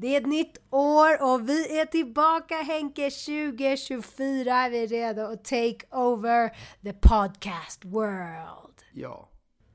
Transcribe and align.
Det 0.00 0.16
är 0.16 0.20
ett 0.20 0.26
nytt 0.26 0.58
år 0.70 1.22
och 1.22 1.48
vi 1.48 1.80
är 1.80 1.86
tillbaka 1.86 2.54
Henke 2.54 3.10
2024. 3.10 4.68
Vi 4.68 4.82
är 4.82 4.86
redo 4.86 5.22
att 5.22 5.44
take 5.44 5.78
over 5.90 6.50
the 6.82 6.92
podcast 6.92 7.84
world. 7.84 8.82
Ja. 8.92 9.28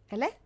Eller? 0.10 0.29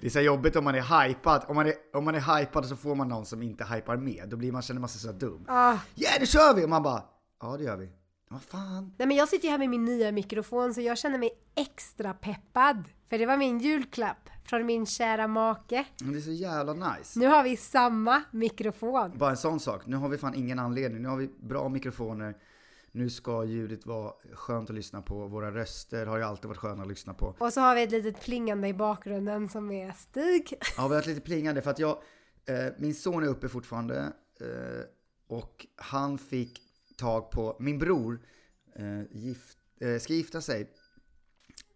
Det 0.00 0.06
är 0.06 0.10
så 0.10 0.20
jobbigt 0.20 0.56
om 0.56 0.64
man 0.64 0.74
är 0.74 1.06
hypad. 1.06 1.44
Om 1.48 1.56
man 1.56 1.66
är, 1.66 1.74
om 1.92 2.04
man 2.04 2.14
är 2.14 2.38
hypad 2.38 2.66
så 2.66 2.76
får 2.76 2.94
man 2.94 3.08
någon 3.08 3.26
som 3.26 3.42
inte 3.42 3.64
hypar 3.64 3.96
med. 3.96 4.28
Då 4.28 4.36
blir 4.36 4.52
man, 4.52 4.62
känner 4.62 4.80
man 4.80 4.88
sig 4.88 5.00
så 5.00 5.12
dum. 5.12 5.44
Ah. 5.48 5.72
Ja, 5.72 6.08
yeah, 6.08 6.20
nu 6.20 6.26
kör 6.26 6.54
vi! 6.54 6.64
Och 6.64 6.68
man 6.68 6.82
bara, 6.82 7.02
ja 7.40 7.56
det 7.56 7.64
gör 7.64 7.76
vi. 7.76 7.90
Vad 8.28 8.42
fan? 8.42 8.94
Nej 8.98 9.08
men 9.08 9.16
jag 9.16 9.28
sitter 9.28 9.44
ju 9.44 9.50
här 9.50 9.58
med 9.58 9.68
min 9.70 9.84
nya 9.84 10.12
mikrofon 10.12 10.74
så 10.74 10.80
jag 10.80 10.98
känner 10.98 11.18
mig 11.18 11.30
extra 11.56 12.14
peppad. 12.14 12.84
För 13.08 13.18
det 13.18 13.26
var 13.26 13.36
min 13.36 13.58
julklapp 13.58 14.30
från 14.50 14.66
min 14.66 14.86
kära 14.86 15.26
make. 15.26 15.84
Det 15.98 16.16
är 16.16 16.20
så 16.20 16.32
jävla 16.32 16.72
nice. 16.72 17.18
Nu 17.18 17.26
har 17.26 17.44
vi 17.44 17.56
samma 17.56 18.22
mikrofon. 18.30 19.18
Bara 19.18 19.30
en 19.30 19.36
sån 19.36 19.60
sak. 19.60 19.86
Nu 19.86 19.96
har 19.96 20.08
vi 20.08 20.18
fan 20.18 20.34
ingen 20.34 20.58
anledning. 20.58 21.02
Nu 21.02 21.08
har 21.08 21.16
vi 21.16 21.28
bra 21.28 21.68
mikrofoner. 21.68 22.36
Nu 22.92 23.10
ska 23.10 23.44
ljudet 23.44 23.86
vara 23.86 24.12
skönt 24.32 24.70
att 24.70 24.76
lyssna 24.76 25.02
på. 25.02 25.26
Våra 25.26 25.50
röster 25.50 26.06
har 26.06 26.16
ju 26.16 26.22
alltid 26.24 26.48
varit 26.48 26.58
sköna 26.58 26.82
att 26.82 26.88
lyssna 26.88 27.14
på. 27.14 27.36
Och 27.38 27.52
så 27.52 27.60
har 27.60 27.74
vi 27.74 27.82
ett 27.82 27.90
litet 27.90 28.20
plingande 28.20 28.68
i 28.68 28.74
bakgrunden 28.74 29.48
som 29.48 29.70
är 29.70 29.92
Stig. 29.92 30.54
Ja, 30.76 30.88
vi 30.88 30.94
har 30.94 31.00
ett 31.00 31.06
lite 31.06 31.20
plingande 31.20 31.62
för 31.62 31.70
att 31.70 31.78
jag, 31.78 31.98
eh, 32.46 32.66
min 32.78 32.94
son 32.94 33.22
är 33.22 33.26
uppe 33.26 33.48
fortfarande 33.48 33.98
eh, 34.40 34.84
och 35.28 35.66
han 35.76 36.18
fick 36.18 36.60
tag 36.96 37.30
på, 37.30 37.56
min 37.60 37.78
bror 37.78 38.20
eh, 38.76 39.02
gift, 39.10 39.58
eh, 39.80 39.98
ska 39.98 40.12
gifta 40.12 40.40
sig 40.40 40.70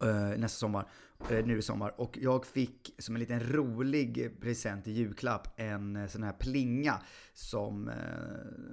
eh, 0.03 0.39
nästa 0.39 0.59
sommar, 0.59 0.89
nu 1.31 1.59
i 1.59 1.63
sommar. 1.63 2.01
Och 2.01 2.19
jag 2.21 2.47
fick 2.47 2.95
som 2.99 3.15
en 3.15 3.21
liten 3.21 3.41
rolig 3.41 4.41
present 4.41 4.87
i 4.87 4.93
julklapp 4.93 5.61
en 5.61 5.97
eh, 5.97 6.07
sån 6.07 6.23
här 6.23 6.33
plinga 6.33 7.01
som 7.33 7.89
eh, 7.89 7.95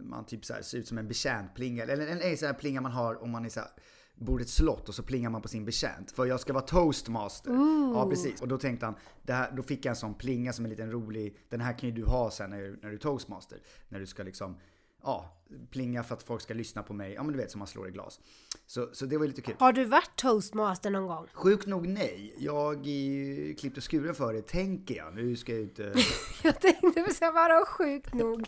man 0.04 0.26
typ 0.26 0.46
så 0.46 0.54
här, 0.54 0.62
ser 0.62 0.78
ut 0.78 0.88
som 0.88 0.98
en 0.98 1.08
betjäntplinga. 1.08 1.84
Eller 1.84 2.08
en, 2.08 2.22
en 2.22 2.38
sån 2.38 2.46
här 2.46 2.54
plinga 2.54 2.82
man 2.82 2.92
har 2.92 3.24
om 3.24 3.32
man 3.32 3.46
är 3.46 3.50
så 3.50 3.60
här, 3.60 3.70
bor 4.16 4.42
ett 4.42 4.50
slott 4.50 4.90
och 4.90 4.96
så 4.96 5.04
plingar 5.04 5.30
man 5.30 5.42
på 5.42 5.48
sin 5.48 5.66
betjänt. 5.66 6.12
För 6.12 6.26
jag 6.26 6.40
ska 6.40 6.54
vara 6.54 6.64
toastmaster. 6.64 7.52
Ja 7.94 8.10
precis. 8.10 8.42
Och 8.42 8.48
då 8.48 8.58
tänkte 8.58 8.86
han, 8.86 8.96
här, 9.28 9.52
då 9.52 9.64
fick 9.64 9.86
jag 9.86 9.90
en 9.90 9.96
sån 9.96 10.14
plinga 10.14 10.54
som 10.54 10.66
en 10.66 10.72
liten 10.72 10.92
rolig, 10.92 11.38
den 11.50 11.62
här 11.62 11.80
kan 11.80 11.90
ju 11.90 11.96
du 11.96 12.06
ha 12.06 12.32
sen 12.32 12.50
när, 12.50 12.78
när 12.82 12.90
du 12.90 12.96
är 12.96 12.98
toastmaster. 12.98 13.60
När 13.90 14.00
du 14.00 14.06
ska 14.06 14.24
liksom 14.24 14.58
ja, 15.04 15.38
plinga 15.72 16.04
för 16.04 16.16
att 16.16 16.24
folk 16.24 16.42
ska 16.42 16.54
lyssna 16.54 16.84
på 16.84 16.94
mig. 16.94 17.14
Ja 17.14 17.24
men 17.24 17.32
du 17.32 17.38
vet 17.38 17.52
som 17.52 17.60
man 17.60 17.68
slår 17.68 17.88
i 17.88 17.92
glas. 17.92 18.20
Så, 18.66 18.90
så 18.94 19.06
det 19.06 19.18
var 19.18 19.28
lite 19.28 19.42
kul. 19.42 19.56
Har 19.60 19.74
du 19.74 19.86
varit 19.86 20.16
toastmaster 20.16 20.90
någon 20.90 21.08
gång? 21.08 21.28
Sjukt 21.34 21.68
nog 21.68 21.88
nej. 21.88 22.34
Jag 22.38 22.88
är 22.88 22.92
ju 22.92 23.54
klippt 23.56 23.78
och 23.78 23.92
skuren 23.92 24.16
för 24.16 24.34
det, 24.34 24.42
tänker 24.42 24.96
jag. 24.96 25.16
Nu 25.16 25.36
ska 25.36 25.52
jag 25.52 25.62
inte... 25.62 25.94
Jag 26.44 26.62
tänkte 26.62 27.14
säga 27.14 27.32
bara 27.32 27.66
sjukt 27.66 28.14
nog. 28.14 28.48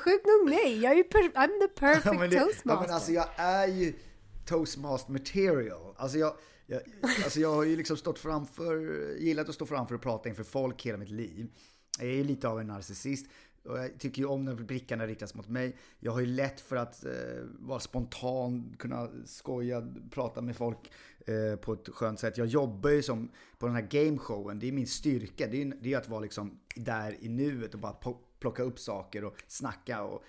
Sjukt 0.00 0.26
nog 0.26 0.50
nej, 0.50 0.78
jag 0.82 0.92
är 0.92 0.96
ju 0.96 1.04
per- 1.04 1.32
I'm 1.46 1.60
the 1.60 1.68
perfect 1.80 2.06
Ja, 2.20 2.26
det, 2.26 2.40
toastmaster. 2.40 2.62
ja, 2.64 2.80
men 2.80 2.90
alltså 2.94 3.12
jag 3.12 3.26
är 3.36 3.66
ju 3.66 3.94
toastmaster 4.46 5.12
material. 5.12 5.94
Alltså 5.96 6.18
jag, 6.18 6.34
jag, 6.66 6.80
alltså 7.24 7.40
jag 7.40 7.54
har 7.54 7.64
ju 7.64 7.76
liksom 7.76 7.96
stått 7.96 8.18
framför, 8.18 8.76
gillat 9.18 9.48
att 9.48 9.54
stå 9.54 9.66
framför 9.66 9.94
och 9.94 10.02
prata 10.02 10.28
inför 10.28 10.44
folk 10.44 10.82
hela 10.86 10.98
mitt 10.98 11.10
liv. 11.10 11.48
Jag 11.98 12.08
är 12.08 12.12
ju 12.14 12.24
lite 12.24 12.48
av 12.48 12.60
en 12.60 12.66
narcissist. 12.66 13.26
Och 13.64 13.78
jag 13.78 13.98
tycker 13.98 14.22
ju 14.22 14.28
om 14.28 14.44
när 14.44 14.54
blickarna 14.54 15.06
riktas 15.06 15.34
mot 15.34 15.48
mig. 15.48 15.76
Jag 16.00 16.12
har 16.12 16.20
ju 16.20 16.26
lätt 16.26 16.60
för 16.60 16.76
att 16.76 17.04
eh, 17.04 17.12
vara 17.58 17.80
spontan, 17.80 18.76
kunna 18.78 19.08
skoja, 19.24 19.94
prata 20.10 20.40
med 20.40 20.56
folk 20.56 20.92
eh, 21.26 21.56
på 21.56 21.72
ett 21.72 21.88
skönt 21.88 22.20
sätt. 22.20 22.38
Jag 22.38 22.46
jobbar 22.46 22.90
ju 22.90 23.02
som 23.02 23.30
på 23.58 23.66
den 23.66 23.74
här 23.74 23.86
gameshowen, 23.90 24.58
det 24.58 24.68
är 24.68 24.72
min 24.72 24.86
styrka. 24.86 25.46
Det 25.46 25.56
är 25.56 25.64
ju 25.64 25.72
det 25.80 25.92
är 25.92 25.98
att 25.98 26.08
vara 26.08 26.20
liksom 26.20 26.58
där 26.76 27.16
i 27.20 27.28
nuet 27.28 27.74
och 27.74 27.80
bara 27.80 27.96
plocka 28.38 28.62
upp 28.62 28.78
saker 28.78 29.24
och 29.24 29.36
snacka 29.46 30.02
och 30.02 30.24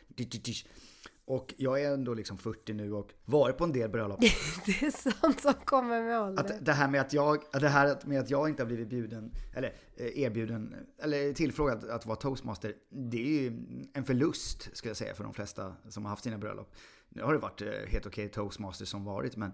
och 1.26 1.54
jag 1.58 1.82
är 1.82 1.94
ändå 1.94 2.14
liksom 2.14 2.38
40 2.38 2.74
nu 2.74 2.94
och 2.94 3.12
varit 3.26 3.58
på 3.58 3.64
en 3.64 3.72
del 3.72 3.90
bröllop. 3.90 4.20
Det 4.66 4.86
är 4.86 5.12
sånt 5.22 5.42
som 5.42 5.54
kommer 5.54 6.04
med 6.04 6.22
åldern. 6.22 6.46
Att 6.46 6.66
det 6.66 6.74
här 6.74 6.88
med 6.88 7.02
att 7.02 7.14
jag, 7.14 7.44
det 7.52 7.68
här 7.70 7.98
med 8.06 8.20
att 8.20 8.30
jag 8.30 8.50
inte 8.50 8.64
har 8.64 8.68
blivit 8.68 8.88
bjuden, 8.88 9.32
eller 9.54 9.74
eh, 9.96 10.20
erbjuden, 10.20 10.76
eller 10.98 11.34
tillfrågad 11.34 11.90
att 11.90 12.06
vara 12.06 12.16
toastmaster, 12.16 12.74
det 12.90 13.18
är 13.18 13.42
ju 13.42 13.48
en 13.94 14.04
förlust 14.04 14.70
skulle 14.74 14.90
jag 14.90 14.98
säga 14.98 15.16
för 15.16 15.24
de 15.24 15.34
flesta 15.34 15.76
som 15.90 16.06
har 16.06 16.10
haft 16.10 16.24
sina 16.24 16.38
bröllop. 16.38 16.74
Nu 17.10 17.24
har 17.24 17.34
det 17.34 17.40
varit 17.40 17.62
eh, 17.62 17.72
helt 17.88 18.06
okej 18.06 18.30
toastmaster 18.30 18.86
som 18.86 19.04
varit, 19.06 19.36
men, 19.36 19.52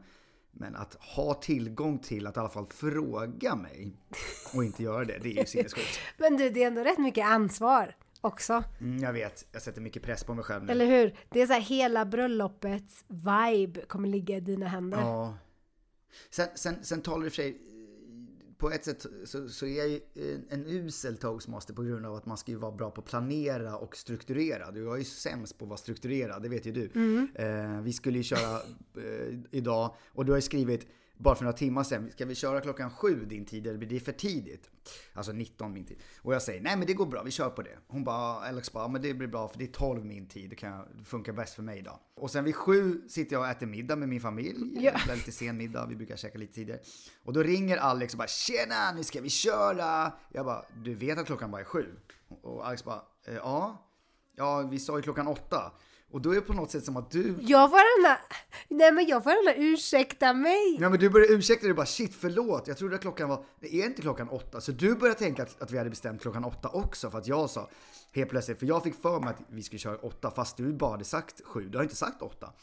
men 0.52 0.76
att 0.76 0.96
ha 0.96 1.34
tillgång 1.34 2.00
till 2.00 2.28
att 2.28 2.38
i 2.38 2.40
alla 2.40 2.50
fall 2.50 2.68
fråga 2.68 3.56
mig 3.56 3.96
och 4.54 4.64
inte 4.64 4.84
göra 4.84 5.06
det, 5.06 5.18
det 5.22 5.30
är 5.30 5.40
ju 5.40 5.46
sinnessjukt. 5.46 6.00
Men 6.18 6.38
du, 6.38 6.50
det 6.50 6.64
är 6.64 6.68
ändå 6.68 6.84
rätt 6.84 6.98
mycket 6.98 7.26
ansvar 7.26 7.96
också. 8.22 8.64
Mm, 8.80 9.04
jag 9.04 9.14
vet, 9.14 9.46
jag 9.52 9.62
sätter 9.62 9.82
mycket 9.82 10.04
press 10.04 10.24
på 10.24 10.34
mig 10.34 10.44
själv 10.44 10.64
nu. 10.64 10.72
Eller 10.72 10.86
hur? 10.86 11.16
Det 11.30 11.42
är 11.42 11.48
så 11.48 11.54
här 11.54 11.62
hela 11.62 12.06
bröllopets 12.06 13.06
vibe 13.08 13.82
kommer 13.82 14.08
ligga 14.08 14.38
i 14.38 14.40
dina 14.40 14.68
händer. 14.68 14.98
Ja. 14.98 15.38
Sen, 16.30 16.48
sen, 16.56 16.84
sen 16.84 17.02
talar 17.02 17.26
och 17.26 17.32
för 17.32 17.36
sig, 17.36 17.62
på 18.58 18.72
ett 18.72 18.86
sätt 18.86 19.06
så, 19.26 19.50
så 19.50 19.66
är 19.66 19.78
jag 19.78 19.88
ju 19.88 20.00
en, 20.14 20.46
en 20.50 20.66
usel 20.66 21.18
toastmaster 21.18 21.74
på 21.74 21.84
grund 21.84 22.06
av 22.06 22.16
att 22.16 22.26
man 22.26 22.38
ska 22.38 22.52
ju 22.52 22.58
vara 22.58 22.72
bra 22.72 22.92
på 22.92 23.02
att 23.02 23.08
planera 23.08 23.78
och 23.78 23.96
strukturera. 23.96 24.72
Du 24.72 24.92
är 24.94 24.98
ju 24.98 25.04
sämst 25.04 25.58
på 25.58 25.66
att 25.66 25.70
vara 25.70 25.78
strukturerad, 25.78 26.44
det 26.44 26.50
vet 26.50 26.66
ju 26.66 26.72
du. 26.72 26.90
Eh, 27.36 27.82
vi 27.82 27.94
skulle 27.94 28.18
ju 28.18 28.24
köra 28.24 28.56
eh, 28.98 29.40
idag 29.52 29.96
och 30.08 30.26
du 30.26 30.32
har 30.32 30.38
ju 30.38 30.42
skrivit 30.42 30.88
bara 31.20 31.36
för 31.36 31.44
några 31.44 31.58
timmar 31.58 31.84
sedan, 31.84 32.12
ska 32.12 32.26
vi 32.26 32.36
köra 32.36 32.62
klockan 32.62 32.92
sju 32.92 33.26
din 33.26 33.46
tid 33.46 33.68
eller 33.68 33.78
blir 33.78 33.90
det 33.90 34.00
för 34.00 34.12
tidigt? 34.12 34.70
Alltså 35.14 35.32
19 35.32 35.74
min 35.74 35.86
tid. 35.86 35.98
Och 36.22 36.34
jag 36.34 36.42
säger, 36.42 36.62
nej 36.62 36.78
men 36.78 36.88
det 36.88 36.94
går 36.94 37.06
bra, 37.06 37.24
vi 37.24 37.32
kör 37.32 37.50
på 37.50 37.62
det. 37.62 37.78
Hon 37.88 38.04
bara, 38.04 38.48
Alex 38.48 38.72
bara, 38.72 38.88
men 38.88 39.02
det 39.02 39.14
blir 39.14 39.28
bra 39.28 39.48
för 39.48 39.58
det 39.58 39.64
är 39.64 39.72
12 39.72 40.06
min 40.06 40.28
tid, 40.28 40.50
det, 40.50 40.56
kan, 40.56 40.98
det 40.98 41.04
funkar 41.04 41.34
bäst 41.34 41.54
för 41.54 41.64
mig 41.64 41.80
idag. 41.80 42.00
Och 42.16 42.32
sen 42.32 42.44
vid 42.44 42.56
sju 42.56 43.02
sitter 43.08 43.36
jag 43.36 43.42
och 43.42 43.48
äter 43.48 43.68
middag 43.68 43.96
med 43.96 44.10
min 44.10 44.22
familj, 44.22 44.80
Ja. 44.84 44.92
Det 45.06 45.12
är 45.12 45.16
lite 45.16 45.32
sen 45.32 45.58
middag, 45.58 45.86
vi 45.86 45.96
brukar 45.96 46.16
käka 46.16 46.38
lite 46.38 46.54
tidigare. 46.54 46.80
Och 47.24 47.34
då 47.34 47.44
ringer 47.44 47.78
Alex 47.78 48.14
och 48.14 48.18
bara, 48.18 48.28
tjena, 48.28 48.92
nu 48.96 49.04
ska 49.04 49.22
vi 49.22 49.30
köra! 49.30 50.14
Jag 50.32 50.46
bara, 50.46 50.66
du 50.84 50.96
vet 50.96 51.20
att 51.20 51.26
klockan 51.26 51.52
bara 51.52 51.62
är 51.62 51.66
sju? 51.66 51.86
Och 52.42 52.68
Alex 52.68 52.84
bara, 52.84 53.02
eh, 53.26 53.36
ja. 53.36 53.86
Ja, 54.36 54.68
vi 54.72 54.80
sa 54.80 54.98
ju 54.98 55.02
klockan 55.02 55.28
åtta. 55.28 55.72
Och 56.12 56.22
då 56.22 56.32
är 56.32 56.36
det 56.36 56.42
på 56.42 56.54
något 56.54 56.72
sätt 56.72 56.86
som 56.86 56.98
att 56.98 57.12
du 57.12 57.36
Jag 57.42 57.70
får 57.70 57.80
gärna... 57.80 58.18
Nej 58.68 58.92
men 58.92 59.08
jag 59.08 59.24
får 59.24 59.32
gärna 59.32 59.54
ursäkta 59.54 60.34
mig. 60.34 60.78
Ja 60.80 60.90
men 60.90 61.00
du 61.00 61.10
började 61.10 61.34
ursäkta 61.34 61.66
dig 61.66 61.74
bara 61.74 61.86
shit 61.86 62.16
förlåt, 62.16 62.68
jag 62.68 62.78
trodde 62.78 62.96
att 62.96 63.02
klockan 63.02 63.30
var, 63.30 63.46
det 63.60 63.76
är 63.76 63.86
inte 63.86 64.02
klockan 64.02 64.30
åtta. 64.30 64.62
Så 64.62 64.72
du 64.72 64.96
började 64.96 65.20
tänka 65.20 65.44
att, 65.44 65.62
att 65.62 65.72
vi 65.72 65.78
hade 65.78 65.90
bestämt 65.90 66.22
klockan 66.22 66.44
åtta 66.44 66.70
också 66.70 67.12
för 67.12 67.18
att 67.18 67.28
jag 67.28 67.50
sa 67.50 67.70
helt 68.12 68.30
plötsligt, 68.30 68.60
för 68.60 68.66
jag 68.66 68.84
fick 68.84 69.02
för 69.02 69.20
mig 69.20 69.30
att 69.30 69.42
vi 69.48 69.64
skulle 69.64 69.80
köra 69.80 69.98
åtta 69.98 70.32
fast 70.32 70.58
du 70.58 70.74
bara 70.74 70.92
hade 70.92 71.04
sagt 71.04 71.42
sju, 71.46 71.70
du 71.70 71.78
har 71.78 71.84
inte 71.84 71.96
sagt 71.96 72.22
åtta. 72.22 72.54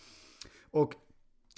Och 0.70 0.94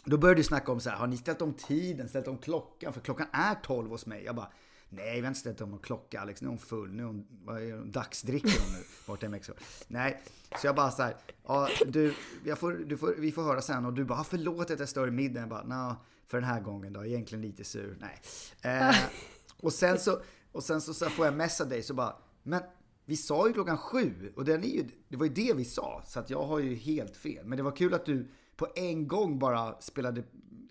då 0.05 0.19
började 0.19 0.41
du 0.41 0.45
snacka 0.45 0.73
om 0.73 0.81
så 0.81 0.91
här, 0.91 0.97
har 0.97 1.07
ni 1.07 1.17
ställt 1.17 1.43
om 1.43 1.55
tiden, 1.55 2.09
ställt 2.09 2.29
om 2.29 2.39
klockan? 2.39 2.93
För 2.93 3.01
klockan 3.01 3.27
är 3.33 3.55
tolv 3.55 3.91
hos 3.91 4.07
mig. 4.07 4.25
Jag 4.25 4.37
bara, 4.37 4.49
nej 4.91 5.15
vi 5.15 5.21
har 5.21 5.29
inte 5.29 5.41
ställt 5.41 5.61
om 5.61 5.71
någon 5.71 5.79
klocka 5.79 6.21
Alex, 6.21 6.43
nu 6.43 6.47
är 6.47 6.51
hon 6.51 6.59
full, 6.59 6.93
nu 6.93 7.03
är 7.03 7.07
hon, 7.07 7.27
vad 7.45 7.63
är 7.63 7.73
hon, 7.73 7.91
dagsdricker 7.91 8.61
hon 8.65 8.73
nu 8.79 8.85
borta 9.07 9.27
i 9.27 9.29
Mexiko. 9.29 9.59
Nej, 9.89 10.23
så 10.61 10.67
jag 10.67 10.75
bara 10.77 10.91
så 10.91 11.03
här, 11.03 11.17
ja 11.47 11.69
du, 11.87 12.15
får, 12.57 12.73
du 12.73 12.97
får, 12.97 13.15
vi 13.19 13.33
får 13.33 13.43
höra 13.43 13.63
sen 13.63 13.85
och 13.85 13.93
du 13.93 14.05
bara, 14.05 14.19
"Ah, 14.21 14.25
förlåt 14.25 14.71
att 14.71 14.81
jag 14.81 14.89
stör 14.89 15.09
i 15.09 15.11
middagen. 15.11 15.41
Jag 15.41 15.49
bara, 15.49 15.87
nej, 15.87 15.95
för 16.27 16.41
den 16.41 16.51
här 16.51 16.61
gången 16.61 16.93
då, 16.93 17.05
egentligen 17.05 17.43
lite 17.43 17.65
sur, 17.65 17.97
nej. 18.01 18.21
Eh, 18.63 18.97
och 19.61 19.73
sen 19.73 19.99
så, 19.99 20.21
och 20.53 20.65
sen 20.65 20.81
så, 20.81 20.95
så 20.95 21.11
får 21.11 21.25
jag 21.25 21.35
messa 21.35 21.65
dig 21.65 21.83
så 21.83 21.95
bara, 21.95 22.17
men 22.43 22.63
vi 23.05 23.17
sa 23.17 23.47
ju 23.47 23.53
klockan 23.53 23.79
sju 23.79 24.33
och 24.37 24.45
den 24.45 24.65
är 24.65 24.69
ju, 24.69 24.85
det 25.09 25.17
var 25.17 25.27
ju 25.27 25.33
det 25.33 25.53
vi 25.57 25.65
sa. 25.65 26.03
Så 26.07 26.21
att 26.21 26.31
jag 26.31 26.43
har 26.43 26.59
ju 26.59 26.75
helt 26.75 27.17
fel. 27.17 27.47
Men 27.47 27.57
det 27.57 27.63
var 27.63 27.77
kul 27.77 27.95
att 27.95 28.07
du 28.07 28.29
på 28.57 28.69
en 28.75 29.09
gång 29.09 29.39
bara 29.39 29.81
spelade, 29.81 30.23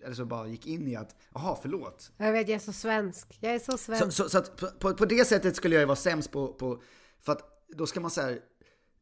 eller 0.04 0.14
så 0.14 0.24
bara 0.24 0.48
gick 0.48 0.66
in 0.66 0.88
i 0.88 0.96
att, 0.96 1.16
jaha 1.34 1.58
förlåt. 1.62 2.12
Jag 2.16 2.32
vet, 2.32 2.48
jag 2.48 2.56
är 2.56 2.58
så 2.58 2.72
svensk. 2.72 3.38
Jag 3.40 3.54
är 3.54 3.58
så 3.58 3.78
svensk. 3.78 4.04
Så, 4.04 4.10
så, 4.10 4.28
så 4.28 4.38
att 4.38 4.56
på, 4.78 4.94
på, 4.94 5.04
det 5.04 5.24
sättet 5.24 5.56
skulle 5.56 5.74
jag 5.74 5.80
ju 5.80 5.86
vara 5.86 5.96
sämst 5.96 6.32
på, 6.32 6.52
på, 6.52 6.82
för 7.20 7.32
att 7.32 7.64
då 7.68 7.86
ska 7.86 8.00
man 8.00 8.10
säga, 8.10 8.38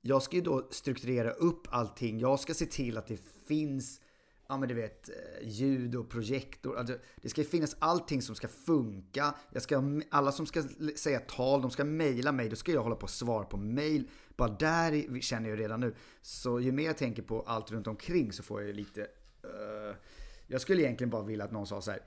jag 0.01 0.23
ska 0.23 0.37
ju 0.37 0.43
då 0.43 0.69
strukturera 0.71 1.31
upp 1.31 1.67
allting. 1.71 2.19
Jag 2.19 2.41
ska 2.41 2.55
se 2.55 2.67
till 2.67 2.99
att 2.99 3.07
det 3.07 3.21
finns, 3.49 4.01
ja 4.49 4.57
men 4.57 4.69
du 4.69 4.75
vet, 4.75 5.09
eh, 5.09 5.49
ljud 5.49 5.95
och 5.95 6.09
projektor. 6.09 6.79
Alltså, 6.79 6.99
det 7.23 7.29
ska 7.29 7.45
finnas 7.45 7.77
allting 7.79 8.23
som 8.23 8.35
ska 8.35 8.49
funka. 8.49 9.35
Jag 9.53 9.63
ska, 9.63 9.83
alla 10.11 10.33
som 10.33 10.47
ska 10.47 10.63
säga 10.97 11.21
tal, 11.21 11.63
de 11.63 11.71
ska 11.71 11.85
mejla 11.85 12.33
mig. 12.33 12.49
Då 12.49 12.57
ska 12.57 12.73
jag 12.73 12.83
hålla 12.83 12.97
på 12.97 13.05
och 13.05 13.11
svara 13.11 13.45
på 13.45 13.57
mejl. 13.57 14.11
Bara 14.37 14.49
där 14.49 15.21
känner 15.21 15.51
jag 15.51 15.61
redan 15.61 15.81
nu. 15.81 15.95
Så 16.23 16.61
ju 16.61 16.73
mer 16.73 16.85
jag 16.85 16.99
tänker 16.99 17.23
på 17.23 17.43
allt 17.43 17.71
runt 17.71 17.87
omkring 17.87 18.33
så 18.33 18.43
får 18.43 18.61
jag 18.61 18.67
ju 18.69 18.75
lite... 18.75 19.01
eh, 19.43 19.97
jag 20.47 20.61
skulle 20.61 20.83
egentligen 20.83 21.11
bara 21.11 21.23
vilja 21.23 21.45
att 21.45 21.53
någon 21.53 21.67
sa 21.67 21.81
så 21.81 21.91
här 21.91 22.01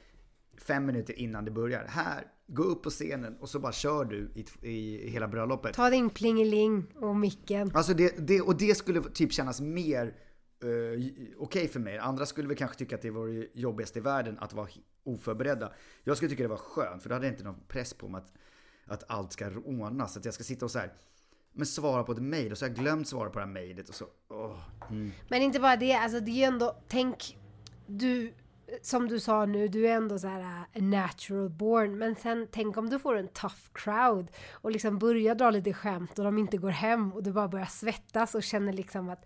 fem 0.57 0.85
minuter 0.85 1.19
innan 1.19 1.45
det 1.45 1.51
börjar. 1.51 1.85
Här, 1.87 2.27
gå 2.47 2.63
upp 2.63 2.83
på 2.83 2.89
scenen 2.89 3.37
och 3.39 3.49
så 3.49 3.59
bara 3.59 3.71
kör 3.71 4.05
du 4.05 4.31
i, 4.35 4.45
i 4.69 5.09
hela 5.09 5.27
bröllopet. 5.27 5.73
Ta 5.73 5.89
din 5.89 6.09
plingeling 6.09 6.85
och 6.95 7.15
micken. 7.15 7.71
Alltså 7.73 7.93
det, 7.93 8.27
det, 8.27 8.41
och 8.41 8.57
det 8.57 8.75
skulle 8.75 9.01
typ 9.01 9.33
kännas 9.33 9.61
mer 9.61 10.15
eh, 10.63 11.05
okej 11.37 11.67
för 11.67 11.79
mig. 11.79 11.97
Andra 11.97 12.25
skulle 12.25 12.47
väl 12.47 12.57
kanske 12.57 12.77
tycka 12.77 12.95
att 12.95 13.01
det 13.01 13.11
var 13.11 13.27
det 13.27 13.47
jobbigaste 13.53 13.99
i 13.99 14.01
världen 14.01 14.37
att 14.39 14.53
vara 14.53 14.67
oförberedda. 15.03 15.73
Jag 16.03 16.17
skulle 16.17 16.29
tycka 16.29 16.43
det 16.43 16.49
var 16.49 16.57
skönt 16.57 17.03
för 17.03 17.09
då 17.09 17.15
hade 17.15 17.25
jag 17.25 17.33
inte 17.33 17.43
någon 17.43 17.59
press 17.67 17.93
på 17.93 18.07
mig 18.07 18.21
att 18.21 18.33
att 18.89 19.03
allt 19.07 19.33
ska 19.33 19.49
ordnas. 19.65 20.17
Att 20.17 20.25
jag 20.25 20.33
ska 20.33 20.43
sitta 20.43 20.65
och 20.65 20.71
så 20.71 20.79
här, 20.79 20.93
men 21.53 21.65
svara 21.65 22.03
på 22.03 22.11
ett 22.11 22.21
mejl 22.21 22.51
och 22.51 22.57
så 22.57 22.65
har 22.65 22.69
jag 22.69 22.77
glömt 22.77 23.07
svara 23.07 23.29
på 23.29 23.39
det 23.39 23.45
här 23.45 23.51
mejlet 23.51 23.89
och 23.89 23.95
så, 23.95 24.05
åh. 24.29 24.59
Mm. 24.89 25.11
Men 25.29 25.41
inte 25.41 25.59
bara 25.59 25.75
det, 25.75 25.93
alltså 25.93 26.19
det 26.19 26.31
är 26.31 26.35
ju 26.35 26.43
ändå, 26.43 26.75
tänk, 26.87 27.37
du, 27.89 28.33
som 28.81 29.07
du 29.07 29.19
sa 29.19 29.45
nu, 29.45 29.67
du 29.67 29.87
är 29.87 29.93
ändå 29.95 30.19
så 30.19 30.27
här 30.27 30.65
uh, 30.75 30.83
natural 30.83 31.49
born, 31.49 31.97
men 31.97 32.15
sen 32.15 32.47
tänk 32.51 32.77
om 32.77 32.89
du 32.89 32.99
får 32.99 33.15
en 33.17 33.27
tough 33.27 33.55
crowd 33.73 34.31
och 34.51 34.71
liksom 34.71 34.99
börjar 34.99 35.35
dra 35.35 35.49
lite 35.51 35.73
skämt 35.73 36.19
och 36.19 36.25
de 36.25 36.37
inte 36.37 36.57
går 36.57 36.69
hem 36.69 37.13
och 37.13 37.23
du 37.23 37.31
bara 37.31 37.47
börjar 37.47 37.65
svettas 37.65 38.35
och 38.35 38.43
känner 38.43 38.73
liksom 38.73 39.09
att 39.09 39.25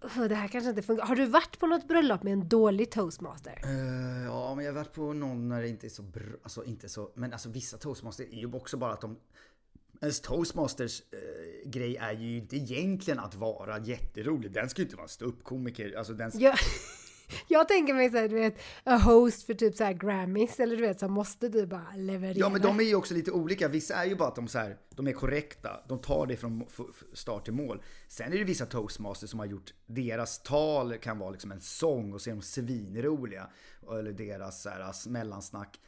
"Åh, 0.00 0.24
det 0.24 0.34
här 0.34 0.48
kanske 0.48 0.70
inte 0.70 0.82
funkar. 0.82 1.04
Har 1.06 1.16
du 1.16 1.26
varit 1.26 1.58
på 1.58 1.66
något 1.66 1.88
bröllop 1.88 2.22
med 2.22 2.32
en 2.32 2.48
dålig 2.48 2.90
toastmaster? 2.90 3.60
Eh, 3.64 4.24
ja, 4.24 4.54
men 4.54 4.64
jag 4.64 4.72
har 4.72 4.78
varit 4.78 4.92
på 4.92 5.12
någon 5.12 5.48
när 5.48 5.62
det 5.62 5.68
inte 5.68 5.86
är 5.86 5.88
så 5.90 6.02
bra, 6.02 6.22
alltså 6.42 6.64
inte 6.64 6.88
så, 6.88 7.10
men 7.14 7.32
alltså 7.32 7.48
vissa 7.48 7.76
toastmasters 7.76 8.26
är 8.32 8.36
ju 8.38 8.52
också 8.52 8.76
bara 8.76 8.92
att 8.92 9.00
de 9.00 9.16
Ens 10.00 10.20
toastmasters 10.20 11.02
eh, 11.12 11.70
grej 11.70 11.96
är 11.96 12.12
ju 12.12 12.36
inte 12.36 12.56
egentligen 12.56 13.18
att 13.20 13.34
vara 13.34 13.78
jätterolig. 13.78 14.52
Den 14.52 14.68
ska 14.68 14.82
ju 14.82 14.84
inte 14.86 14.96
vara 14.96 15.04
en 15.04 15.08
ståuppkomiker. 15.08 15.98
Alltså 15.98 16.12
den, 16.12 16.30
Jag, 16.34 16.54
jag 17.48 17.68
tänker 17.68 17.94
mig 17.94 18.10
såhär, 18.10 18.28
du 18.28 18.34
vet, 18.34 18.58
a 18.84 18.96
host 18.96 19.42
för 19.42 19.54
typ 19.54 19.76
såhär 19.76 19.92
Grammys 19.92 20.60
eller 20.60 20.76
du 20.76 20.82
vet, 20.82 21.00
så 21.00 21.08
måste 21.08 21.48
du 21.48 21.66
bara 21.66 21.96
leverera. 21.96 22.38
Ja 22.38 22.48
men 22.48 22.62
de 22.62 22.80
är 22.80 22.84
ju 22.84 22.94
också 22.94 23.14
lite 23.14 23.30
olika. 23.30 23.68
Vissa 23.68 23.94
är 23.94 24.04
ju 24.04 24.14
bara 24.14 24.28
att 24.28 24.36
de, 24.36 24.48
så 24.48 24.58
här, 24.58 24.76
de 24.94 25.06
är 25.06 25.12
korrekta. 25.12 25.80
De 25.88 25.98
tar 25.98 26.26
det 26.26 26.36
från 26.36 26.66
start 27.12 27.44
till 27.44 27.54
mål. 27.54 27.82
Sen 28.08 28.32
är 28.32 28.38
det 28.38 28.44
vissa 28.44 28.66
toastmasters 28.66 29.30
som 29.30 29.38
har 29.38 29.46
gjort, 29.46 29.74
deras 29.86 30.42
tal 30.42 30.98
kan 30.98 31.18
vara 31.18 31.30
liksom 31.30 31.52
en 31.52 31.60
sång 31.60 32.12
och 32.12 32.20
så 32.20 32.30
är 32.30 32.34
de 32.34 32.42
svinroliga. 32.42 33.50
Eller 33.90 34.12
deras 34.12 34.62
så 34.62 34.68
här, 34.68 35.08
mellansnack. 35.08 35.80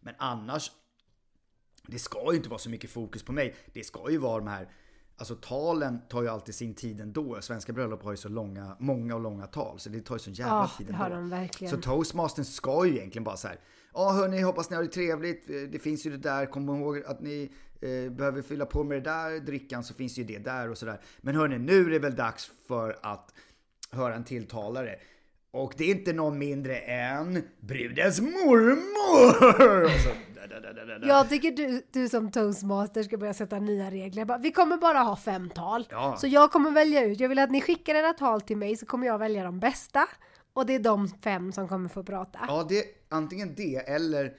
Men 0.00 0.14
annars, 0.18 0.70
det 1.86 1.98
ska 1.98 2.30
ju 2.30 2.36
inte 2.36 2.48
vara 2.48 2.58
så 2.58 2.70
mycket 2.70 2.90
fokus 2.90 3.22
på 3.22 3.32
mig. 3.32 3.54
Det 3.72 3.84
ska 3.84 4.10
ju 4.10 4.18
vara 4.18 4.38
de 4.38 4.48
här 4.48 4.68
Alltså 5.18 5.34
talen 5.34 5.98
tar 6.08 6.22
ju 6.22 6.28
alltid 6.28 6.54
sin 6.54 6.74
tid 6.74 7.00
ändå. 7.00 7.38
Svenska 7.40 7.72
bröllop 7.72 8.02
har 8.02 8.10
ju 8.10 8.16
så 8.16 8.28
långa, 8.28 8.76
många 8.80 9.14
och 9.14 9.20
långa 9.20 9.46
tal. 9.46 9.78
Så 9.78 9.88
det 9.88 10.00
tar 10.00 10.14
ju 10.14 10.18
så 10.18 10.30
jävla 10.30 10.54
Ja, 10.54 10.70
tid 10.78 10.86
ändå. 10.86 10.98
har 10.98 11.10
de 11.10 11.30
verkligen. 11.30 11.74
Så 11.74 11.80
toastmastern 11.80 12.44
ska 12.44 12.86
ju 12.86 12.96
egentligen 12.96 13.24
bara 13.24 13.36
så 13.36 13.48
här. 13.48 13.58
Ja 13.94 14.10
hörni, 14.12 14.40
hoppas 14.40 14.70
ni 14.70 14.76
har 14.76 14.82
det 14.82 14.88
trevligt. 14.88 15.46
Det 15.46 15.78
finns 15.82 16.06
ju 16.06 16.10
det 16.10 16.16
där. 16.16 16.46
Kom 16.46 16.68
ihåg 16.68 17.02
att 17.06 17.20
ni 17.20 17.50
eh, 17.80 18.12
behöver 18.12 18.42
fylla 18.42 18.66
på 18.66 18.84
med 18.84 18.96
det 19.02 19.10
där 19.10 19.40
drickan 19.40 19.84
så 19.84 19.94
finns 19.94 20.18
ju 20.18 20.24
det 20.24 20.38
där 20.38 20.70
och 20.70 20.78
sådär. 20.78 21.00
Men 21.20 21.34
hörni, 21.36 21.58
nu 21.58 21.86
är 21.86 21.90
det 21.90 21.98
väl 21.98 22.14
dags 22.16 22.50
för 22.68 22.98
att 23.02 23.34
höra 23.90 24.14
en 24.14 24.24
tilltalare. 24.24 24.96
Och 25.50 25.74
det 25.76 25.84
är 25.84 25.94
inte 25.94 26.12
någon 26.12 26.38
mindre 26.38 26.78
än 26.78 27.42
brudens 27.60 28.20
mormor! 28.20 29.90
Jag 31.02 31.28
tycker 31.28 31.50
du, 31.50 31.86
du 31.92 32.08
som 32.08 32.30
toastmaster 32.30 33.02
ska 33.02 33.16
börja 33.16 33.34
sätta 33.34 33.58
nya 33.58 33.90
regler. 33.90 34.24
Bara, 34.24 34.38
Vi 34.38 34.52
kommer 34.52 34.76
bara 34.76 34.98
ha 34.98 35.16
fem 35.16 35.50
tal. 35.50 35.86
Ja. 35.90 36.16
Så 36.20 36.26
jag 36.26 36.52
kommer 36.52 36.70
välja 36.70 37.04
ut, 37.04 37.20
jag 37.20 37.28
vill 37.28 37.38
att 37.38 37.50
ni 37.50 37.60
skickar 37.60 37.94
era 37.94 38.12
tal 38.12 38.40
till 38.40 38.56
mig 38.56 38.76
så 38.76 38.86
kommer 38.86 39.06
jag 39.06 39.18
välja 39.18 39.44
de 39.44 39.60
bästa. 39.60 40.08
Och 40.52 40.66
det 40.66 40.74
är 40.74 40.78
de 40.78 41.08
fem 41.08 41.52
som 41.52 41.68
kommer 41.68 41.88
få 41.88 42.02
prata. 42.02 42.38
Ja, 42.48 42.66
det, 42.68 42.84
antingen 43.08 43.54
det 43.54 43.76
eller 43.76 44.32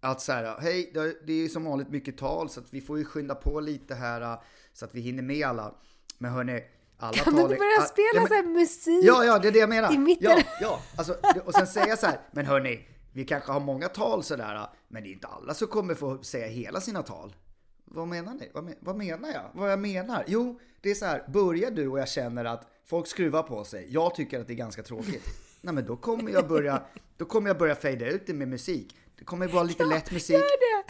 att 0.00 0.20
så 0.20 0.32
här, 0.32 0.60
hej, 0.60 0.90
det 1.26 1.32
är 1.32 1.36
ju 1.36 1.48
som 1.48 1.64
vanligt 1.64 1.88
mycket 1.90 2.18
tal 2.18 2.50
så 2.50 2.60
att 2.60 2.66
vi 2.74 2.80
får 2.80 2.98
ju 2.98 3.04
skynda 3.04 3.34
på 3.34 3.60
lite 3.60 3.94
här 3.94 4.38
så 4.72 4.84
att 4.84 4.94
vi 4.94 5.00
hinner 5.00 5.22
med 5.22 5.46
alla. 5.46 5.74
Men 6.18 6.32
hörni, 6.32 6.60
alla 6.98 7.12
Kan 7.12 7.34
du 7.34 7.42
inte 7.42 7.54
börja 7.54 7.80
spela 7.80 8.08
ja, 8.14 8.20
men- 8.20 8.28
så 8.28 8.34
här 8.34 8.42
musik? 8.42 9.04
Ja, 9.04 9.24
ja, 9.24 9.38
det 9.38 9.48
är 9.48 9.52
det 9.52 9.58
jag 9.58 9.68
menar. 9.68 9.92
I 9.94 9.98
mitten. 9.98 10.30
Ja, 10.30 10.42
ja, 10.60 10.80
alltså, 10.96 11.16
och 11.44 11.54
sen 11.54 11.66
säga 11.66 11.96
så 11.96 12.06
här, 12.06 12.20
men 12.30 12.46
hörni, 12.46 12.88
vi 13.12 13.24
kanske 13.24 13.52
har 13.52 13.60
många 13.60 13.88
tal 13.88 14.22
sådär, 14.22 14.66
men 14.90 15.02
det 15.02 15.08
är 15.08 15.12
inte 15.12 15.26
alla 15.26 15.54
som 15.54 15.68
kommer 15.68 15.94
få 15.94 16.22
säga 16.22 16.46
hela 16.46 16.80
sina 16.80 17.02
tal. 17.02 17.36
Vad 17.84 18.08
menar 18.08 18.34
ni? 18.34 18.50
Vad, 18.54 18.64
men, 18.64 18.74
vad 18.80 18.96
menar 18.96 19.28
jag? 19.28 19.50
Vad 19.54 19.72
jag 19.72 19.78
menar? 19.78 20.24
Jo, 20.26 20.60
det 20.80 20.90
är 20.90 20.94
så 20.94 21.04
här, 21.04 21.24
börjar 21.28 21.70
du 21.70 21.88
och 21.88 21.98
jag 21.98 22.08
känner 22.08 22.44
att 22.44 22.66
folk 22.86 23.06
skruvar 23.06 23.42
på 23.42 23.64
sig, 23.64 23.86
jag 23.90 24.14
tycker 24.14 24.40
att 24.40 24.46
det 24.46 24.52
är 24.52 24.56
ganska 24.56 24.82
tråkigt. 24.82 25.24
Nej 25.60 25.74
men 25.74 25.86
då 25.86 25.96
kommer 25.96 26.30
jag 26.30 26.48
börja, 26.48 26.82
då 27.16 27.24
kommer 27.24 27.48
jag 27.48 27.58
börja 27.58 27.74
fejda 27.74 28.06
ut 28.10 28.26
det 28.26 28.34
med 28.34 28.48
musik. 28.48 28.96
Det 29.18 29.24
kommer 29.24 29.48
vara 29.48 29.62
lite 29.62 29.84
lätt 29.84 30.12
musik, 30.12 30.36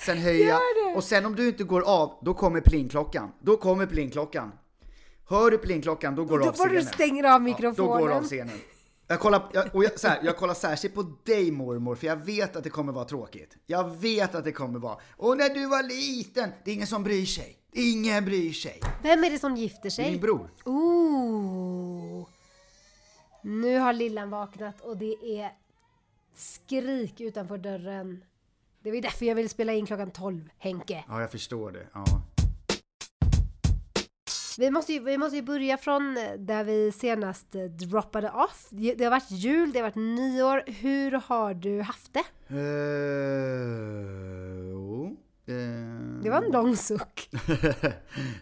sen 0.07 0.17
det! 0.23 0.97
och 0.97 1.05
sen 1.05 1.27
om 1.27 1.35
du 1.37 1.49
inte 1.49 1.65
går 1.65 1.83
av, 1.83 2.19
då 2.23 2.35
kommer 2.35 2.61
plingklockan. 2.61 3.33
Då 3.41 3.57
kommer 3.57 3.87
plingklockan. 3.87 4.53
Hör 5.29 5.51
du 5.51 5.59
plingklockan, 5.59 6.15
då 6.15 6.25
går 6.25 6.39
du 6.39 6.45
Då 6.45 6.51
av 6.51 6.55
får 6.55 6.67
du 6.67 6.77
scenen. 6.81 6.93
stänga 6.95 7.19
av 7.19 7.25
Ja, 7.33 7.39
då 7.39 7.45
mikrofonen. 7.45 8.01
går 8.01 8.09
du 8.09 8.15
av 8.15 8.23
scenen. 8.23 8.59
Jag 9.11 9.21
kollar, 9.21 9.51
jag, 9.53 9.75
och 9.75 9.85
jag, 9.85 10.01
så 10.01 10.09
här, 10.09 10.21
jag 10.23 10.37
kollar 10.37 10.55
särskilt 10.55 10.95
på 10.95 11.03
dig 11.25 11.51
mormor, 11.51 11.95
för 11.95 12.07
jag 12.07 12.17
vet 12.17 12.57
att 12.57 12.65
det 12.65 12.71
kommer 12.71 12.93
vara 12.93 13.05
tråkigt. 13.05 13.57
Jag 13.67 13.97
vet 13.97 14.35
att 14.35 14.45
det 14.45 14.53
kommer 14.53 14.79
vara. 14.79 14.99
Och 15.17 15.37
när 15.37 15.49
du 15.49 15.67
var 15.67 15.83
liten, 15.83 16.51
det 16.65 16.71
är 16.71 16.75
ingen 16.75 16.87
som 16.87 17.03
bryr 17.03 17.27
sig. 17.27 17.57
Ingen 17.73 18.25
bryr 18.25 18.53
sig. 18.53 18.81
Vem 19.03 19.25
är 19.25 19.31
det 19.31 19.39
som 19.39 19.57
gifter 19.57 19.91
sig? 19.91 20.11
Min 20.11 20.21
bror. 20.21 20.51
Ooh. 20.65 22.29
Nu 23.43 23.79
har 23.79 23.93
lillan 23.93 24.31
vaknat 24.31 24.81
och 24.81 24.97
det 24.97 25.41
är 25.41 25.53
skrik 26.35 27.21
utanför 27.21 27.59
dörren. 27.59 28.25
Det 28.83 28.91
var 28.91 29.01
därför 29.01 29.27
jag 29.27 29.35
ville 29.35 29.49
spela 29.49 29.73
in 29.73 29.87
klockan 29.87 30.11
12, 30.11 30.51
Henke. 30.59 31.05
Ja, 31.09 31.21
jag 31.21 31.31
förstår 31.31 31.73
det. 31.73 31.87
Ja. 31.95 32.05
Vi 34.61 34.71
måste, 34.71 34.93
ju, 34.93 35.01
vi 35.01 35.19
måste 35.19 35.37
ju 35.37 35.43
börja 35.43 35.77
från 35.77 36.15
där 36.39 36.65
vi 36.65 36.93
senast 36.93 37.55
eh, 37.55 37.65
droppade 37.65 38.31
off. 38.31 38.69
Det 38.71 39.05
har 39.05 39.11
varit 39.11 39.31
jul, 39.31 39.73
det 39.73 39.79
har 39.79 39.85
varit 39.87 39.95
nyår. 39.95 40.63
Hur 40.67 41.11
har 41.13 41.55
du 41.55 41.81
haft 41.81 42.13
det? 42.13 42.25
Eh, 42.49 42.57
jo, 44.71 45.17
eh, 45.47 46.23
Det 46.23 46.31
var 46.31 46.43
en 46.43 46.53
lång 46.59 46.77
suck. 46.77 47.29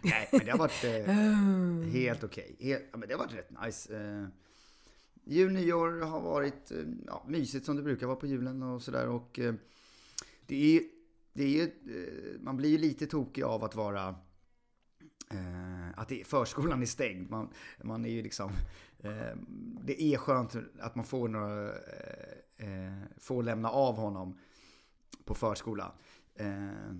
Nej, 0.03 0.29
men 0.31 0.45
det 0.45 0.51
har 0.51 0.57
varit 0.57 0.83
eh, 0.83 1.91
helt 2.01 2.23
okej. 2.23 2.55
Helt- 2.59 2.85
Ja, 2.91 2.97
men 2.97 3.09
det 3.09 3.13
har 3.15 3.19
varit 3.25 3.33
rätt 3.37 3.51
nice. 3.65 3.95
Eh, 3.97 4.27
jul, 5.25 5.51
nyår 5.53 6.01
har 6.05 6.21
varit 6.21 6.71
eh, 6.71 6.77
ja, 7.07 7.23
mysigt 7.27 7.65
som 7.65 7.75
det 7.75 7.81
brukar 7.83 8.07
vara 8.07 8.17
på 8.17 8.27
julen 8.27 8.63
och 8.63 8.81
sådär. 8.81 9.07
Och 9.07 9.39
eh, 9.39 9.53
det 10.47 10.75
är 10.77 10.81
det 11.33 11.61
är 11.61 11.63
eh, 11.63 11.69
man 12.41 12.57
blir 12.57 12.69
ju 12.69 12.77
lite 12.77 13.07
tokig 13.07 13.43
av 13.43 13.63
att 13.63 13.75
vara 13.75 14.15
eh, 15.33 15.99
att 15.99 16.09
det, 16.09 16.27
förskolan 16.27 16.81
är 16.81 16.85
stängd. 16.85 17.29
Man, 17.29 17.49
man 17.83 18.05
är 18.05 18.09
ju 18.09 18.21
liksom, 18.21 18.51
eh, 18.99 19.35
det 19.83 20.03
är 20.03 20.17
skönt 20.17 20.55
att 20.79 20.95
man 20.95 21.05
får, 21.05 21.27
några, 21.27 21.67
eh, 21.67 22.37
eh, 22.57 23.03
får 23.17 23.43
lämna 23.43 23.69
av 23.69 23.95
honom 23.95 24.39
på 25.25 25.35
förskola. 25.35 25.91
Eh, 26.35 26.93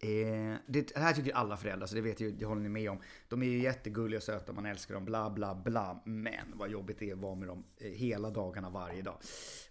Eh, 0.00 0.56
det, 0.66 0.94
det 0.94 0.98
här 0.98 1.12
tycker 1.12 1.32
alla 1.32 1.56
föräldrar, 1.56 1.86
så 1.86 1.94
det 1.94 2.00
vet 2.00 2.20
ju, 2.20 2.30
det 2.30 2.46
håller 2.46 2.62
ni 2.62 2.68
med 2.68 2.90
om. 2.90 2.98
De 3.28 3.42
är 3.42 3.46
ju 3.46 3.62
jättegulliga 3.62 4.18
och 4.18 4.22
söta, 4.22 4.52
man 4.52 4.66
älskar 4.66 4.94
dem, 4.94 5.04
bla 5.04 5.30
bla 5.30 5.54
bla. 5.54 6.02
Men 6.04 6.52
vad 6.54 6.70
jobbigt 6.70 6.98
det 6.98 7.10
är 7.10 7.12
att 7.12 7.18
vara 7.18 7.34
med 7.34 7.48
dem 7.48 7.64
eh, 7.76 7.90
hela 7.90 8.30
dagarna 8.30 8.70
varje 8.70 9.02
dag. 9.02 9.16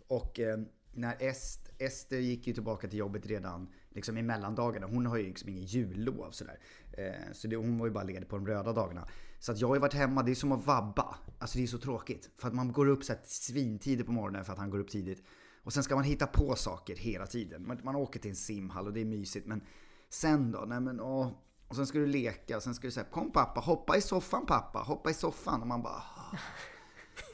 Och 0.07 0.39
eh, 0.39 0.59
när 0.93 1.15
Est, 1.19 1.69
Ester 1.77 2.17
gick 2.17 2.47
ju 2.47 2.53
tillbaka 2.53 2.87
till 2.87 2.99
jobbet 2.99 3.25
redan 3.25 3.67
liksom 3.89 4.17
i 4.17 4.21
mellandagarna. 4.21 4.87
Hon 4.87 5.05
har 5.05 5.17
ju 5.17 5.23
liksom 5.23 5.49
ingen 5.49 5.63
jullov 5.65 6.31
sådär. 6.31 6.59
Eh, 6.91 7.31
så 7.33 7.47
det, 7.47 7.55
hon 7.55 7.77
var 7.77 7.85
ju 7.87 7.91
bara 7.93 8.03
ledig 8.03 8.29
på 8.29 8.35
de 8.35 8.47
röda 8.47 8.73
dagarna. 8.73 9.07
Så 9.39 9.51
att 9.51 9.59
jag 9.59 9.67
har 9.67 9.75
ju 9.75 9.81
varit 9.81 9.93
hemma, 9.93 10.23
det 10.23 10.31
är 10.31 10.35
som 10.35 10.51
att 10.51 10.65
vabba. 10.65 11.15
Alltså 11.39 11.57
det 11.57 11.63
är 11.63 11.67
så 11.67 11.77
tråkigt. 11.77 12.29
För 12.37 12.47
att 12.47 12.53
man 12.53 12.71
går 12.71 12.87
upp 12.87 13.03
så 13.03 13.13
här 13.13 13.21
svintidigt 13.23 14.05
på 14.05 14.11
morgonen 14.11 14.45
för 14.45 14.53
att 14.53 14.59
han 14.59 14.69
går 14.69 14.79
upp 14.79 14.89
tidigt. 14.89 15.23
Och 15.63 15.73
sen 15.73 15.83
ska 15.83 15.95
man 15.95 16.03
hitta 16.03 16.27
på 16.27 16.55
saker 16.55 16.95
hela 16.95 17.27
tiden. 17.27 17.67
Man, 17.67 17.79
man 17.83 17.95
åker 17.95 18.19
till 18.19 18.29
en 18.29 18.35
simhall 18.35 18.87
och 18.87 18.93
det 18.93 19.01
är 19.01 19.05
mysigt. 19.05 19.47
Men 19.47 19.61
sen 20.09 20.51
då? 20.51 20.59
Nej 20.67 20.79
men 20.79 20.99
åh. 21.01 21.31
Och 21.67 21.75
sen 21.75 21.87
ska 21.87 21.99
du 21.99 22.05
leka 22.05 22.57
och 22.57 22.63
sen 22.63 22.75
ska 22.75 22.87
du 22.87 22.91
säga 22.91 23.05
kom 23.11 23.31
pappa, 23.31 23.59
hoppa 23.59 23.97
i 23.97 24.01
soffan 24.01 24.45
pappa, 24.45 24.79
hoppa 24.79 25.09
i 25.09 25.13
soffan. 25.13 25.61
Och 25.61 25.67
man 25.67 25.81
bara 25.81 25.93
"Ah, 25.93 26.37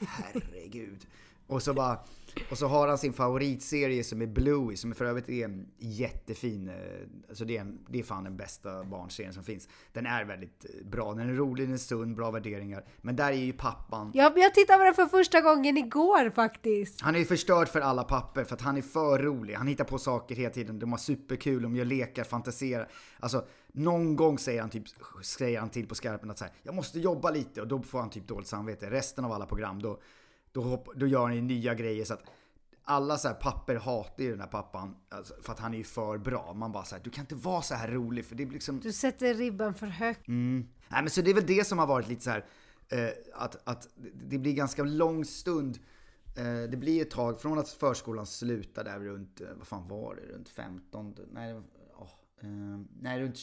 herregud. 0.00 1.06
Och 1.46 1.62
så 1.62 1.74
bara, 1.74 1.98
och 2.50 2.58
så 2.58 2.66
har 2.66 2.88
han 2.88 2.98
sin 2.98 3.12
favoritserie 3.12 4.04
som 4.04 4.22
är 4.22 4.26
Bluey, 4.26 4.76
som 4.76 4.94
för 4.94 5.04
övrigt 5.04 5.28
är 5.28 5.44
en 5.44 5.66
jättefin, 5.78 6.68
eh, 6.68 6.74
alltså 7.28 7.44
det 7.44 7.56
är, 7.56 7.60
en, 7.60 7.78
det 7.88 7.98
är 7.98 8.02
fan 8.02 8.24
den 8.24 8.36
bästa 8.36 8.84
barnserien 8.84 9.32
som 9.34 9.44
finns. 9.44 9.68
Den 9.92 10.06
är 10.06 10.24
väldigt 10.24 10.64
eh, 10.64 10.86
bra, 10.86 11.14
den 11.14 11.30
är 11.30 11.34
rolig, 11.34 11.66
den 11.66 11.74
är 11.74 11.78
sund, 11.78 12.16
bra 12.16 12.30
värderingar. 12.30 12.84
Men 13.00 13.16
där 13.16 13.32
är 13.32 13.36
ju 13.36 13.52
pappan, 13.52 14.10
Jag, 14.14 14.38
jag 14.38 14.54
tittade 14.54 14.78
på 14.78 14.84
den 14.84 14.94
för 14.94 15.06
första 15.06 15.40
gången 15.40 15.76
igår 15.76 16.30
faktiskt. 16.30 17.00
han 17.00 17.14
är 17.14 17.18
ju 17.18 17.24
förstörd 17.24 17.68
för 17.68 17.80
alla 17.80 18.04
papper 18.04 18.44
för 18.44 18.54
att 18.54 18.60
han 18.62 18.76
är 18.76 18.82
för 18.82 19.18
rolig. 19.18 19.54
Han 19.54 19.66
hittar 19.66 19.84
på 19.84 19.98
saker 19.98 20.34
hela 20.34 20.50
tiden. 20.50 20.78
De 20.78 20.92
har 20.92 20.98
superkul, 20.98 21.62
de 21.62 21.76
gör 21.76 21.84
lekar, 21.84 22.24
fantiserar. 22.24 22.88
Alltså, 23.20 23.46
någon 23.72 24.16
gång 24.16 24.38
säger 24.38 24.60
han, 24.60 24.70
typ, 24.70 24.84
säger 25.22 25.60
han 25.60 25.68
till 25.70 25.86
på 25.88 25.94
skarpen 25.94 26.30
att 26.30 26.38
så 26.38 26.44
här, 26.44 26.52
jag 26.62 26.74
måste 26.74 27.00
jobba 27.00 27.30
lite 27.30 27.60
och 27.60 27.68
då 27.68 27.82
får 27.82 28.00
han 28.00 28.10
typ 28.10 28.28
dåligt 28.28 28.48
samvete. 28.48 28.90
Resten 28.90 29.24
av 29.24 29.32
alla 29.32 29.46
program, 29.46 29.82
då, 29.82 30.00
då, 30.54 30.62
hopp, 30.62 30.88
då 30.96 31.06
gör 31.06 31.22
han 31.22 31.34
ju 31.34 31.40
nya 31.40 31.74
grejer 31.74 32.04
så 32.04 32.14
att 32.14 32.22
alla 32.84 33.18
så 33.18 33.28
här 33.28 33.34
papper 33.34 33.74
hatar 33.74 34.24
ju 34.24 34.30
den 34.30 34.40
här 34.40 34.46
pappan 34.46 34.96
alltså, 35.08 35.34
för 35.42 35.52
att 35.52 35.58
han 35.58 35.74
är 35.74 35.78
ju 35.78 35.84
för 35.84 36.18
bra. 36.18 36.52
Man 36.54 36.72
bara 36.72 36.84
så 36.84 36.94
här, 36.94 37.02
du 37.02 37.10
kan 37.10 37.22
inte 37.22 37.34
vara 37.34 37.62
så 37.62 37.74
här 37.74 37.88
rolig 37.88 38.24
för 38.24 38.34
det 38.34 38.46
blir 38.46 38.54
liksom... 38.54 38.80
Du 38.80 38.92
sätter 38.92 39.34
ribban 39.34 39.74
för 39.74 39.86
högt. 39.86 40.28
Mm. 40.28 40.68
Nej 40.88 41.02
men 41.02 41.10
så 41.10 41.22
det 41.22 41.30
är 41.30 41.34
väl 41.34 41.46
det 41.46 41.66
som 41.66 41.78
har 41.78 41.86
varit 41.86 42.08
lite 42.08 42.22
så 42.22 42.30
här 42.30 42.44
eh, 42.88 43.08
att, 43.34 43.68
att 43.68 43.88
det 44.14 44.38
blir 44.38 44.52
ganska 44.52 44.84
lång 44.84 45.24
stund. 45.24 45.78
Eh, 46.36 46.70
det 46.70 46.76
blir 46.76 47.02
ett 47.02 47.10
tag 47.10 47.40
från 47.40 47.58
att 47.58 47.68
förskolan 47.68 48.26
slutar 48.26 48.84
där 48.84 49.00
runt, 49.00 49.40
eh, 49.40 49.46
vad 49.56 49.66
fan 49.66 49.88
var 49.88 50.14
det, 50.14 50.34
runt 50.34 50.48
15, 50.48 51.14
nej, 51.32 51.62
åh, 51.96 52.08
eh, 52.40 52.80
nej 53.00 53.20
runt 53.20 53.38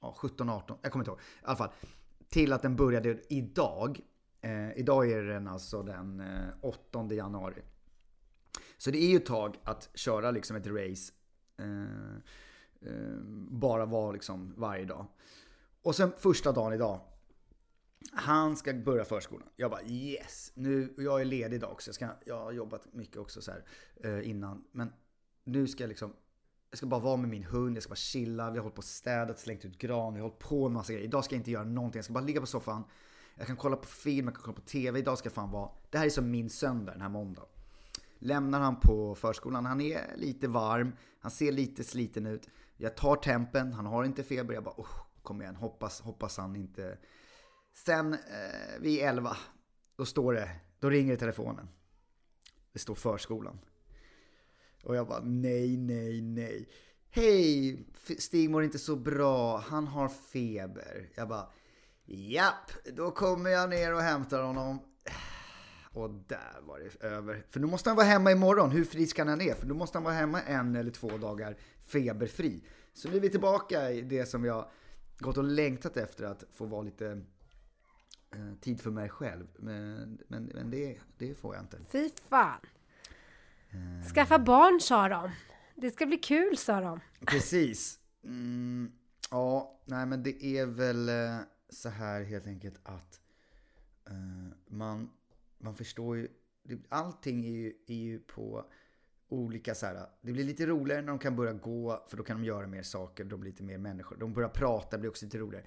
ja, 0.00 0.14
17, 0.18 0.48
18, 0.48 0.78
jag 0.82 0.92
kommer 0.92 1.02
inte 1.02 1.10
ihåg. 1.10 1.20
I 1.20 1.44
alla 1.44 1.56
fall. 1.56 1.70
Till 2.28 2.52
att 2.52 2.62
den 2.62 2.76
började 2.76 3.18
idag. 3.28 4.00
Eh, 4.40 4.78
idag 4.78 5.10
är 5.10 5.22
den 5.22 5.48
alltså 5.48 5.82
den 5.82 6.20
eh, 6.20 6.48
8 6.60 7.08
januari. 7.14 7.62
Så 8.76 8.90
det 8.90 8.98
är 8.98 9.10
ju 9.10 9.16
ett 9.16 9.26
tag 9.26 9.56
att 9.64 9.90
köra 9.94 10.30
liksom 10.30 10.56
ett 10.56 10.66
race. 10.66 11.12
Eh, 11.56 12.14
eh, 12.80 13.18
bara 13.50 13.86
vara 13.86 14.12
liksom 14.12 14.54
varje 14.56 14.84
dag. 14.84 15.06
Och 15.82 15.96
sen 15.96 16.12
första 16.18 16.52
dagen 16.52 16.72
idag. 16.72 17.00
Han 18.12 18.56
ska 18.56 18.74
börja 18.74 19.04
förskolan. 19.04 19.48
Jag 19.56 19.70
bara 19.70 19.82
yes! 19.82 20.52
Nu, 20.54 20.94
jag 20.98 21.20
är 21.20 21.24
ledig 21.24 21.56
idag 21.56 21.72
också. 21.72 21.88
Jag, 21.88 21.94
ska, 21.94 22.08
jag 22.24 22.38
har 22.38 22.52
jobbat 22.52 22.92
mycket 22.92 23.16
också 23.16 23.42
så 23.42 23.50
här 23.50 23.64
eh, 24.04 24.30
innan. 24.30 24.64
Men 24.72 24.92
nu 25.44 25.66
ska 25.66 25.82
jag 25.82 25.88
liksom 25.88 26.12
jag 26.70 26.78
ska 26.78 26.86
bara 26.86 27.00
vara 27.00 27.16
med 27.16 27.30
min 27.30 27.44
hund, 27.44 27.76
jag 27.76 27.82
ska 27.82 27.90
bara 27.90 27.96
chilla, 27.96 28.50
vi 28.50 28.58
har 28.58 28.62
hållit 28.62 28.74
på 28.74 28.78
och 28.78 28.84
städat, 28.84 29.38
slängt 29.38 29.64
ut 29.64 29.78
gran, 29.78 30.14
vi 30.14 30.20
har 30.20 30.28
hållit 30.28 30.38
på 30.38 30.68
med 30.68 30.74
massa 30.74 30.92
grejer. 30.92 31.06
Idag 31.06 31.24
ska 31.24 31.34
jag 31.34 31.40
inte 31.40 31.50
göra 31.50 31.64
någonting, 31.64 31.98
jag 31.98 32.04
ska 32.04 32.14
bara 32.14 32.24
ligga 32.24 32.40
på 32.40 32.46
soffan. 32.46 32.84
Jag 33.38 33.46
kan 33.46 33.56
kolla 33.56 33.76
på 33.76 33.86
film, 33.86 34.26
jag 34.26 34.34
kan 34.34 34.42
kolla 34.42 34.54
på 34.54 34.60
TV. 34.62 34.98
Idag 34.98 35.18
ska 35.18 35.26
jag 35.26 35.34
fan 35.34 35.50
vara... 35.50 35.70
Det 35.90 35.98
här 35.98 36.06
är 36.06 36.10
som 36.10 36.30
min 36.30 36.50
söndag 36.50 36.92
den 36.92 37.00
här 37.00 37.08
måndagen. 37.08 37.48
Lämnar 38.18 38.60
han 38.60 38.80
på 38.80 39.14
förskolan, 39.14 39.66
han 39.66 39.80
är 39.80 40.16
lite 40.16 40.48
varm, 40.48 40.92
han 41.20 41.30
ser 41.30 41.52
lite 41.52 41.84
sliten 41.84 42.26
ut. 42.26 42.48
Jag 42.76 42.96
tar 42.96 43.16
tempen, 43.16 43.72
han 43.72 43.86
har 43.86 44.04
inte 44.04 44.22
feber, 44.22 44.54
jag 44.54 44.64
bara 44.64 44.74
oh, 44.76 44.90
kom 45.22 45.42
igen, 45.42 45.56
hoppas, 45.56 46.00
hoppas 46.00 46.38
han 46.38 46.56
inte... 46.56 46.98
Sen 47.74 48.12
eh, 48.12 48.80
vid 48.80 49.00
11, 49.00 49.36
då 49.96 50.04
står 50.04 50.32
det, 50.32 50.50
då 50.78 50.90
ringer 50.90 51.16
telefonen. 51.16 51.68
Det 52.72 52.78
står 52.78 52.94
förskolan. 52.94 53.58
Och 54.84 54.96
jag 54.96 55.06
bara 55.06 55.20
nej, 55.24 55.76
nej, 55.76 56.20
nej. 56.20 56.68
Hej, 57.10 57.78
Stig 58.18 58.50
mår 58.50 58.64
inte 58.64 58.78
så 58.78 58.96
bra, 58.96 59.58
han 59.58 59.86
har 59.86 60.08
feber. 60.08 61.10
Jag 61.14 61.28
bara 61.28 61.50
japp, 62.08 62.70
då 62.84 63.10
kommer 63.10 63.50
jag 63.50 63.70
ner 63.70 63.94
och 63.94 64.00
hämtar 64.00 64.42
honom. 64.42 64.78
Och 65.92 66.10
där 66.10 66.60
var 66.62 66.78
det 66.78 67.06
över. 67.06 67.44
För 67.50 67.60
nu 67.60 67.66
måste 67.66 67.90
han 67.90 67.96
vara 67.96 68.06
hemma 68.06 68.32
imorgon, 68.32 68.70
hur 68.70 68.84
frisk 68.84 69.18
han 69.18 69.28
än 69.28 69.40
är. 69.40 69.54
För 69.54 69.66
nu 69.66 69.74
måste 69.74 69.98
han 69.98 70.04
vara 70.04 70.14
hemma 70.14 70.42
en 70.42 70.76
eller 70.76 70.90
två 70.90 71.08
dagar 71.08 71.56
feberfri. 71.86 72.64
Så 72.92 73.08
nu 73.08 73.16
är 73.16 73.20
vi 73.20 73.30
tillbaka 73.30 73.90
i 73.90 74.02
det 74.02 74.26
som 74.26 74.44
jag 74.44 74.68
gått 75.18 75.36
och 75.36 75.44
längtat 75.44 75.96
efter 75.96 76.24
att 76.24 76.44
få 76.52 76.66
vara 76.66 76.82
lite 76.82 77.20
eh, 78.34 78.54
tid 78.60 78.80
för 78.80 78.90
mig 78.90 79.08
själv. 79.08 79.46
Men, 79.58 80.18
men, 80.28 80.44
men 80.54 80.70
det, 80.70 80.98
det 81.18 81.34
får 81.34 81.54
jag 81.54 81.64
inte. 81.64 81.78
Fy 81.92 82.10
fan. 82.28 82.60
Skaffa 84.14 84.38
barn 84.38 84.80
sa 84.80 85.08
de. 85.08 85.30
Det 85.74 85.90
ska 85.90 86.06
bli 86.06 86.16
kul 86.16 86.56
sa 86.56 86.80
de. 86.80 87.00
Precis. 87.26 87.98
Mm, 88.24 88.92
ja, 89.30 89.80
nej 89.84 90.06
men 90.06 90.22
det 90.22 90.44
är 90.44 90.66
väl 90.66 91.08
eh, 91.08 91.38
så 91.68 91.88
här 91.88 92.22
helt 92.22 92.46
enkelt 92.46 92.80
att 92.82 93.20
uh, 94.10 94.48
man, 94.66 95.10
man 95.58 95.74
förstår 95.74 96.16
ju, 96.16 96.28
allting 96.88 97.44
är 97.44 97.50
ju, 97.50 97.72
är 97.86 97.94
ju 97.94 98.18
på 98.18 98.64
olika 99.28 99.74
så 99.74 99.86
här, 99.86 100.06
det 100.20 100.32
blir 100.32 100.44
lite 100.44 100.66
roligare 100.66 101.00
när 101.00 101.08
de 101.08 101.18
kan 101.18 101.36
börja 101.36 101.52
gå 101.52 102.04
för 102.08 102.16
då 102.16 102.22
kan 102.22 102.36
de 102.36 102.46
göra 102.46 102.66
mer 102.66 102.82
saker, 102.82 103.24
de 103.24 103.40
blir 103.40 103.50
lite 103.50 103.62
mer 103.62 103.78
människor. 103.78 104.16
De 104.16 104.32
börjar 104.32 104.48
prata, 104.48 104.96
det 104.96 105.00
blir 105.00 105.10
också 105.10 105.24
lite 105.24 105.38
roligare. 105.38 105.64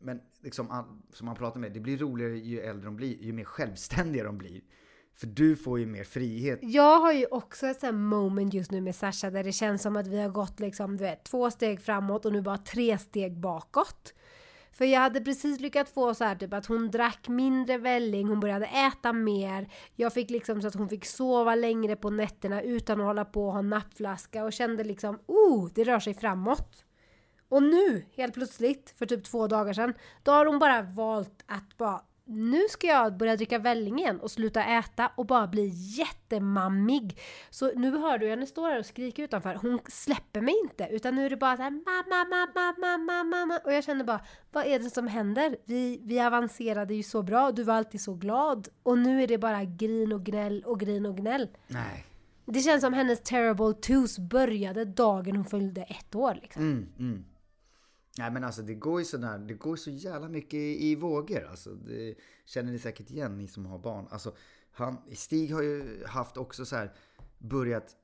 Men 0.00 0.20
liksom, 0.40 1.00
som 1.12 1.26
man 1.26 1.36
pratar 1.36 1.60
med, 1.60 1.72
det 1.72 1.80
blir 1.80 1.98
roligare 1.98 2.38
ju 2.38 2.60
äldre 2.60 2.84
de 2.84 2.96
blir, 2.96 3.22
ju 3.22 3.32
mer 3.32 3.44
självständiga 3.44 4.24
de 4.24 4.38
blir. 4.38 4.60
För 5.14 5.26
du 5.26 5.56
får 5.56 5.78
ju 5.78 5.86
mer 5.86 6.04
frihet. 6.04 6.58
Jag 6.62 7.00
har 7.00 7.12
ju 7.12 7.26
också 7.26 7.66
ett 7.66 7.80
sånt 7.80 7.94
moment 7.94 8.54
just 8.54 8.70
nu 8.70 8.80
med 8.80 8.94
Sasha 8.94 9.30
där 9.30 9.44
det 9.44 9.52
känns 9.52 9.82
som 9.82 9.96
att 9.96 10.06
vi 10.06 10.20
har 10.20 10.28
gått 10.28 10.60
liksom, 10.60 10.96
du 10.96 11.04
vet, 11.04 11.24
två 11.24 11.50
steg 11.50 11.80
framåt 11.80 12.24
och 12.26 12.32
nu 12.32 12.42
bara 12.42 12.58
tre 12.58 12.98
steg 12.98 13.36
bakåt. 13.36 14.14
För 14.80 14.84
jag 14.84 15.00
hade 15.00 15.20
precis 15.20 15.60
lyckats 15.60 15.92
få 15.92 16.14
så 16.14 16.24
här 16.24 16.34
typ 16.34 16.54
att 16.54 16.66
hon 16.66 16.90
drack 16.90 17.28
mindre 17.28 17.78
välling, 17.78 18.28
hon 18.28 18.40
började 18.40 18.66
äta 18.66 19.12
mer. 19.12 19.68
Jag 19.96 20.12
fick 20.12 20.30
liksom 20.30 20.62
så 20.62 20.68
att 20.68 20.74
hon 20.74 20.88
fick 20.88 21.04
sova 21.04 21.54
längre 21.54 21.96
på 21.96 22.10
nätterna 22.10 22.62
utan 22.62 23.00
att 23.00 23.06
hålla 23.06 23.24
på 23.24 23.46
och 23.46 23.52
ha 23.52 23.62
nappflaska 23.62 24.44
och 24.44 24.52
kände 24.52 24.84
liksom, 24.84 25.18
oh, 25.26 25.68
det 25.74 25.84
rör 25.84 26.00
sig 26.00 26.14
framåt. 26.14 26.84
Och 27.48 27.62
nu, 27.62 28.04
helt 28.16 28.34
plötsligt, 28.34 28.94
för 28.98 29.06
typ 29.06 29.24
två 29.24 29.46
dagar 29.46 29.72
sedan, 29.72 29.94
då 30.22 30.32
har 30.32 30.46
hon 30.46 30.58
bara 30.58 30.82
valt 30.82 31.44
att 31.46 31.76
bara 31.76 32.00
nu 32.30 32.60
ska 32.68 32.86
jag 32.86 33.16
börja 33.16 33.36
dricka 33.36 33.58
välling 33.58 33.98
igen 33.98 34.20
och 34.20 34.30
sluta 34.30 34.64
äta 34.64 35.12
och 35.16 35.26
bara 35.26 35.46
bli 35.46 35.70
jättemammig. 35.74 37.18
Så 37.50 37.72
nu 37.76 37.98
hör 37.98 38.18
du 38.18 38.28
henne 38.28 38.46
stå 38.46 38.66
där 38.66 38.78
och 38.78 38.86
skrika 38.86 39.22
utanför. 39.22 39.54
Hon 39.54 39.80
släpper 39.88 40.40
mig 40.40 40.54
inte 40.64 40.88
utan 40.90 41.14
nu 41.14 41.26
är 41.26 41.30
det 41.30 41.36
bara 41.36 41.56
så 41.56 41.62
här 41.62 41.70
mamma, 41.70 42.24
mamma, 42.30 42.74
mamma, 42.78 43.24
mamma. 43.24 43.60
Och 43.64 43.72
jag 43.72 43.84
känner 43.84 44.04
bara, 44.04 44.20
vad 44.52 44.66
är 44.66 44.78
det 44.78 44.90
som 44.90 45.06
händer? 45.06 45.56
Vi, 45.64 46.00
vi 46.02 46.20
avancerade 46.20 46.94
ju 46.94 47.02
så 47.02 47.22
bra, 47.22 47.52
du 47.52 47.62
var 47.62 47.74
alltid 47.74 48.00
så 48.00 48.14
glad. 48.14 48.68
Och 48.82 48.98
nu 48.98 49.22
är 49.22 49.26
det 49.26 49.38
bara 49.38 49.64
grin 49.64 50.12
och 50.12 50.24
gnäll 50.24 50.62
och 50.66 50.80
grin 50.80 51.06
och 51.06 51.16
gnäll. 51.16 51.48
Nej. 51.66 52.06
Det 52.44 52.60
känns 52.60 52.80
som 52.80 52.92
hennes 52.92 53.20
terrible 53.22 53.74
twos 53.74 54.18
började 54.18 54.84
dagen 54.84 55.36
hon 55.36 55.44
följde 55.44 55.82
ett 55.82 56.14
år 56.14 56.38
liksom. 56.42 56.62
Mm, 56.62 56.88
mm. 56.98 57.24
Nej 58.20 58.30
men 58.30 58.44
alltså 58.44 58.62
det 58.62 58.74
går 58.74 59.00
ju 59.00 59.04
sådär, 59.04 59.38
det 59.38 59.54
går 59.54 59.76
så 59.76 59.90
jävla 59.90 60.28
mycket 60.28 60.54
i, 60.54 60.90
i 60.90 60.94
vågor. 60.94 61.46
Alltså, 61.50 61.70
det 61.70 62.14
känner 62.44 62.72
ni 62.72 62.78
säkert 62.78 63.10
igen 63.10 63.38
ni 63.38 63.48
som 63.48 63.66
har 63.66 63.78
barn. 63.78 64.06
Alltså, 64.10 64.34
han, 64.72 64.96
Stig 65.14 65.54
har 65.54 65.62
ju 65.62 66.04
haft 66.06 66.36
också 66.36 66.64
så 66.64 66.76
här 66.76 66.92
börjat 67.38 67.96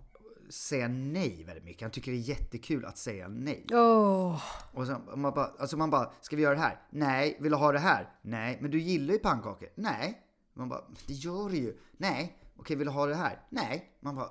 säga 0.49 0.89
nej 0.89 1.45
väldigt 1.47 1.65
mycket. 1.65 1.83
Han 1.83 1.91
tycker 1.91 2.13
det 2.13 2.19
är 2.19 2.29
jättekul 2.29 2.85
att 2.85 2.99
säga 2.99 3.29
nej. 3.29 3.67
Oh. 3.71 4.43
Och 4.73 4.87
så, 4.87 5.01
man, 5.17 5.35
bara, 5.35 5.47
alltså 5.59 5.77
man 5.77 5.91
bara, 5.91 6.13
ska 6.21 6.37
vi 6.37 6.43
göra 6.43 6.55
det 6.55 6.61
här? 6.61 6.81
Nej. 6.91 7.37
Vill 7.41 7.51
du 7.53 7.59
ha 7.59 7.73
det 7.73 7.79
här? 7.79 8.15
Nej. 8.23 8.59
Men 8.61 8.71
du 8.71 8.81
gillar 8.81 9.15
ju 9.15 9.19
pannkakor? 9.19 9.69
Nej. 9.75 10.23
Man 10.55 10.69
bara, 10.69 10.85
det 11.07 11.15
gör 11.15 11.49
du 11.49 11.57
ju. 11.57 11.77
Nej. 11.97 12.39
Okej, 12.57 12.77
vill 12.77 12.87
du 12.87 12.93
ha 12.93 13.07
det 13.07 13.15
här? 13.15 13.41
Nej. 13.49 13.97
Man 14.01 14.17
bara, 14.17 14.31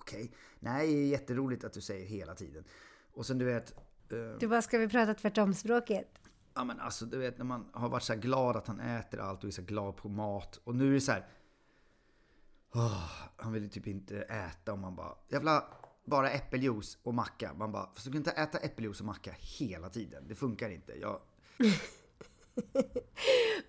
okej. 0.00 0.32
Nej, 0.58 0.86
det 0.86 1.00
är 1.00 1.06
jätteroligt 1.06 1.64
att 1.64 1.72
du 1.72 1.80
säger 1.80 2.06
hela 2.06 2.34
tiden. 2.34 2.64
Och 3.12 3.26
sen 3.26 3.38
du 3.38 3.44
vet, 3.44 3.74
du 4.40 4.48
bara, 4.48 4.62
ska 4.62 4.78
vi 4.78 4.88
prata 4.88 5.14
tvärtomspråket? 5.14 6.20
Ja 6.54 6.64
men 6.64 6.80
alltså 6.80 7.06
du 7.06 7.18
vet 7.18 7.38
när 7.38 7.44
man 7.44 7.70
har 7.72 7.88
varit 7.88 8.02
så 8.02 8.14
glad 8.14 8.56
att 8.56 8.66
han 8.66 8.80
äter 8.80 9.20
allt 9.20 9.44
och 9.44 9.48
är 9.48 9.52
så 9.52 9.62
glad 9.62 9.96
på 9.96 10.08
mat. 10.08 10.60
Och 10.64 10.74
nu 10.74 10.88
är 10.88 10.92
det 10.92 11.00
så 11.00 11.12
här. 11.12 11.26
Oh, 12.74 13.10
han 13.36 13.52
vill 13.52 13.70
typ 13.70 13.86
inte 13.86 14.22
äta 14.22 14.72
och 14.72 14.78
man 14.78 14.96
bara, 14.96 15.14
jävla 15.28 15.64
bara 16.04 16.30
äppeljuice 16.30 16.98
och 17.02 17.14
macka. 17.14 17.54
Man 17.54 17.72
bara, 17.72 17.90
fast 17.94 18.04
du 18.04 18.12
kan 18.12 18.18
inte 18.18 18.30
äta 18.30 18.58
äppeljuice 18.58 19.00
och 19.00 19.06
macka 19.06 19.34
hela 19.38 19.88
tiden. 19.88 20.24
Det 20.28 20.34
funkar 20.34 20.70
inte. 20.70 20.92
Jag... 20.92 21.20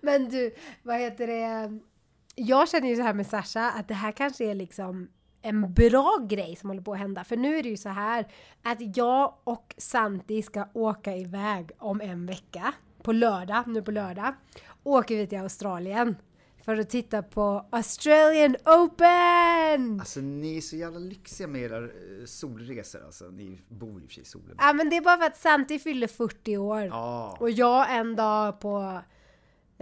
men 0.00 0.28
du, 0.28 0.54
vad 0.82 0.98
heter 0.98 1.26
det? 1.26 1.78
Jag 2.34 2.68
känner 2.68 2.88
ju 2.88 2.96
så 2.96 3.02
här 3.02 3.14
med 3.14 3.26
Sasha 3.26 3.70
att 3.70 3.88
det 3.88 3.94
här 3.94 4.12
kanske 4.12 4.44
är 4.44 4.54
liksom 4.54 5.08
en 5.42 5.74
bra 5.74 6.18
grej 6.28 6.56
som 6.56 6.70
håller 6.70 6.82
på 6.82 6.92
att 6.92 6.98
hända. 6.98 7.24
För 7.24 7.36
nu 7.36 7.58
är 7.58 7.62
det 7.62 7.68
ju 7.68 7.76
så 7.76 7.88
här 7.88 8.26
att 8.62 8.96
jag 8.96 9.34
och 9.44 9.74
Santi 9.76 10.42
ska 10.42 10.68
åka 10.72 11.16
iväg 11.16 11.70
om 11.78 12.00
en 12.00 12.26
vecka. 12.26 12.74
På 13.02 13.12
lördag, 13.12 13.64
nu 13.66 13.82
på 13.82 13.90
lördag. 13.90 14.34
Åker 14.82 15.16
vi 15.16 15.26
till 15.26 15.38
Australien. 15.38 16.16
För 16.64 16.76
att 16.76 16.90
titta 16.90 17.22
på 17.22 17.66
Australian 17.70 18.56
Open! 18.64 20.00
Alltså 20.00 20.20
ni 20.20 20.56
är 20.56 20.60
så 20.60 20.76
jävla 20.76 20.98
lyxiga 20.98 21.46
med 21.46 21.60
era 21.62 21.76
eh, 21.76 21.90
solresor 22.24 23.04
alltså. 23.04 23.24
Ni 23.24 23.60
bor 23.68 24.00
ju 24.00 24.04
i 24.04 24.06
och 24.06 24.10
för 24.10 24.14
sig 24.14 24.22
i 24.22 24.26
solen. 24.26 24.56
Ja 24.58 24.72
men 24.72 24.90
det 24.90 24.96
är 24.96 25.00
bara 25.00 25.18
för 25.18 25.26
att 25.26 25.36
Santi 25.36 25.78
fyller 25.78 26.06
40 26.06 26.56
år. 26.56 26.82
Ja. 26.82 27.36
Och 27.40 27.50
jag 27.50 27.96
en 27.96 28.16
dag 28.16 28.60
på 28.60 29.00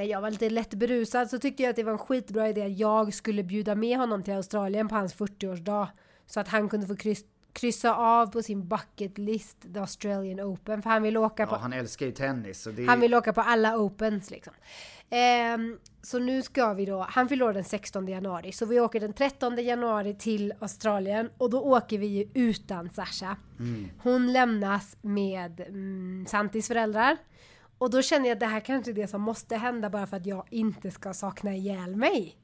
när 0.01 0.07
jag 0.07 0.21
var 0.21 0.31
lite 0.31 0.51
lätt 0.51 0.75
berusad 0.75 1.31
så 1.31 1.39
tyckte 1.39 1.63
jag 1.63 1.71
att 1.71 1.77
det 1.77 1.83
var 1.83 1.93
en 1.93 1.99
skitbra 1.99 2.49
idé 2.49 2.63
att 2.63 2.79
jag 2.79 3.15
skulle 3.15 3.43
bjuda 3.43 3.75
med 3.75 3.99
honom 3.99 4.23
till 4.23 4.35
Australien 4.35 4.89
på 4.89 4.95
hans 4.95 5.17
40-årsdag. 5.17 5.87
Så 6.27 6.41
att 6.41 6.49
han 6.49 6.69
kunde 6.69 6.87
få 6.87 6.97
kryss, 6.97 7.25
kryssa 7.53 7.95
av 7.95 8.27
på 8.27 8.43
sin 8.43 8.69
bucket 8.69 9.19
list 9.19 9.57
The 9.75 9.81
Australian 9.81 10.41
Open. 10.41 10.83
För 10.83 10.91
han 10.91 11.03
vill 11.03 11.17
åka 11.17 11.47
på... 11.47 11.55
Ja, 11.55 11.59
han 11.59 11.73
älskar 11.73 12.07
ju 12.07 12.13
tennis. 12.13 12.63
Så 12.63 12.71
det... 12.71 12.87
Han 12.87 13.01
vill 13.01 13.15
åka 13.15 13.33
på 13.33 13.41
alla 13.41 13.77
Opens 13.79 14.31
liksom. 14.31 14.53
Um, 15.55 15.79
så 16.03 16.19
nu 16.19 16.43
ska 16.43 16.73
vi 16.73 16.85
då, 16.87 17.07
han 17.09 17.29
fyller 17.29 17.53
den 17.53 17.65
16 17.65 18.09
januari, 18.09 18.53
så 18.53 18.67
vi 18.67 18.81
åker 18.81 19.01
den 19.01 19.13
13 19.13 19.65
januari 19.65 20.15
till 20.15 20.53
Australien 20.61 21.31
och 21.39 21.51
då 21.51 21.61
åker 21.61 21.99
vi 21.99 22.07
ju 22.07 22.29
utan 22.35 22.91
Sasha. 22.91 23.37
Mm. 23.59 23.89
Hon 23.99 24.33
lämnas 24.33 24.97
med 25.03 25.61
mm, 25.61 26.27
Santis 26.29 26.69
föräldrar 26.69 27.17
och 27.81 27.91
då 27.91 28.03
känner 28.03 28.29
jag 28.29 28.35
att 28.35 28.41
det 28.41 28.47
här 28.47 28.61
kanske 28.61 28.91
är 28.91 28.95
det 28.95 29.09
som 29.09 29.23
måste 29.23 29.57
hända 29.57 29.91
bara 29.91 30.07
för 30.07 30.17
att 30.17 30.27
jag 30.27 30.47
inte 30.51 30.91
ska 30.91 31.15
sakna 31.15 31.55
ihjäl 31.55 31.97
mig. 31.97 32.37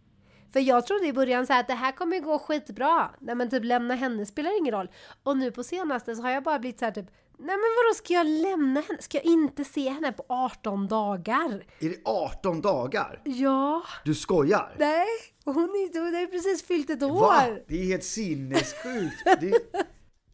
För 0.52 0.61
jag 0.61 0.87
trodde 0.87 1.07
i 1.07 1.12
början 1.12 1.47
så 1.47 1.52
att 1.52 1.69
det 1.69 1.75
här 1.75 1.93
kommer 1.93 2.21
gå 2.21 2.38
skitbra. 2.38 3.11
Nej 3.21 3.35
men 3.35 3.50
typ 3.50 3.64
lämna 3.64 3.95
henne 3.95 4.26
spelar 4.26 4.59
ingen 4.59 4.75
roll. 4.75 4.90
Och 5.23 5.37
nu 5.37 5.50
på 5.50 5.62
senaste 5.62 6.16
så 6.16 6.23
har 6.23 6.31
jag 6.31 6.43
bara 6.43 6.59
blivit 6.59 6.78
så 6.78 6.85
här 6.85 6.93
typ 6.93 7.07
Nej 7.38 7.57
men 7.57 7.71
vadå 7.76 7.95
ska 7.95 8.12
jag 8.12 8.26
lämna 8.26 8.81
henne? 8.81 9.02
Ska 9.02 9.19
jag 9.19 9.25
inte 9.25 9.64
se 9.64 9.88
henne 9.88 10.12
på 10.12 10.25
18 10.28 10.87
dagar? 10.87 11.64
Är 11.81 11.88
det 11.88 12.00
18 12.05 12.61
dagar? 12.61 13.21
Ja. 13.25 13.83
Du 14.05 14.14
skojar? 14.14 14.75
Nej, 14.78 15.07
hon, 15.45 15.55
är, 15.55 16.00
hon 16.00 16.21
ju 16.21 16.26
precis 16.26 16.66
fyllt 16.66 16.90
ett 16.90 17.02
år. 17.02 17.21
Va? 17.21 17.43
Det 17.69 17.81
är 17.81 17.85
helt 17.85 18.05
sinnessjukt. 18.05 19.25
Det, 19.40 19.52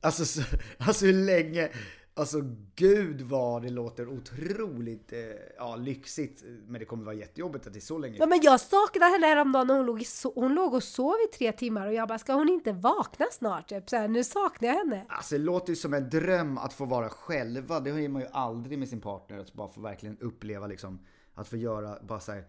Alltså, 0.02 0.24
så, 0.24 0.42
alltså 0.78 1.06
hur 1.06 1.12
länge... 1.12 1.68
Alltså 2.14 2.40
gud 2.76 3.20
vad 3.22 3.62
det 3.62 3.70
låter 3.70 4.08
otroligt 4.08 5.12
eh, 5.12 5.18
ja, 5.56 5.76
lyxigt. 5.76 6.42
Men 6.66 6.78
det 6.78 6.84
kommer 6.84 7.04
vara 7.04 7.14
jättejobbigt 7.14 7.66
att 7.66 7.72
det 7.72 7.78
är 7.78 7.80
så 7.80 7.98
länge. 7.98 8.16
Ja, 8.18 8.26
men 8.26 8.40
jag 8.42 8.60
saknade 8.60 9.12
henne 9.12 9.26
häromdagen 9.26 9.66
när 9.66 9.74
hon 9.76 9.86
låg, 9.86 9.98
so- 9.98 10.32
hon 10.34 10.54
låg 10.54 10.74
och 10.74 10.82
sov 10.82 11.14
i 11.28 11.36
tre 11.36 11.52
timmar 11.52 11.86
och 11.86 11.92
jag 11.94 12.08
bara, 12.08 12.18
ska 12.18 12.32
hon 12.34 12.48
inte 12.48 12.72
vakna 12.72 13.26
snart? 13.32 13.68
Typ. 13.68 13.88
Så 13.90 13.96
här, 13.96 14.08
nu 14.08 14.24
saknar 14.24 14.68
jag 14.68 14.76
henne. 14.76 15.06
Alltså 15.08 15.34
det 15.34 15.44
låter 15.44 15.70
ju 15.70 15.76
som 15.76 15.94
en 15.94 16.10
dröm 16.10 16.58
att 16.58 16.72
få 16.72 16.84
vara 16.84 17.08
själva. 17.08 17.80
Det 17.80 17.90
har 17.90 18.08
man 18.08 18.22
ju 18.22 18.28
aldrig 18.32 18.78
med 18.78 18.88
sin 18.88 19.00
partner. 19.00 19.38
Att 19.38 19.52
bara 19.52 19.68
få 19.68 19.80
verkligen 19.80 20.18
uppleva 20.18 20.66
liksom. 20.66 21.00
Att 21.34 21.48
få 21.48 21.56
göra, 21.56 21.98
bara 22.02 22.20
så 22.20 22.32
här, 22.32 22.44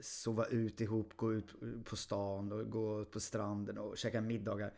sova 0.00 0.44
ut 0.46 0.80
ihop, 0.80 1.16
gå 1.16 1.32
ut 1.32 1.54
på 1.84 1.96
stan 1.96 2.52
och 2.52 2.70
gå 2.70 3.04
på 3.04 3.20
stranden 3.20 3.78
och 3.78 3.98
käka 3.98 4.20
middagar. 4.20 4.72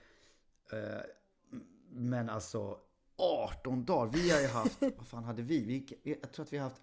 Eh, 0.73 1.01
Men 1.91 2.31
alltså 2.31 2.79
18 3.19 3.85
dagar. 3.85 4.13
Vi 4.13 4.31
har 4.31 4.41
ju 4.41 4.47
haft, 4.47 4.83
vad 4.99 5.07
fan 5.07 5.25
hade 5.25 5.43
vi? 5.43 5.65
vi? 5.65 6.17
Jag 6.21 6.33
tror 6.33 6.45
att 6.45 6.53
vi 6.53 6.57
har 6.57 6.65
haft, 6.65 6.83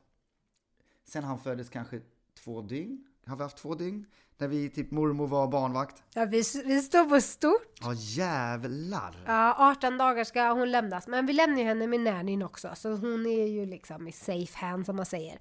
sen 1.04 1.24
han 1.24 1.40
föddes 1.40 1.70
kanske 1.70 2.02
två 2.44 2.62
dygn. 2.62 3.06
Har 3.26 3.36
vi 3.36 3.44
haft 3.44 3.58
två 3.58 3.76
dygn? 3.76 4.06
När 4.38 4.48
vi, 4.48 4.70
typ 4.70 4.92
mormor 4.92 5.28
var 5.28 5.48
barnvakt. 5.48 6.04
Ja, 6.14 6.26
vi, 6.26 6.44
vi 6.66 6.82
står 6.82 7.10
på 7.10 7.22
stort. 7.22 7.80
Ja 7.82 7.94
jävlar. 7.94 9.16
Ja, 9.26 9.72
18 9.72 9.98
dagar 9.98 10.24
ska 10.24 10.50
hon 10.52 10.72
lämnas. 10.72 11.08
Men 11.08 11.26
vi 11.26 11.34
lämnar 11.34 11.58
ju 11.58 11.64
henne 11.64 11.88
med 11.88 12.00
nannyn 12.00 12.42
också, 12.42 12.72
så 12.76 12.90
hon 12.90 13.26
är 13.26 13.48
ju 13.48 13.66
liksom 13.66 14.08
i 14.08 14.12
safe 14.12 14.58
hand 14.66 14.86
som 14.86 14.96
man 14.96 15.06
säger. 15.06 15.40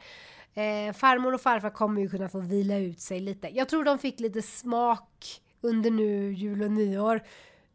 Eh, 0.54 0.92
farmor 0.92 1.34
och 1.34 1.40
farfar 1.40 1.70
kommer 1.70 2.00
ju 2.00 2.08
kunna 2.08 2.28
få 2.28 2.40
vila 2.40 2.76
ut 2.76 3.00
sig 3.00 3.20
lite. 3.20 3.48
Jag 3.48 3.68
tror 3.68 3.84
de 3.84 3.98
fick 3.98 4.20
lite 4.20 4.42
smak 4.42 5.42
under 5.60 5.90
nu 5.90 6.32
jul 6.32 6.62
och 6.62 6.70
nyår 6.70 7.20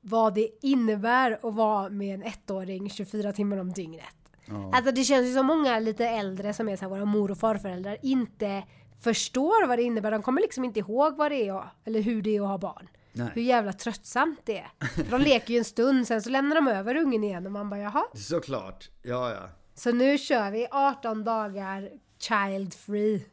vad 0.09 0.33
det 0.33 0.49
innebär 0.61 1.31
att 1.31 1.55
vara 1.55 1.89
med 1.89 2.13
en 2.13 2.23
ettåring 2.23 2.89
24 2.89 3.31
timmar 3.33 3.57
om 3.57 3.73
dygnet. 3.73 4.05
Ja. 4.45 4.71
Alltså 4.73 4.91
det 4.91 5.03
känns 5.03 5.27
ju 5.27 5.33
som 5.33 5.45
många 5.45 5.79
lite 5.79 6.05
äldre 6.05 6.53
som 6.53 6.69
är 6.69 6.75
så 6.75 6.81
här, 6.81 6.89
våra 6.89 7.05
mor 7.05 7.31
och 7.31 7.37
farföräldrar 7.37 7.97
inte 8.01 8.63
förstår 9.01 9.67
vad 9.67 9.79
det 9.79 9.83
innebär. 9.83 10.11
De 10.11 10.21
kommer 10.21 10.41
liksom 10.41 10.63
inte 10.63 10.79
ihåg 10.79 11.17
vad 11.17 11.31
det 11.31 11.47
är, 11.47 11.63
eller 11.85 12.01
hur 12.01 12.21
det 12.21 12.37
är 12.37 12.41
att 12.41 12.47
ha 12.47 12.57
barn. 12.57 12.87
Nej. 13.13 13.31
Hur 13.33 13.41
jävla 13.41 13.73
tröttsamt 13.73 14.39
det 14.45 14.57
är. 14.57 14.71
För 15.03 15.17
de 15.17 15.21
leker 15.21 15.53
ju 15.53 15.57
en 15.57 15.65
stund, 15.65 16.07
sen 16.07 16.21
så 16.21 16.29
lämnar 16.29 16.55
de 16.55 16.67
över 16.67 16.95
ungen 16.95 17.23
igen 17.23 17.45
och 17.45 17.51
man 17.51 17.69
bara 17.69 17.79
jaha. 17.79 18.03
Såklart. 18.13 18.89
Ja, 19.01 19.31
ja. 19.31 19.49
Så 19.75 19.91
nu 19.91 20.17
kör 20.17 20.51
vi 20.51 20.67
18 20.71 21.23
dagar 21.23 21.89
child 22.19 22.73
free. 22.73 23.25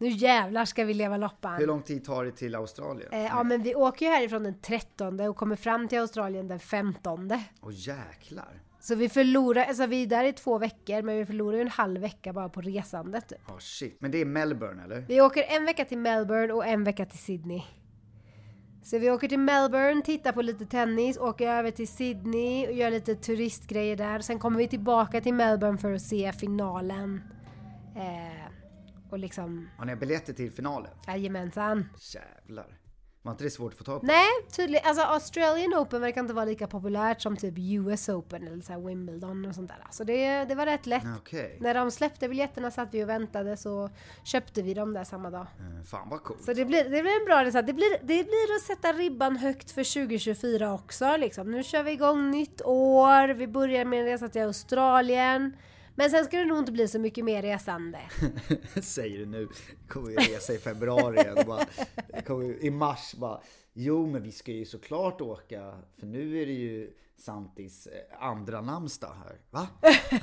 Nu 0.00 0.08
jävlar 0.08 0.64
ska 0.64 0.84
vi 0.84 0.94
leva 0.94 1.16
loppan. 1.16 1.56
Hur 1.56 1.66
lång 1.66 1.82
tid 1.82 2.04
tar 2.04 2.24
det 2.24 2.32
till 2.32 2.54
Australien? 2.54 3.12
Eh, 3.12 3.24
ja 3.24 3.42
men 3.42 3.62
vi 3.62 3.74
åker 3.74 4.06
ju 4.06 4.12
härifrån 4.12 4.42
den 4.42 4.60
13 4.60 5.20
och 5.20 5.36
kommer 5.36 5.56
fram 5.56 5.88
till 5.88 5.98
Australien 5.98 6.48
den 6.48 6.60
15. 6.60 7.30
Åh 7.60 7.70
jäklar. 7.72 8.62
Så 8.80 8.94
vi 8.94 9.08
förlorar, 9.08 9.64
alltså 9.64 9.86
vi 9.86 10.02
är 10.02 10.06
där 10.06 10.24
i 10.24 10.32
två 10.32 10.58
veckor 10.58 11.02
men 11.02 11.16
vi 11.16 11.26
förlorar 11.26 11.56
ju 11.56 11.62
en 11.62 11.68
halv 11.68 12.00
vecka 12.00 12.32
bara 12.32 12.48
på 12.48 12.60
resandet. 12.60 13.28
Typ. 13.28 13.38
Ja 13.48 13.56
shit. 13.58 13.96
Men 14.00 14.10
det 14.10 14.18
är 14.18 14.24
Melbourne 14.24 14.84
eller? 14.84 15.00
Vi 15.00 15.20
åker 15.20 15.42
en 15.48 15.64
vecka 15.64 15.84
till 15.84 15.98
Melbourne 15.98 16.52
och 16.52 16.66
en 16.66 16.84
vecka 16.84 17.06
till 17.06 17.18
Sydney. 17.18 17.62
Så 18.82 18.98
vi 18.98 19.10
åker 19.10 19.28
till 19.28 19.38
Melbourne, 19.38 20.02
tittar 20.02 20.32
på 20.32 20.42
lite 20.42 20.66
tennis, 20.66 21.18
åker 21.18 21.48
över 21.48 21.70
till 21.70 21.88
Sydney 21.88 22.66
och 22.66 22.72
gör 22.72 22.90
lite 22.90 23.14
turistgrejer 23.14 23.96
där. 23.96 24.20
Sen 24.20 24.38
kommer 24.38 24.58
vi 24.58 24.68
tillbaka 24.68 25.20
till 25.20 25.34
Melbourne 25.34 25.78
för 25.78 25.92
att 25.92 26.02
se 26.02 26.32
finalen. 26.32 27.20
Eh, 27.96 28.39
och 29.10 29.18
liksom, 29.18 29.68
Har 29.78 29.84
ni 29.86 29.96
biljetter 29.96 30.32
till 30.32 30.52
finalen? 30.52 30.90
jajamensan. 31.06 31.88
Jävlar. 32.14 32.76
Var 33.22 33.32
inte 33.32 33.44
det 33.44 33.50
svårt 33.50 33.72
att 33.72 33.78
få 33.78 33.84
tag 33.84 34.00
på? 34.00 34.06
Nej, 34.06 34.28
tydligen. 34.56 34.86
Alltså 34.88 35.02
Australian 35.04 35.74
Open 35.74 36.00
verkar 36.00 36.20
inte 36.20 36.34
vara 36.34 36.44
lika 36.44 36.66
populärt 36.66 37.20
som 37.22 37.36
typ 37.36 37.54
US 37.58 38.08
Open 38.08 38.46
eller 38.46 38.62
så 38.62 38.86
Wimbledon 38.86 39.44
och 39.44 39.54
sånt 39.54 39.68
där. 39.68 39.86
Så 39.90 40.04
det, 40.04 40.44
det 40.44 40.54
var 40.54 40.66
rätt 40.66 40.86
lätt. 40.86 41.02
Okej. 41.18 41.56
När 41.60 41.74
de 41.74 41.90
släppte 41.90 42.28
biljetterna 42.28 42.70
satt 42.70 42.88
vi 42.94 43.04
och 43.04 43.08
väntade 43.08 43.56
så 43.56 43.90
köpte 44.24 44.62
vi 44.62 44.74
dem 44.74 44.92
där 44.92 45.04
samma 45.04 45.30
dag. 45.30 45.40
Eh, 45.58 45.84
Fan 45.84 46.08
vad 46.08 46.22
coolt. 46.22 46.44
Så 46.44 46.52
det 46.52 46.64
blir, 46.64 46.84
det 46.84 47.02
blir 47.02 47.20
en 47.20 47.24
bra 47.26 47.44
resa. 47.44 47.62
Det 47.62 47.72
blir, 47.72 47.90
det 48.00 48.24
blir 48.24 48.56
att 48.56 48.62
sätta 48.62 48.92
ribban 48.92 49.36
högt 49.36 49.70
för 49.70 49.94
2024 50.06 50.72
också. 50.74 51.16
Liksom. 51.16 51.50
Nu 51.50 51.62
kör 51.62 51.82
vi 51.82 51.90
igång 51.92 52.30
nytt 52.30 52.62
år. 52.64 53.28
Vi 53.34 53.46
börjar 53.46 53.84
med 53.84 54.00
en 54.00 54.06
resa 54.06 54.28
till 54.28 54.42
Australien. 54.42 55.56
Men 56.00 56.10
sen 56.10 56.24
ska 56.24 56.38
det 56.38 56.44
nog 56.44 56.58
inte 56.58 56.72
bli 56.72 56.88
så 56.88 56.98
mycket 56.98 57.24
mer 57.24 57.42
resande. 57.42 57.98
Säger 58.82 59.18
du 59.18 59.26
nu. 59.26 59.48
Kommer 59.88 60.08
vi 60.08 60.16
resa 60.16 60.52
i 60.52 60.58
februari 60.58 61.20
igen. 61.20 61.38
Bara, 61.46 61.64
kommer 62.26 62.44
vi, 62.44 62.66
I 62.66 62.70
mars 62.70 63.14
bara. 63.14 63.40
Jo 63.72 64.06
men 64.06 64.22
vi 64.22 64.32
ska 64.32 64.52
ju 64.52 64.64
såklart 64.64 65.20
åka. 65.20 65.74
För 65.98 66.06
nu 66.06 66.42
är 66.42 66.46
det 66.46 66.52
ju 66.52 66.90
Santis 67.16 67.86
eh, 67.86 68.26
andra 68.26 68.60
namnsdag 68.60 69.14
här. 69.24 69.38
Va? 69.50 69.68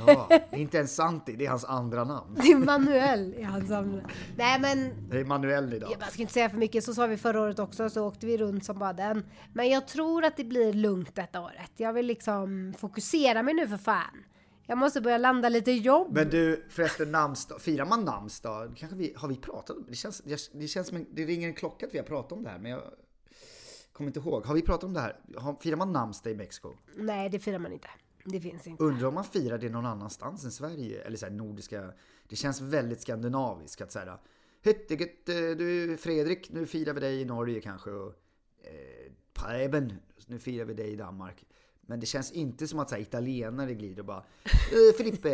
Ja, 0.07 0.27
det 0.29 0.55
är 0.55 0.59
inte 0.59 0.77
ens 0.77 0.95
Santi, 0.95 1.35
det 1.35 1.45
är 1.45 1.49
hans 1.49 1.65
andra 1.65 2.03
namn. 2.03 2.37
Det 2.41 2.51
är 2.51 2.57
Manuel 2.57 3.33
i 3.33 3.43
hans 3.43 3.67
samling. 3.67 4.01
Nej 4.37 4.59
men 4.59 5.09
Det 5.09 5.19
är 5.19 5.25
Manuel 5.25 5.73
idag. 5.73 5.95
Jag 5.99 6.11
ska 6.11 6.21
inte 6.21 6.33
säga 6.33 6.49
för 6.49 6.57
mycket, 6.57 6.83
så 6.83 6.93
sa 6.93 7.07
vi 7.07 7.17
förra 7.17 7.41
året 7.41 7.59
också, 7.59 7.89
så 7.89 8.07
åkte 8.07 8.25
vi 8.25 8.37
runt 8.37 8.65
som 8.65 8.79
bara 8.79 8.93
den. 8.93 9.25
Men 9.53 9.69
jag 9.69 9.87
tror 9.87 10.25
att 10.25 10.37
det 10.37 10.43
blir 10.43 10.73
lugnt 10.73 11.15
detta 11.15 11.41
året. 11.41 11.71
Jag 11.75 11.93
vill 11.93 12.05
liksom 12.05 12.73
fokusera 12.77 13.43
mig 13.43 13.53
nu 13.53 13.67
för 13.67 13.77
fan. 13.77 14.23
Jag 14.69 14.77
måste 14.77 15.01
börja 15.01 15.17
landa 15.17 15.49
lite 15.49 15.71
jobb. 15.71 16.07
Men 16.11 16.29
du, 16.29 16.65
förresten 16.69 17.11
namnsdag. 17.11 17.61
Firar 17.61 17.85
man 17.85 18.05
namnsdag? 18.05 18.75
Kanske 18.77 18.97
vi, 18.97 19.13
har 19.17 19.27
vi 19.27 19.35
pratat 19.35 19.77
om 19.77 19.85
det? 19.87 19.95
Känns, 19.95 20.21
det 20.51 20.67
känns 20.67 20.87
som 20.87 20.97
en, 20.97 21.05
det 21.11 21.25
ringer 21.25 21.47
en 21.47 21.53
klocka 21.53 21.85
att 21.87 21.93
vi 21.93 21.97
har 21.97 22.05
pratat 22.05 22.31
om 22.31 22.43
det 22.43 22.49
här, 22.49 22.59
men 22.59 22.71
jag 22.71 22.81
kommer 23.93 24.07
inte 24.07 24.19
ihåg. 24.19 24.45
Har 24.45 24.55
vi 24.55 24.61
pratat 24.61 24.83
om 24.83 24.93
det 24.93 24.99
här? 24.99 25.15
Firar 25.61 25.77
man 25.77 25.91
namnsdag 25.91 26.33
i 26.33 26.35
Mexiko? 26.35 26.73
Nej, 26.95 27.29
det 27.29 27.39
firar 27.39 27.59
man 27.59 27.73
inte. 27.73 27.87
Det 28.25 28.41
finns 28.41 28.67
inte. 28.67 28.83
Undrar 28.83 29.07
om 29.07 29.13
man 29.13 29.23
firar 29.23 29.57
det 29.57 29.69
någon 29.69 29.85
annanstans 29.85 30.45
än 30.45 30.51
Sverige? 30.51 31.01
Eller 31.01 31.17
så 31.17 31.25
här 31.25 31.33
nordiska. 31.33 31.93
Det 32.27 32.35
känns 32.35 32.61
väldigt 32.61 33.01
skandinaviskt 33.01 33.81
att 33.81 33.91
säga 33.91 34.19
Hyttegött, 34.61 35.25
du 35.25 35.97
Fredrik, 35.97 36.51
nu 36.51 36.65
firar 36.65 36.93
vi 36.93 36.99
dig 36.99 37.21
i 37.21 37.25
Norge 37.25 37.61
kanske. 37.61 37.89
Och, 37.89 38.13
eh, 38.63 39.11
Preben, 39.33 39.93
nu 40.25 40.39
firar 40.39 40.65
vi 40.65 40.73
dig 40.73 40.91
i 40.91 40.95
Danmark. 40.95 41.45
Men 41.89 41.99
det 41.99 42.05
känns 42.05 42.31
inte 42.31 42.67
som 42.67 42.79
att 42.79 42.89
så 42.89 42.95
här, 42.95 43.01
italienare 43.01 43.73
glider 43.73 43.99
och 43.99 44.05
bara 44.05 44.23
eh, 44.43 44.97
Filippe, 44.97 45.29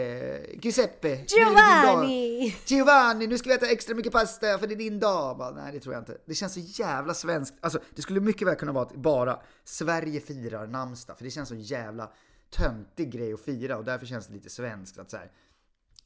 Giuseppe, 0.62 1.08
nu 1.08 1.14
är 1.14 1.20
det 1.20 1.26
din 1.46 1.56
dag." 1.56 2.06
Giovanni! 2.06 2.56
Giovanni, 2.66 3.28
nu 3.28 3.38
ska 3.38 3.50
vi 3.50 3.56
äta 3.56 3.68
extra 3.68 3.96
mycket 3.96 4.12
pasta 4.12 4.58
för 4.60 4.68
det 4.68 4.74
är 4.74 4.78
din 4.78 5.00
dag. 5.00 5.38
Bara, 5.38 5.52
nej, 5.52 5.72
det 5.74 5.80
tror 5.80 5.96
jag 5.96 6.02
inte. 6.02 6.18
Det 6.26 6.36
känns 6.36 6.54
så 6.54 6.60
jävla 6.60 7.14
svenskt. 7.14 7.58
Alltså, 7.62 7.80
det 7.96 8.02
skulle 8.02 8.20
mycket 8.20 8.48
väl 8.48 8.56
kunna 8.56 8.72
vara 8.72 8.86
att 8.86 8.96
bara 8.96 9.40
Sverige 9.64 10.20
firar 10.20 10.68
namnsdag. 10.68 11.18
För 11.18 11.24
det 11.24 11.32
känns 11.32 11.50
så 11.50 11.56
jävla 11.56 12.12
töntig 12.50 13.12
grej 13.12 13.34
att 13.34 13.42
fira 13.42 13.78
och 13.78 13.84
därför 13.84 14.06
känns 14.06 14.28
det 14.28 14.34
lite 14.34 14.50
svenskt 14.50 14.98
att 14.98 15.10
så 15.10 15.18
här, 15.18 15.32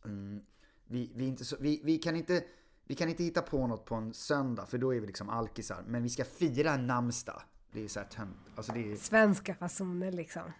mm, 0.05 0.41
vi, 0.87 1.11
vi, 1.15 1.25
inte 1.25 1.45
så, 1.45 1.55
vi, 1.59 1.81
vi, 1.83 1.97
kan 1.97 2.15
inte, 2.15 2.43
vi 2.83 2.95
kan 2.95 3.09
inte 3.09 3.23
hitta 3.23 3.41
på 3.41 3.67
något 3.67 3.85
på 3.85 3.95
en 3.95 4.13
söndag 4.13 4.65
för 4.65 4.77
då 4.77 4.95
är 4.95 4.99
vi 4.99 5.07
liksom 5.07 5.29
alkisar. 5.29 5.83
Men 5.87 6.03
vi 6.03 6.09
ska 6.09 6.23
fira 6.23 6.71
en 6.71 6.87
namnsdag. 6.87 7.41
Det 7.71 7.83
är 7.83 7.87
så 7.87 7.99
här 7.99 8.07
tönt. 8.07 8.37
Alltså 8.55 8.71
det 8.71 8.91
är, 8.91 8.95
Svenska 8.95 9.55
fasoner 9.55 10.11
liksom. 10.11 10.51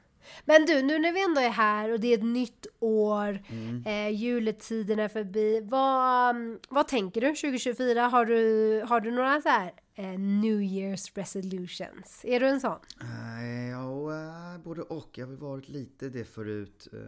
Men 0.46 0.66
du, 0.66 0.82
nu 0.82 1.00
när 1.00 1.12
vi 1.14 1.24
ändå 1.24 1.42
är 1.42 1.50
här 1.50 1.92
och 1.92 2.00
det 2.00 2.08
är 2.08 2.18
ett 2.18 2.24
nytt 2.24 2.68
år, 2.80 3.44
eh, 3.86 4.10
juletiden 4.10 5.00
är 5.00 5.08
förbi. 5.08 5.62
Vad, 5.64 6.36
mm, 6.36 6.60
vad 6.70 6.88
tänker 6.88 7.22
du 7.22 7.28
2024? 7.28 8.08
Har 8.08 8.26
du, 8.26 8.82
har 8.88 9.02
du 9.02 9.12
några 9.12 9.42
så 9.42 9.50
här 9.50 9.74
eh, 9.96 10.20
New 10.20 10.60
Year's 10.60 11.12
resolutions? 11.16 12.26
Är 12.26 12.40
du 12.40 12.48
en 12.48 12.62
sån? 12.62 12.80
Nej, 13.02 13.70
ja, 13.70 14.12
eh, 14.12 14.62
både 14.64 14.82
och. 14.82 15.18
Jag 15.18 15.26
har 15.26 15.32
väl 15.32 15.40
varit 15.40 15.70
lite 15.70 16.10
det 16.10 16.26
förut. 16.26 16.88
Eh, 16.94 17.00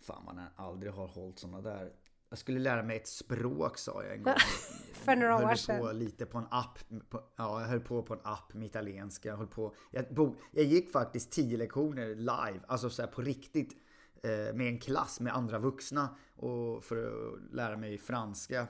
Fan, 0.00 0.24
man 0.24 0.40
aldrig 0.56 0.92
har 0.92 1.06
hållit 1.06 1.38
såna 1.38 1.60
där. 1.60 1.92
Jag 2.28 2.38
skulle 2.38 2.58
lära 2.58 2.82
mig 2.82 2.96
ett 2.96 3.08
språk 3.08 3.78
sa 3.78 4.02
jag 4.04 4.14
en 4.14 4.22
gång. 4.22 4.34
För 4.92 5.16
några 5.16 5.34
höll 5.34 5.44
år 5.44 5.50
på 5.50 5.56
sedan. 5.56 5.98
lite 5.98 6.26
på 6.26 6.38
en 6.38 6.46
app. 6.50 6.78
På, 7.08 7.22
ja, 7.36 7.60
jag 7.60 7.68
höll 7.68 7.80
på 7.80 8.02
på 8.02 8.14
en 8.14 8.20
app 8.24 8.54
med 8.54 8.66
italienska. 8.66 9.28
Jag, 9.28 9.36
höll 9.36 9.46
på, 9.46 9.74
jag, 9.90 10.14
bo, 10.14 10.34
jag 10.52 10.64
gick 10.64 10.92
faktiskt 10.92 11.32
tio 11.32 11.56
lektioner 11.56 12.14
live, 12.14 12.60
alltså 12.68 12.90
så 12.90 13.06
på 13.06 13.22
riktigt. 13.22 13.76
Eh, 14.22 14.54
med 14.54 14.68
en 14.68 14.78
klass 14.78 15.20
med 15.20 15.34
andra 15.34 15.58
vuxna 15.58 16.16
och 16.36 16.84
för 16.84 17.06
att 17.06 17.54
lära 17.54 17.76
mig 17.76 17.98
franska. 17.98 18.68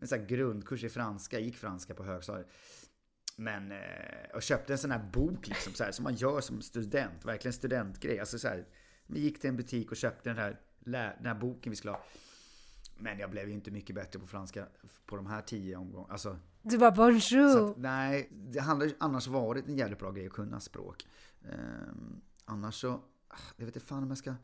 En 0.00 0.08
sån 0.08 0.26
grundkurs 0.26 0.84
i 0.84 0.88
franska, 0.88 1.36
jag 1.36 1.46
gick 1.46 1.56
franska 1.56 1.94
på 1.94 2.04
högstadiet. 2.04 2.48
Men, 3.36 3.72
eh, 3.72 3.78
jag 4.32 4.42
köpte 4.42 4.72
en 4.72 4.78
sån 4.78 4.90
här 4.90 5.10
bok 5.12 5.48
liksom 5.48 5.72
så 5.72 5.84
här, 5.84 5.92
som 5.92 6.02
man 6.02 6.14
gör 6.14 6.40
som 6.40 6.62
student, 6.62 7.24
verkligen 7.24 7.52
studentgrej. 7.52 8.20
Alltså 8.20 8.38
så 8.38 8.48
här, 8.48 8.66
vi 9.06 9.20
gick 9.20 9.40
till 9.40 9.50
en 9.50 9.56
butik 9.56 9.90
och 9.90 9.96
köpte 9.96 10.30
den 10.30 10.38
här, 10.38 10.60
den 10.84 11.26
här 11.26 11.34
boken 11.34 11.70
vi 11.70 11.76
skulle 11.76 11.92
ha. 11.92 12.04
Men 12.96 13.18
jag 13.18 13.30
blev 13.30 13.50
inte 13.50 13.70
mycket 13.70 13.94
bättre 13.96 14.18
på 14.18 14.26
franska 14.26 14.66
på 15.06 15.16
de 15.16 15.26
här 15.26 15.40
tio 15.42 15.76
omgångarna. 15.76 16.12
Alltså, 16.12 16.38
Du 16.62 16.78
bara 16.78 16.90
bonjour! 16.90 17.70
att, 17.70 17.76
nej, 17.78 18.28
det 18.32 18.60
hade 18.60 18.94
annars 18.98 19.26
varit 19.26 19.68
en 19.68 19.76
jävligt 19.76 19.98
bra 19.98 20.10
grej 20.10 20.26
att 20.26 20.32
kunna 20.32 20.60
språk. 20.60 21.06
Ehm, 21.52 22.20
annars 22.44 22.74
så, 22.80 22.90
ah, 23.28 23.38
jag 23.56 23.66
vet 23.66 23.76
inte 23.76 23.86
fan 23.86 24.02
om 24.02 24.08
jag 24.08 24.18
ska... 24.18 24.34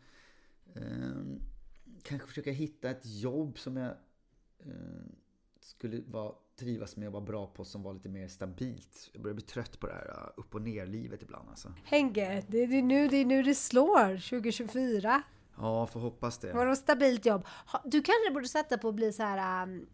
ehm, 0.75 1.41
kanske 2.03 2.29
försöka 2.29 2.51
hitta 2.51 2.91
ett 2.91 3.03
jobb 3.07 3.59
som 3.59 3.77
jag 3.77 3.95
ehm, 4.65 5.13
skulle 5.61 6.03
vara 6.07 6.33
trivas 6.57 6.97
med 6.97 7.07
att 7.07 7.13
vara 7.13 7.25
bra 7.25 7.47
på 7.47 7.65
som 7.65 7.83
var 7.83 7.95
lite 7.95 8.09
mer 8.09 8.29
stabilt. 8.29 9.11
Jag 9.13 9.23
börjar 9.23 9.35
bli 9.35 9.45
trött 9.45 9.81
på 9.81 9.87
det 9.87 9.93
här 9.93 10.33
upp 10.37 10.55
och 10.55 10.63
ner 10.63 10.87
livet 10.87 11.23
ibland 11.23 11.49
alltså. 11.49 11.73
Henke, 11.85 12.45
det 12.49 12.63
är, 12.63 12.83
nu, 12.83 13.09
det 13.09 13.17
är 13.17 13.25
nu 13.25 13.43
det 13.43 13.55
slår 13.55 14.29
2024. 14.29 15.23
Ja, 15.61 15.87
får 15.87 16.01
hoppas 16.01 16.39
det. 16.39 16.53
Vadå 16.53 16.77
stabilt 16.77 17.27
jobb? 17.27 17.47
Du 17.85 18.03
kanske 18.03 18.31
borde 18.33 18.49
sätta 18.49 18.79
på 18.79 18.89
att 18.89 18.95
bli 18.95 19.13
så 19.13 19.23
här... 19.23 19.67
Um, 19.67 19.87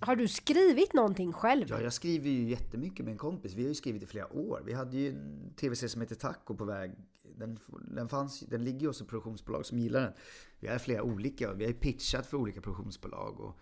har 0.00 0.16
du 0.16 0.28
skrivit 0.28 0.92
någonting 0.92 1.32
själv? 1.32 1.66
Ja, 1.68 1.80
jag 1.80 1.92
skriver 1.92 2.30
ju 2.30 2.50
jättemycket 2.50 3.04
med 3.04 3.12
en 3.12 3.18
kompis. 3.18 3.54
Vi 3.54 3.62
har 3.62 3.68
ju 3.68 3.74
skrivit 3.74 4.02
i 4.02 4.06
flera 4.06 4.32
år. 4.32 4.62
Vi 4.66 4.72
hade 4.72 4.96
ju 4.96 5.08
en 5.08 5.54
tv-serie 5.56 5.88
som 5.88 6.00
heter 6.00 6.14
Taco 6.14 6.56
på 6.56 6.64
väg. 6.64 6.92
Den, 7.36 7.58
den, 7.94 8.08
fanns, 8.08 8.40
den 8.40 8.64
ligger 8.64 8.80
ju 8.80 8.86
hos 8.86 9.00
ett 9.00 9.08
produktionsbolag 9.08 9.66
som 9.66 9.78
gillar 9.78 10.00
den. 10.00 10.12
Vi 10.60 10.68
har 10.68 10.78
flera 10.78 11.02
olika. 11.02 11.52
Vi 11.52 11.64
har 11.64 11.72
ju 11.72 11.78
pitchat 11.78 12.26
för 12.26 12.36
olika 12.36 12.60
produktionsbolag. 12.60 13.40
Och 13.40 13.58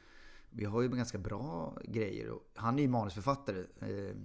vi 0.51 0.65
har 0.65 0.83
ju 0.83 0.89
ganska 0.89 1.19
bra 1.19 1.79
grejer. 1.85 2.31
Och 2.31 2.43
han 2.55 2.79
är 2.79 2.83
ju 2.83 2.89
manusförfattare. 2.89 3.59
Eh, 3.81 4.17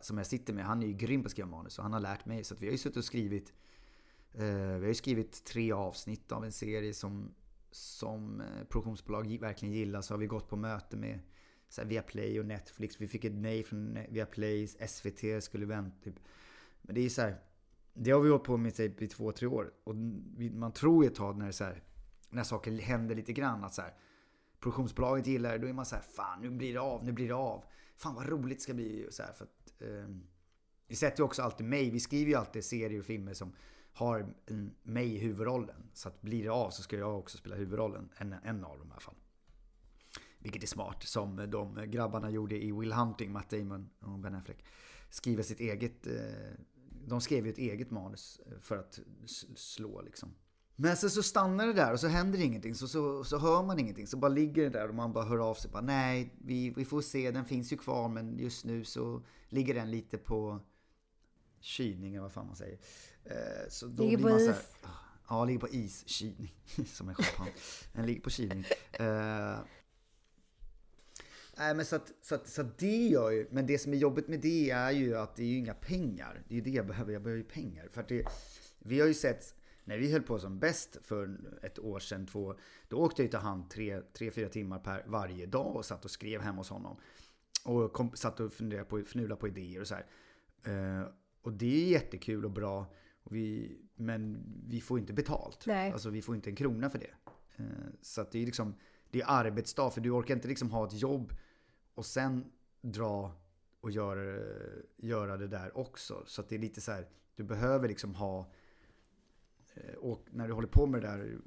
som 0.00 0.18
jag 0.18 0.26
sitter 0.26 0.52
med. 0.52 0.64
Han 0.64 0.82
är 0.82 0.86
ju 0.86 0.92
grym 0.92 1.22
på 1.22 1.26
att 1.26 1.32
skriva 1.32 1.48
manus. 1.48 1.78
Och 1.78 1.84
han 1.84 1.92
har 1.92 2.00
lärt 2.00 2.26
mig. 2.26 2.44
Så 2.44 2.54
vi 2.54 2.66
har 2.66 2.72
ju 2.72 2.78
suttit 2.78 2.96
och 2.96 3.04
skrivit 3.04 3.52
Eh, 4.38 4.44
vi 4.54 4.80
har 4.80 4.88
ju 4.88 4.94
skrivit 4.94 5.44
tre 5.44 5.72
avsnitt 5.72 6.32
av 6.32 6.44
en 6.44 6.52
serie 6.52 6.94
som, 6.94 7.34
som 7.70 8.40
eh, 8.40 8.64
produktionsbolag 8.68 9.38
verkligen 9.40 9.74
gillar. 9.74 10.00
Så 10.00 10.14
har 10.14 10.18
vi 10.18 10.26
gått 10.26 10.48
på 10.48 10.56
möte 10.56 10.96
med 10.96 11.20
så 11.68 11.80
här, 11.80 11.88
Viaplay 11.88 12.40
och 12.40 12.46
Netflix. 12.46 13.00
Vi 13.00 13.08
fick 13.08 13.24
ett 13.24 13.34
nej 13.34 13.62
från 13.62 13.98
Viaplay, 14.08 14.66
SVT 14.66 15.44
skulle 15.44 15.66
vänta. 15.66 16.04
Typ. 16.04 16.14
Men 16.82 16.94
det 16.94 17.00
är 17.00 17.08
så 17.08 17.22
här, 17.22 17.40
Det 17.94 18.10
har 18.10 18.20
vi 18.20 18.28
hållit 18.28 18.44
på 18.44 18.56
med 18.56 18.74
typ, 18.74 19.02
i 19.02 19.08
två, 19.08 19.32
tre 19.32 19.48
år. 19.48 19.72
Och 19.84 19.94
man 20.52 20.72
tror 20.72 21.04
ju 21.04 21.10
ett 21.10 21.16
tag 21.16 21.38
när, 21.38 21.46
det 21.46 21.52
så 21.52 21.64
här, 21.64 21.82
när 22.30 22.42
saker 22.42 22.72
händer 22.72 23.14
lite 23.14 23.32
grann 23.32 23.64
att 23.64 23.74
så 23.74 23.82
här, 23.82 23.94
produktionsbolaget 24.60 25.26
gillar 25.26 25.52
det. 25.52 25.58
Då 25.58 25.66
är 25.66 25.72
man 25.72 25.86
så 25.86 25.94
här, 25.94 26.02
fan 26.02 26.40
nu 26.40 26.50
blir 26.50 26.72
det 26.72 26.80
av, 26.80 27.04
nu 27.04 27.12
blir 27.12 27.28
det 27.28 27.34
av. 27.34 27.64
Fan 27.96 28.14
vad 28.14 28.28
roligt 28.28 28.58
det 28.58 28.62
ska 28.62 28.74
bli. 28.74 29.06
Så 29.10 29.22
här, 29.22 29.32
för 29.32 29.44
att, 29.44 29.82
eh, 29.82 30.16
vi 30.88 30.96
sätter 30.96 31.18
ju 31.18 31.24
också 31.24 31.42
alltid 31.42 31.66
mig. 31.66 31.90
Vi 31.90 32.00
skriver 32.00 32.30
ju 32.30 32.36
alltid 32.36 32.64
serier 32.64 32.98
och 32.98 33.06
filmer 33.06 33.34
som 33.34 33.52
har 33.94 34.34
mig 34.82 35.14
i 35.14 35.18
huvudrollen. 35.18 35.90
Så 35.92 36.08
att 36.08 36.22
blir 36.22 36.44
det 36.44 36.50
av 36.50 36.70
så 36.70 36.82
ska 36.82 36.96
jag 36.96 37.18
också 37.18 37.38
spela 37.38 37.56
huvudrollen. 37.56 38.08
En, 38.16 38.32
en 38.32 38.64
av 38.64 38.78
dem 38.78 38.88
i 38.88 38.90
alla 38.90 39.00
fall. 39.00 39.14
Vilket 40.38 40.62
är 40.62 40.66
smart. 40.66 41.02
Som 41.02 41.50
de 41.50 41.90
grabbarna 41.90 42.30
gjorde 42.30 42.64
i 42.64 42.72
Will 42.72 42.92
Hunting, 42.92 43.32
Matt 43.32 43.50
Damon 43.50 43.90
och 44.00 44.18
Ben 44.18 44.34
Affleck. 44.34 44.64
Skriva 45.10 45.42
sitt 45.42 45.60
eget... 45.60 46.06
Eh, 46.06 46.12
de 47.06 47.20
skrev 47.20 47.46
ju 47.46 47.52
ett 47.52 47.58
eget 47.58 47.90
manus 47.90 48.40
eh, 48.46 48.58
för 48.60 48.78
att 48.78 49.00
slå 49.54 50.02
liksom. 50.02 50.34
Men 50.76 50.96
sen 50.96 51.10
så 51.10 51.22
stannar 51.22 51.66
det 51.66 51.72
där 51.72 51.92
och 51.92 52.00
så 52.00 52.08
händer 52.08 52.40
ingenting. 52.40 52.74
Så, 52.74 52.88
så, 52.88 53.24
så 53.24 53.38
hör 53.38 53.62
man 53.62 53.78
ingenting. 53.78 54.06
Så 54.06 54.16
bara 54.16 54.28
ligger 54.28 54.62
det 54.62 54.70
där 54.70 54.88
och 54.88 54.94
man 54.94 55.12
bara 55.12 55.24
hör 55.24 55.50
av 55.50 55.54
sig. 55.54 55.70
Bara, 55.70 55.82
Nej, 55.82 56.34
vi, 56.38 56.70
vi 56.70 56.84
får 56.84 57.00
se. 57.00 57.30
Den 57.30 57.44
finns 57.44 57.72
ju 57.72 57.76
kvar 57.76 58.08
men 58.08 58.38
just 58.38 58.64
nu 58.64 58.84
så 58.84 59.22
ligger 59.48 59.74
den 59.74 59.90
lite 59.90 60.18
på 60.18 60.60
kylning 61.60 62.14
eller 62.14 62.22
vad 62.22 62.32
fan 62.32 62.46
man 62.46 62.56
säger. 62.56 62.78
Eh, 63.24 63.68
så 63.68 63.86
då 63.86 64.02
ligger 64.02 64.16
blir 64.16 64.26
man 64.26 64.38
på 64.38 64.44
is? 64.44 64.48
Här, 64.48 64.92
ja, 65.28 65.44
ligger 65.44 65.60
på 65.60 65.68
is. 65.68 66.08
Kylning. 66.08 66.54
Som 66.86 67.08
en 67.08 67.14
champagne. 67.14 67.52
Den 67.92 68.06
ligger 68.06 68.20
på 68.20 68.30
kylning. 68.30 68.64
Uh, 69.00 69.58
Nej 71.56 71.74
men 71.74 71.84
så 71.84 71.96
att, 71.96 72.12
så, 72.22 72.34
att, 72.34 72.48
så 72.48 72.60
att 72.60 72.78
det 72.78 73.06
gör 73.06 73.30
ju, 73.30 73.46
men 73.50 73.66
det 73.66 73.78
som 73.78 73.92
är 73.92 73.96
jobbigt 73.96 74.28
med 74.28 74.40
det 74.40 74.70
är 74.70 74.90
ju 74.90 75.16
att 75.16 75.36
det 75.36 75.42
är 75.42 75.46
ju 75.46 75.56
inga 75.56 75.74
pengar. 75.74 76.42
Det 76.48 76.54
är 76.54 76.56
ju 76.56 76.60
det 76.60 76.70
jag 76.70 76.86
behöver, 76.86 77.12
jag 77.12 77.22
behöver 77.22 77.42
ju 77.42 77.48
pengar. 77.48 77.88
För 77.92 78.00
att 78.00 78.08
det, 78.08 78.26
vi 78.78 79.00
har 79.00 79.06
ju 79.06 79.14
sett, 79.14 79.54
när 79.84 79.98
vi 79.98 80.12
höll 80.12 80.22
på 80.22 80.38
som 80.38 80.58
bäst 80.58 80.98
för 81.02 81.38
ett 81.62 81.78
år 81.78 81.98
sedan, 81.98 82.26
två, 82.26 82.54
då 82.88 82.96
åkte 82.96 83.22
jag 83.22 83.30
till 83.30 83.40
han 83.40 83.68
tre, 83.68 84.00
tre, 84.00 84.30
fyra 84.30 84.48
timmar 84.48 84.78
per 84.78 85.04
varje 85.06 85.46
dag 85.46 85.76
och 85.76 85.84
satt 85.84 86.04
och 86.04 86.10
skrev 86.10 86.40
hemma 86.40 86.58
hos 86.58 86.68
honom. 86.68 86.96
Och 87.64 87.92
kom, 87.92 88.10
satt 88.14 88.40
och 88.40 88.52
funderade 88.52 88.84
på, 88.84 88.98
fnulade 88.98 89.40
på 89.40 89.48
idéer 89.48 89.80
och 89.80 89.86
så 89.86 89.94
här. 89.94 90.06
Uh, 90.68 91.08
och 91.42 91.52
det 91.52 91.84
är 91.84 91.88
jättekul 91.88 92.44
och 92.44 92.50
bra. 92.50 92.94
Vi, 93.30 93.78
men 93.94 94.44
vi 94.66 94.80
får 94.80 94.98
inte 94.98 95.12
betalt. 95.12 95.66
Nej. 95.66 95.92
Alltså 95.92 96.10
vi 96.10 96.22
får 96.22 96.34
inte 96.34 96.50
en 96.50 96.56
krona 96.56 96.90
för 96.90 96.98
det. 96.98 97.14
Eh, 97.56 97.64
så 98.00 98.20
att 98.20 98.32
det 98.32 98.42
är 98.42 98.46
liksom, 98.46 98.74
det 99.10 99.20
är 99.20 99.26
arbetsdag. 99.28 99.90
För 99.90 100.00
du 100.00 100.10
orkar 100.10 100.34
inte 100.34 100.48
liksom 100.48 100.70
ha 100.70 100.86
ett 100.86 101.00
jobb 101.00 101.32
och 101.94 102.06
sen 102.06 102.44
dra 102.80 103.32
och 103.80 103.90
göra, 103.90 104.42
göra 104.96 105.36
det 105.36 105.48
där 105.48 105.78
också. 105.78 106.22
Så 106.26 106.40
att 106.40 106.48
det 106.48 106.54
är 106.54 106.58
lite 106.58 106.80
så 106.80 106.92
här, 106.92 107.08
du 107.34 107.42
behöver 107.42 107.88
liksom 107.88 108.14
ha, 108.14 108.52
eh, 109.74 109.94
och 109.94 110.26
när 110.30 110.48
du 110.48 110.54
håller 110.54 110.68
på 110.68 110.86
med 110.86 111.02
det 111.02 111.08
där, 111.08 111.38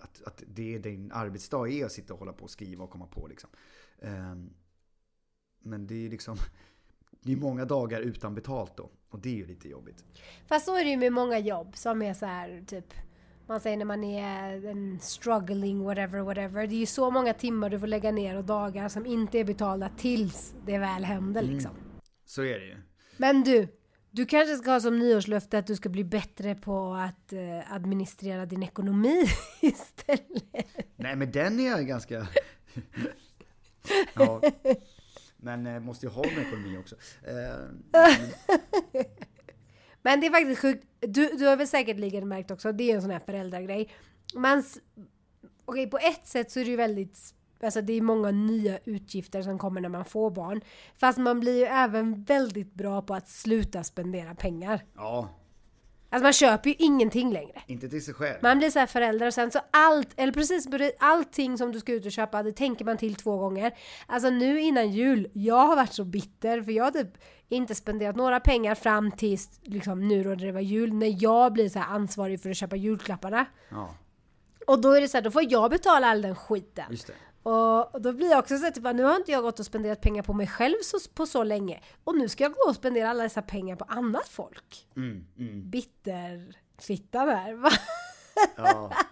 att, 0.00 0.22
att 0.22 0.42
det 0.46 0.74
är 0.74 0.78
din 0.78 1.12
arbetsdag 1.12 1.68
är 1.68 1.84
att 1.84 1.92
sitta 1.92 2.12
och 2.12 2.18
hålla 2.18 2.32
på 2.32 2.44
och 2.44 2.50
skriva 2.50 2.84
och 2.84 2.90
komma 2.90 3.06
på 3.06 3.26
liksom. 3.26 3.50
Ehm, 3.98 4.54
men 5.58 5.86
det 5.86 6.06
är 6.06 6.10
liksom, 6.10 6.36
det 7.22 7.32
är 7.32 7.36
många 7.36 7.64
dagar 7.64 8.00
utan 8.00 8.34
betalt 8.34 8.76
då. 8.76 8.90
Och 9.10 9.20
det 9.20 9.28
är 9.28 9.34
ju 9.34 9.46
lite 9.46 9.68
jobbigt. 9.68 10.04
Fast 10.46 10.66
så 10.66 10.76
är 10.76 10.84
det 10.84 10.90
ju 10.90 10.96
med 10.96 11.12
många 11.12 11.38
jobb 11.38 11.76
som 11.76 12.02
är 12.02 12.14
så 12.14 12.26
här 12.26 12.64
typ 12.66 12.94
man 13.48 13.60
säger 13.60 13.76
när 13.76 13.84
man 13.84 14.04
är 14.04 14.66
en 14.66 15.00
struggling 15.00 15.84
whatever 15.84 16.20
whatever. 16.20 16.66
Det 16.66 16.74
är 16.74 16.78
ju 16.78 16.86
så 16.86 17.10
många 17.10 17.34
timmar 17.34 17.70
du 17.70 17.78
får 17.78 17.86
lägga 17.86 18.10
ner 18.10 18.36
och 18.36 18.44
dagar 18.44 18.88
som 18.88 19.06
inte 19.06 19.38
är 19.38 19.44
betalda 19.44 19.90
tills 19.96 20.54
det 20.66 20.78
väl 20.78 21.04
händer 21.04 21.42
mm. 21.42 21.54
liksom. 21.54 21.70
Så 22.24 22.42
är 22.42 22.58
det 22.58 22.66
ju. 22.66 22.76
Men 23.16 23.42
du, 23.42 23.68
du 24.10 24.26
kanske 24.26 24.56
ska 24.56 24.70
ha 24.70 24.80
som 24.80 24.98
nyårslöfte 24.98 25.58
att 25.58 25.66
du 25.66 25.76
ska 25.76 25.88
bli 25.88 26.04
bättre 26.04 26.54
på 26.54 26.92
att 26.94 27.32
uh, 27.32 27.72
administrera 27.74 28.46
din 28.46 28.62
ekonomi 28.62 29.24
istället. 29.60 30.66
Nej 30.96 31.16
men 31.16 31.30
den 31.30 31.60
är 31.60 31.70
jag 31.70 31.86
ganska... 31.86 32.26
ja. 34.14 34.42
Men 35.40 35.66
eh, 35.66 35.80
måste 35.80 36.06
ju 36.06 36.12
ha 36.12 36.24
en 36.24 36.46
ekonomi 36.46 36.78
också. 36.78 36.96
Eh, 37.22 37.34
men 40.02 40.20
det 40.20 40.26
är 40.26 40.30
faktiskt 40.30 40.60
sjukt. 40.60 40.86
Du, 41.00 41.36
du 41.36 41.46
har 41.46 41.56
väl 41.56 41.68
säkerligen 41.68 42.28
märkt 42.28 42.50
också, 42.50 42.72
det 42.72 42.90
är 42.90 42.94
en 42.94 43.02
sån 43.02 43.10
här 43.10 43.22
föräldragrej. 43.26 43.90
Man, 44.34 44.58
okej, 44.58 45.86
okay, 45.86 45.86
på 45.86 45.98
ett 45.98 46.26
sätt 46.26 46.50
så 46.50 46.60
är 46.60 46.64
det 46.64 46.70
ju 46.70 46.76
väldigt 46.76 47.34
Alltså 47.62 47.82
det 47.82 47.92
är 47.92 48.00
många 48.00 48.30
nya 48.30 48.78
utgifter 48.84 49.42
som 49.42 49.58
kommer 49.58 49.80
när 49.80 49.88
man 49.88 50.04
får 50.04 50.30
barn. 50.30 50.60
Fast 50.96 51.18
man 51.18 51.40
blir 51.40 51.58
ju 51.58 51.64
även 51.64 52.24
väldigt 52.24 52.74
bra 52.74 53.02
på 53.02 53.14
att 53.14 53.28
sluta 53.28 53.84
spendera 53.84 54.34
pengar. 54.34 54.84
Ja, 54.94 55.28
Alltså 56.10 56.22
man 56.22 56.32
köper 56.32 56.70
ju 56.70 56.76
ingenting 56.78 57.32
längre. 57.32 57.62
Inte 57.66 57.88
till 57.88 58.04
sig 58.04 58.14
själv. 58.14 58.36
Man 58.42 58.58
blir 58.58 58.70
så 58.70 58.78
här 58.78 58.86
förälder 58.86 59.26
och 59.26 59.34
sen 59.34 59.50
så 59.50 59.60
allt, 59.70 60.08
eller 60.16 60.32
precis 60.32 60.68
allting 60.98 61.58
som 61.58 61.72
du 61.72 61.80
ska 61.80 61.92
ut 61.92 62.06
och 62.06 62.12
köpa, 62.12 62.42
det 62.42 62.52
tänker 62.52 62.84
man 62.84 62.96
till 62.96 63.14
två 63.14 63.36
gånger. 63.36 63.72
Alltså 64.06 64.30
nu 64.30 64.60
innan 64.60 64.90
jul, 64.90 65.30
jag 65.32 65.66
har 65.66 65.76
varit 65.76 65.92
så 65.92 66.04
bitter 66.04 66.62
för 66.62 66.72
jag 66.72 66.84
har 66.84 66.90
typ 66.90 67.18
inte 67.48 67.74
spenderat 67.74 68.16
några 68.16 68.40
pengar 68.40 68.74
fram 68.74 69.10
tills 69.10 69.60
liksom 69.62 70.08
nu 70.08 70.24
då 70.24 70.34
det 70.34 70.52
var 70.52 70.60
jul, 70.60 70.92
när 70.92 71.22
jag 71.22 71.52
blir 71.52 71.68
så 71.68 71.78
ansvarig 71.78 72.42
för 72.42 72.50
att 72.50 72.56
köpa 72.56 72.76
julklapparna. 72.76 73.46
Ja. 73.68 73.94
Och 74.66 74.80
då 74.80 74.92
är 74.92 75.00
det 75.00 75.08
så 75.08 75.16
här, 75.16 75.22
då 75.22 75.30
får 75.30 75.52
jag 75.52 75.70
betala 75.70 76.06
all 76.06 76.22
den 76.22 76.36
skiten. 76.36 76.96
Och 77.42 78.02
då 78.02 78.12
blir 78.12 78.30
jag 78.30 78.38
också 78.38 78.58
så 78.58 78.66
att 78.66 78.74
typ, 78.74 78.84
nu 78.84 79.02
har 79.02 79.16
inte 79.16 79.32
jag 79.32 79.42
gått 79.42 79.60
och 79.60 79.66
spenderat 79.66 80.00
pengar 80.00 80.22
på 80.22 80.32
mig 80.32 80.46
själv 80.46 80.76
så, 80.82 80.98
på 81.14 81.26
så 81.26 81.42
länge. 81.42 81.80
Och 82.04 82.18
nu 82.18 82.28
ska 82.28 82.44
jag 82.44 82.52
gå 82.52 82.68
och 82.68 82.74
spendera 82.74 83.10
alla 83.10 83.22
dessa 83.22 83.42
pengar 83.42 83.76
på 83.76 83.84
annat 83.84 84.28
folk. 84.28 84.88
Mm, 84.96 85.26
mm. 85.38 85.70
Bitterfitta 85.70 87.24
där. 87.24 87.54
Va? 87.54 87.70
Ja. 88.56 88.92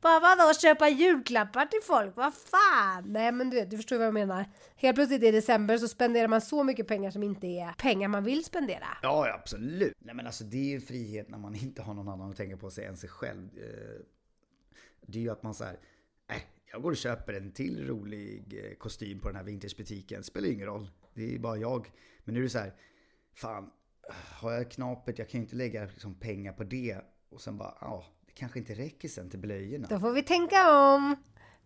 Bara 0.00 0.20
vadå, 0.20 0.54
köpa 0.54 0.88
julklappar 0.88 1.66
till 1.66 1.80
folk? 1.82 2.16
Vad 2.16 2.34
fan? 2.34 3.04
Nej 3.06 3.32
men 3.32 3.50
du 3.50 3.64
du 3.64 3.76
förstår 3.76 3.96
vad 3.96 4.06
jag 4.06 4.14
menar. 4.14 4.44
Helt 4.76 4.94
plötsligt 4.94 5.22
i 5.22 5.30
december 5.30 5.78
så 5.78 5.88
spenderar 5.88 6.28
man 6.28 6.40
så 6.40 6.64
mycket 6.64 6.88
pengar 6.88 7.10
som 7.10 7.22
inte 7.22 7.46
är 7.46 7.72
pengar 7.72 8.08
man 8.08 8.24
vill 8.24 8.44
spendera. 8.44 8.86
Ja, 9.02 9.34
absolut. 9.34 9.96
Nej 9.98 10.14
men 10.14 10.26
alltså 10.26 10.44
det 10.44 10.56
är 10.56 10.70
ju 10.70 10.80
frihet 10.80 11.28
när 11.28 11.38
man 11.38 11.54
inte 11.54 11.82
har 11.82 11.94
någon 11.94 12.08
annan 12.08 12.30
att 12.30 12.36
tänka 12.36 12.56
på 12.56 12.70
sig 12.70 12.84
än 12.84 12.96
sig 12.96 13.08
själv. 13.08 13.48
Eh, 13.56 14.00
det 15.00 15.18
är 15.18 15.22
ju 15.22 15.30
att 15.30 15.42
man 15.42 15.54
så 15.54 15.64
här, 15.64 15.72
äh, 15.72 15.78
jag 16.72 16.82
går 16.82 16.90
och 16.90 16.96
köper 16.96 17.32
en 17.32 17.52
till 17.52 17.86
rolig 17.86 18.64
eh, 18.64 18.76
kostym 18.76 19.20
på 19.20 19.28
den 19.28 19.36
här 19.36 19.44
vintagebutiken. 19.44 20.24
Spelar 20.24 20.48
ingen 20.48 20.66
roll. 20.66 20.90
Det 21.14 21.34
är 21.34 21.38
bara 21.38 21.56
jag. 21.56 21.90
Men 22.24 22.34
nu 22.34 22.40
är 22.40 22.44
det 22.44 22.50
så 22.50 22.58
här, 22.58 22.74
fan, 23.34 23.70
har 24.40 24.52
jag 24.52 24.70
knapet, 24.70 25.18
jag 25.18 25.28
kan 25.28 25.40
ju 25.40 25.44
inte 25.44 25.56
lägga 25.56 25.84
liksom 25.84 26.14
pengar 26.14 26.52
på 26.52 26.64
det. 26.64 27.00
Och 27.28 27.40
sen 27.40 27.58
bara, 27.58 27.78
ja, 27.80 28.04
det 28.26 28.32
kanske 28.32 28.58
inte 28.58 28.74
räcker 28.74 29.08
sen 29.08 29.30
till 29.30 29.38
blöjorna. 29.38 29.86
Då 29.90 30.00
får 30.00 30.12
vi 30.12 30.22
tänka 30.22 30.72
om. 30.94 31.16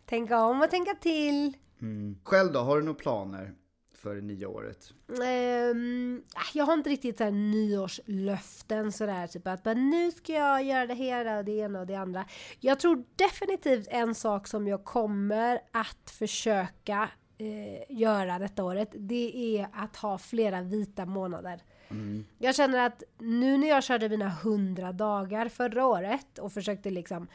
Tänka 0.07 0.45
om 0.45 0.63
och 0.63 0.71
tänka 0.71 0.95
till. 0.95 1.57
Mm. 1.81 2.19
Själv 2.25 2.53
då, 2.53 2.59
har 2.59 2.77
du 2.77 2.83
några 2.83 2.99
planer? 2.99 3.55
För 4.03 4.15
det 4.15 4.21
nya 4.21 4.49
året? 4.49 4.93
Um, 5.09 6.23
jag 6.55 6.65
har 6.65 6.75
inte 6.75 6.91
riktigt 6.91 7.19
så 7.19 7.25
här 7.25 7.31
nyårslöften 7.31 8.93
sådär, 8.93 9.27
typ 9.27 9.47
att 9.47 9.65
nu 9.65 10.11
ska 10.11 10.33
jag 10.33 10.65
göra 10.65 10.87
det 10.87 10.95
här 10.95 11.39
och 11.39 11.45
det 11.45 11.53
ena 11.53 11.81
och 11.81 11.87
det 11.87 11.95
andra. 11.95 12.25
Jag 12.61 12.81
tror 12.81 13.05
definitivt 13.17 13.87
en 13.91 14.15
sak 14.15 14.47
som 14.47 14.67
jag 14.67 14.85
kommer 14.85 15.61
att 15.73 16.11
försöka 16.11 17.11
eh, 17.39 17.97
göra 17.97 18.39
detta 18.39 18.65
året, 18.65 18.89
det 18.95 19.59
är 19.59 19.69
att 19.73 19.97
ha 19.97 20.19
flera 20.19 20.63
vita 20.63 21.07
månader. 21.07 21.63
Mm. 21.91 22.25
Jag 22.39 22.55
känner 22.55 22.87
att 22.87 23.03
nu 23.19 23.59
när 23.59 23.69
jag 23.69 23.85
körde 23.85 24.09
mina 24.09 24.29
hundra 24.29 24.93
dagar 24.93 25.49
förra 25.49 25.87
året 25.87 26.39
och 26.39 26.53
försökte 26.53 26.91
liksom 26.91 27.29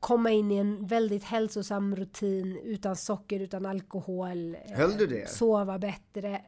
komma 0.00 0.30
in 0.30 0.50
i 0.50 0.56
en 0.56 0.86
väldigt 0.86 1.24
hälsosam 1.24 1.96
rutin 1.96 2.60
utan 2.64 2.96
socker, 2.96 3.40
utan 3.40 3.66
alkohol. 3.66 4.54
eh, 4.54 4.76
Höll 4.76 4.96
du 4.96 5.06
det? 5.06 5.28
Sova 5.30 5.78
bättre. 5.78 6.28
Eh, 6.34 6.40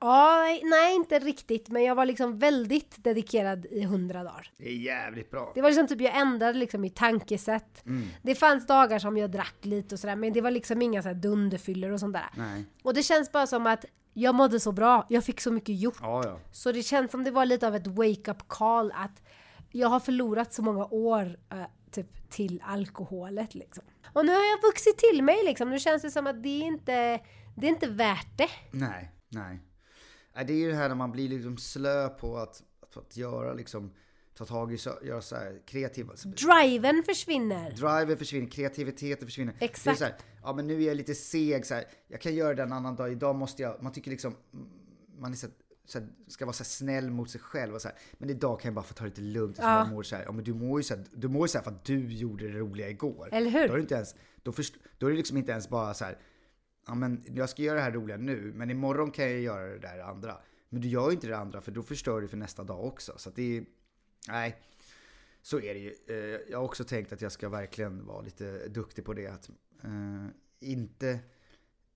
Ja, 0.00 0.42
nej 0.64 0.94
inte 0.96 1.18
riktigt, 1.18 1.68
men 1.68 1.82
jag 1.84 1.94
var 1.94 2.06
liksom 2.06 2.38
väldigt 2.38 3.04
dedikerad 3.04 3.66
i 3.66 3.82
hundra 3.84 4.22
dagar. 4.24 4.50
Det 4.58 4.68
är 4.68 4.76
jävligt 4.76 5.30
bra. 5.30 5.52
Det 5.54 5.62
var 5.62 5.68
liksom 5.70 5.86
typ, 5.86 6.00
jag 6.00 6.16
ändrade 6.20 6.58
liksom 6.58 6.80
mitt 6.80 6.96
tankesätt. 6.96 7.86
Mm. 7.86 8.08
Det 8.22 8.34
fanns 8.34 8.66
dagar 8.66 8.98
som 8.98 9.16
jag 9.16 9.30
drack 9.30 9.54
lite 9.62 9.94
och 9.94 9.98
sådär, 9.98 10.16
men 10.16 10.32
det 10.32 10.40
var 10.40 10.50
liksom 10.50 10.82
inga 10.82 11.02
så 11.02 11.08
här 11.08 11.14
dunderfyllor 11.14 11.90
och 11.90 12.00
sånt 12.00 12.14
där. 12.14 12.26
Nej. 12.36 12.64
Och 12.82 12.94
det 12.94 13.02
känns 13.02 13.32
bara 13.32 13.46
som 13.46 13.66
att 13.66 13.84
jag 14.14 14.34
mådde 14.34 14.60
så 14.60 14.72
bra, 14.72 15.06
jag 15.08 15.24
fick 15.24 15.40
så 15.40 15.50
mycket 15.52 15.80
gjort. 15.80 15.98
Ja, 16.00 16.22
ja. 16.24 16.38
Så 16.52 16.72
det 16.72 16.82
känns 16.82 17.10
som 17.10 17.24
det 17.24 17.30
var 17.30 17.46
lite 17.46 17.66
av 17.66 17.74
ett 17.76 17.86
wake-up 17.86 18.48
call 18.48 18.92
att 18.94 19.22
jag 19.72 19.88
har 19.88 20.00
förlorat 20.00 20.52
så 20.52 20.62
många 20.62 20.84
år 20.86 21.38
eh, 21.52 21.62
typ 21.92 22.30
till 22.30 22.62
alkoholet 22.64 23.54
liksom. 23.54 23.84
Och 24.12 24.26
nu 24.26 24.32
har 24.32 24.44
jag 24.44 24.62
vuxit 24.62 24.98
till 24.98 25.22
mig 25.22 25.44
liksom. 25.44 25.70
Nu 25.70 25.78
känns 25.78 26.02
det 26.02 26.10
som 26.10 26.26
att 26.26 26.42
det 26.42 26.48
är 26.62 26.66
inte, 26.66 27.20
det 27.56 27.66
är 27.66 27.70
inte 27.70 27.86
värt 27.88 28.38
det. 28.38 28.48
Nej, 28.70 29.12
nej. 29.28 29.60
Nej, 30.34 30.44
Det 30.44 30.52
är 30.52 30.56
ju 30.56 30.70
det 30.70 30.76
här 30.76 30.88
när 30.88 30.94
man 30.96 31.12
blir 31.12 31.28
liksom 31.28 31.56
slö 31.56 32.08
på 32.08 32.36
att, 32.36 32.62
att 32.96 33.16
göra 33.16 33.52
liksom, 33.54 33.94
ta 34.34 34.44
tag 34.44 34.72
i, 34.72 34.78
så- 34.78 34.98
göra 35.02 35.22
så 35.22 35.36
här 35.36 35.62
kreativa. 35.66 36.14
Driven 36.24 37.02
försvinner. 37.06 37.70
Driven 37.70 38.16
försvinner, 38.18 38.50
kreativiteten 38.50 39.26
försvinner. 39.28 39.54
Exakt. 39.60 39.84
Det 39.84 39.90
är 39.90 39.94
så 40.08 40.14
här, 40.14 40.14
ja 40.42 40.52
men 40.52 40.66
nu 40.66 40.82
är 40.82 40.86
jag 40.86 40.96
lite 40.96 41.14
seg 41.14 41.66
så 41.66 41.74
här, 41.74 41.84
jag 42.08 42.20
kan 42.20 42.34
göra 42.34 42.54
det 42.54 42.62
en 42.62 42.72
annan 42.72 42.96
dag, 42.96 43.12
idag 43.12 43.36
måste 43.36 43.62
jag, 43.62 43.82
man 43.82 43.92
tycker 43.92 44.10
liksom, 44.10 44.36
man 45.18 45.32
är 45.32 45.36
så, 45.36 45.46
här- 45.46 45.54
så 45.90 45.98
här, 45.98 46.08
ska 46.26 46.44
vara 46.44 46.52
så 46.52 46.62
här 46.62 46.68
snäll 46.68 47.10
mot 47.10 47.30
sig 47.30 47.40
själv 47.40 47.74
och 47.74 47.82
så 47.82 47.88
här, 47.88 47.98
men 48.18 48.30
idag 48.30 48.60
kan 48.60 48.68
jag 48.68 48.74
bara 48.74 48.84
få 48.84 48.94
ta 48.94 49.04
det 49.04 49.08
lite 49.10 49.20
lugnt. 49.20 49.56
Ja. 49.58 49.78
Jag 49.78 49.88
mår 49.88 50.02
så 50.02 50.16
här, 50.16 50.24
ja 50.24 50.32
men 50.32 50.44
du 50.44 50.54
mår 50.54 50.78
ju 50.80 50.82
så 50.84 50.94
här, 50.96 51.04
du 51.12 51.28
mår 51.28 51.44
ju 51.44 51.48
så 51.48 51.60
för 51.60 51.70
att 51.70 51.84
du 51.84 52.12
gjorde 52.12 52.52
det 52.52 52.58
roliga 52.58 52.88
igår. 52.88 53.28
Eller 53.32 53.50
hur? 53.50 53.68
Då 53.68 53.72
är 53.72 53.76
det 53.76 53.82
inte 53.82 53.94
ens, 53.94 54.14
då, 54.42 54.52
först, 54.52 54.74
då 54.98 55.06
är 55.06 55.10
det 55.10 55.16
liksom 55.16 55.36
inte 55.36 55.52
ens 55.52 55.68
bara 55.68 55.94
så 55.94 56.04
här, 56.04 56.18
ja 56.86 56.94
men 56.94 57.24
jag 57.26 57.48
ska 57.48 57.62
göra 57.62 57.76
det 57.76 57.82
här 57.82 57.92
roliga 57.92 58.16
nu, 58.16 58.52
men 58.54 58.70
imorgon 58.70 59.10
kan 59.10 59.24
jag 59.30 59.40
göra 59.40 59.68
det 59.68 59.78
där 59.78 59.98
andra. 59.98 60.36
Men 60.68 60.80
du 60.80 60.88
gör 60.88 61.06
ju 61.08 61.14
inte 61.14 61.26
det 61.26 61.36
andra 61.36 61.60
för 61.60 61.72
då 61.72 61.82
förstör 61.82 62.20
du 62.20 62.28
för 62.28 62.36
nästa 62.36 62.64
dag 62.64 62.84
också. 62.84 63.12
Så 63.16 63.28
att 63.28 63.36
det 63.36 63.56
är, 63.56 63.64
nej. 64.28 64.56
Så 65.42 65.60
är 65.60 65.74
det 65.74 65.80
ju. 65.80 65.94
Eh, 66.08 66.40
Jag 66.50 66.58
har 66.58 66.64
också 66.64 66.84
tänkt 66.84 67.12
att 67.12 67.22
jag 67.22 67.32
ska 67.32 67.48
verkligen 67.48 68.06
vara 68.06 68.20
lite 68.20 68.68
duktig 68.68 69.04
på 69.04 69.14
det. 69.14 69.26
Att 69.26 69.48
eh, 69.84 70.26
inte 70.60 71.18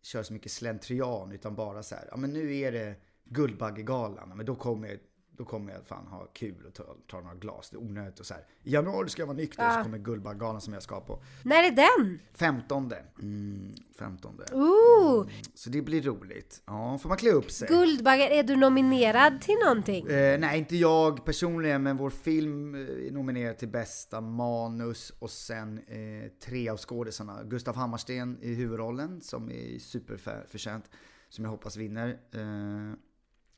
köra 0.03 0.25
så 0.25 0.33
mycket 0.33 0.53
slentrian 0.53 1.33
utan 1.33 1.55
bara 1.55 1.83
så 1.83 1.95
här, 1.95 2.09
ja 2.11 2.17
men 2.17 2.33
nu 2.33 2.57
är 2.57 2.73
det 2.73 2.95
Guldbaggegalan, 3.25 4.33
men 4.37 4.47
då 4.47 4.55
kommer 4.55 4.89
jag, 4.89 4.99
då 5.37 5.45
kommer 5.45 5.73
jag 5.73 5.87
fan 5.87 6.07
ha 6.07 6.25
kul 6.27 6.67
och 6.67 6.75
ta, 6.75 6.97
ta 7.07 7.21
några 7.21 7.35
glas. 7.35 7.71
Det 7.71 7.77
är 7.77 7.81
onödigt 7.81 8.21
och 8.21 8.27
så 8.27 8.35
här. 8.35 8.43
I 8.63 8.73
januari 8.73 9.09
ska 9.09 9.23
jag 9.23 9.27
vara 9.27 9.37
nykter 9.37 9.63
Ja. 9.65 9.75
så 9.77 9.83
kommer 9.83 9.99
Guldbaggegalan 9.99 10.61
som 10.61 10.73
jag 10.73 10.83
ska 10.83 11.01
på. 11.01 11.23
När 11.45 11.65
är 11.65 11.71
den? 11.71 12.21
15. 12.35 12.93
Mm, 13.23 13.75
15. 13.99 14.41
Ooh! 14.53 15.27
Så 15.55 15.71
det 15.71 15.83
blir 15.83 16.03
roligt. 16.03 16.63
Ja, 16.67 16.99
får 16.99 17.09
man 17.09 17.19
klä 17.19 17.31
upp 17.31 17.51
sig. 17.51 17.69
Guldbaggar, 17.69 18.27
är 18.31 18.43
du 18.43 18.57
nominerad 18.57 19.41
till 19.41 19.57
någonting? 19.65 20.07
Eh, 20.07 20.41
nej, 20.41 20.59
inte 20.59 20.77
jag 20.77 21.25
personligen, 21.25 21.83
men 21.83 21.97
vår 21.97 22.11
film 22.11 22.75
eh, 22.75 22.81
är 22.81 23.11
nominerad 23.11 23.59
till 23.59 23.69
bästa 23.69 24.21
manus 24.21 25.11
och 25.19 25.31
sen 25.31 25.79
eh, 25.79 26.31
tre 26.45 26.69
av 26.69 26.77
skådisarna. 26.77 27.43
Gustav 27.45 27.77
Hammarsten 27.77 28.39
i 28.43 28.55
huvudrollen, 28.55 29.21
som 29.21 29.51
är 29.51 29.79
superförtjänt, 29.79 30.91
som 31.29 31.45
jag 31.45 31.51
hoppas 31.51 31.77
vinner. 31.77 32.09
Eh, 32.09 32.93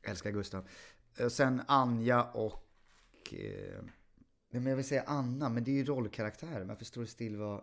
älskar 0.05 0.31
Gustav. 0.31 0.67
Och 1.23 1.31
sen 1.31 1.61
Anja 1.67 2.23
och... 2.23 3.33
Eh, 3.33 3.83
men 4.51 4.65
jag 4.65 4.75
vill 4.75 4.85
säga 4.85 5.03
Anna, 5.07 5.49
men 5.49 5.63
det 5.63 5.71
är 5.71 5.75
ju 5.75 5.85
rollkaraktären. 5.85 6.67
Varför 6.67 6.85
står 6.85 7.01
det 7.01 7.07
still 7.07 7.37
vad... 7.37 7.53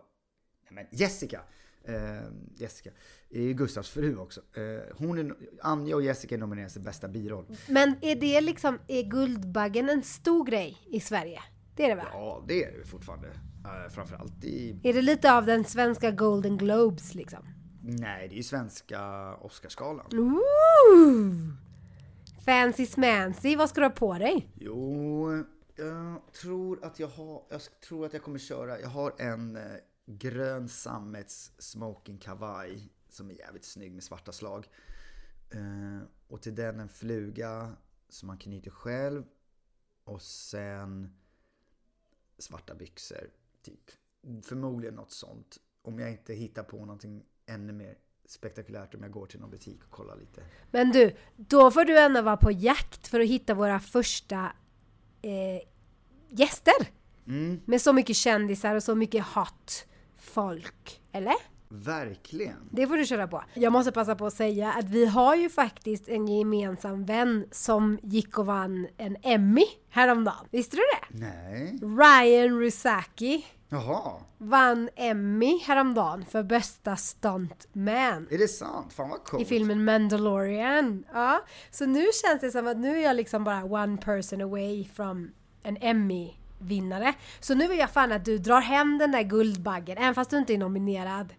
Nej, 0.69 0.73
men 0.73 0.99
Jessica! 0.99 1.41
Eh, 1.83 2.23
Jessica 2.55 2.89
är 3.29 3.41
ju 3.41 3.53
Gustavs 3.53 3.89
fru 3.89 4.17
också. 4.17 4.41
Eh, 4.53 4.95
hon 4.97 5.17
är, 5.17 5.35
Anja 5.61 5.95
och 5.95 6.01
Jessica 6.01 6.35
är 6.35 6.39
nominerade 6.39 6.73
till 6.73 6.81
bästa 6.81 7.07
biroll. 7.07 7.45
Men 7.69 7.95
är 8.01 8.15
det 8.15 8.41
liksom, 8.41 8.79
är 8.87 9.03
Guldbaggen 9.03 9.89
en 9.89 10.03
stor 10.03 10.45
grej 10.45 10.77
i 10.85 10.99
Sverige? 10.99 11.39
Det 11.75 11.83
är 11.83 11.89
det 11.89 11.95
va? 11.95 12.07
Ja, 12.11 12.43
det 12.47 12.63
är 12.63 12.77
det 12.77 12.85
fortfarande. 12.85 13.27
Uh, 13.27 13.89
framförallt 13.89 14.43
i... 14.43 14.79
Är 14.83 14.93
det 14.93 15.01
lite 15.01 15.33
av 15.33 15.45
den 15.45 15.63
svenska 15.63 16.11
Golden 16.11 16.57
Globes 16.57 17.15
liksom? 17.15 17.45
Nej, 17.81 18.27
det 18.27 18.35
är 18.35 18.37
ju 18.37 18.43
svenska 18.43 19.33
Oscarsgalan. 19.35 20.05
Ooh! 20.13 21.53
Fancy 22.45 22.85
smancy, 22.85 23.55
vad 23.55 23.69
ska 23.69 23.81
du 23.81 23.87
ha 23.87 23.93
på 23.93 24.17
dig? 24.17 24.49
Jo, 24.55 25.43
jag 25.75 26.21
tror 26.33 26.85
att 26.85 26.99
jag 26.99 27.07
har... 27.07 27.43
Jag 27.49 27.61
tror 27.87 28.05
att 28.05 28.13
jag 28.13 28.23
kommer 28.23 28.39
köra... 28.39 28.79
Jag 28.79 28.89
har 28.89 29.13
en 29.17 29.55
eh, 29.55 29.75
grön 30.05 30.69
sammets 30.69 31.51
smoking 31.57 32.17
kavaj 32.17 32.89
som 33.09 33.29
är 33.29 33.33
jävligt 33.33 33.65
snygg 33.65 33.91
med 33.91 34.03
svarta 34.03 34.31
slag. 34.31 34.67
Eh, 35.51 36.07
och 36.27 36.41
till 36.41 36.55
den 36.55 36.79
en 36.79 36.89
fluga 36.89 37.75
som 38.09 38.27
man 38.27 38.37
knyter 38.37 38.71
själv. 38.71 39.23
Och 40.03 40.21
sen 40.21 41.17
svarta 42.37 42.75
byxor. 42.75 43.29
Typ. 43.61 43.91
Förmodligen 44.43 44.95
något 44.95 45.11
sånt. 45.11 45.57
Om 45.81 45.99
jag 45.99 46.11
inte 46.11 46.33
hittar 46.33 46.63
på 46.63 46.77
någonting 46.77 47.25
ännu 47.45 47.73
mer 47.73 47.97
spektakulärt 48.25 48.95
om 48.95 49.03
jag 49.03 49.11
går 49.11 49.25
till 49.25 49.39
någon 49.39 49.49
butik 49.51 49.79
och 49.83 49.91
kollar 49.91 50.15
lite. 50.15 50.41
Men 50.71 50.91
du, 50.91 51.15
då 51.35 51.71
får 51.71 51.85
du 51.85 51.99
ändå 51.99 52.21
vara 52.21 52.37
på 52.37 52.51
jakt 52.51 53.07
för 53.07 53.19
att 53.19 53.27
hitta 53.27 53.53
våra 53.53 53.79
första 53.79 54.51
eh, 55.21 55.61
gäster. 56.29 56.73
Mm, 57.27 57.61
Med 57.65 57.81
så 57.81 57.93
mycket 57.93 58.15
kändisar 58.15 58.75
och 58.75 58.83
så 58.83 58.95
mycket 58.95 59.25
hot 59.25 59.85
folk. 60.17 61.01
Eller? 61.11 61.35
verkligen. 61.73 62.69
Det 62.71 62.87
får 62.87 62.97
du 62.97 63.05
köra 63.05 63.27
på. 63.27 63.43
Jag 63.53 63.73
måste 63.73 63.91
passa 63.91 64.15
på 64.15 64.25
att 64.25 64.33
säga 64.33 64.71
att 64.73 64.89
vi 64.89 65.05
har 65.05 65.35
ju 65.35 65.49
faktiskt 65.49 66.07
en 66.07 66.27
gemensam 66.27 67.05
vän 67.05 67.45
som 67.51 67.99
gick 68.03 68.37
och 68.37 68.45
vann 68.45 68.87
en 68.97 69.17
Emmy 69.23 69.65
häromdagen. 69.89 70.47
Visste 70.51 70.75
du 70.75 70.81
det? 70.81 71.17
Nej. 71.19 71.79
Ryan 71.81 72.59
Rusaki 72.59 73.45
Jaha. 73.73 74.11
vann 74.37 74.89
Emmy 74.95 75.59
häromdagen 75.59 76.25
för 76.25 76.43
bästa 76.43 76.95
stuntman. 76.95 78.27
Är 78.31 78.37
det 78.37 78.47
sant? 78.47 78.93
Fan 78.93 79.09
vad 79.09 79.23
coolt. 79.23 79.41
I 79.41 79.45
filmen 79.45 79.85
Mandalorian. 79.85 81.05
Ja, 81.13 81.41
så 81.71 81.85
nu 81.85 82.05
känns 82.23 82.41
det 82.41 82.51
som 82.51 82.67
att 82.67 82.77
nu 82.77 82.97
är 82.97 83.03
jag 83.03 83.15
liksom 83.15 83.43
bara 83.43 83.63
one 83.63 83.97
person 83.97 84.41
away 84.41 84.85
from 84.95 85.31
en 85.63 85.77
Emmy-vinnare. 85.77 87.13
Så 87.39 87.55
nu 87.55 87.67
vill 87.67 87.79
jag 87.79 87.91
fan 87.91 88.11
att 88.11 88.25
du 88.25 88.37
drar 88.37 88.61
hem 88.61 88.97
den 88.97 89.11
där 89.11 89.23
Guldbaggen, 89.23 89.97
även 89.97 90.15
fast 90.15 90.29
du 90.29 90.37
inte 90.37 90.53
är 90.53 90.57
nominerad. 90.57 91.33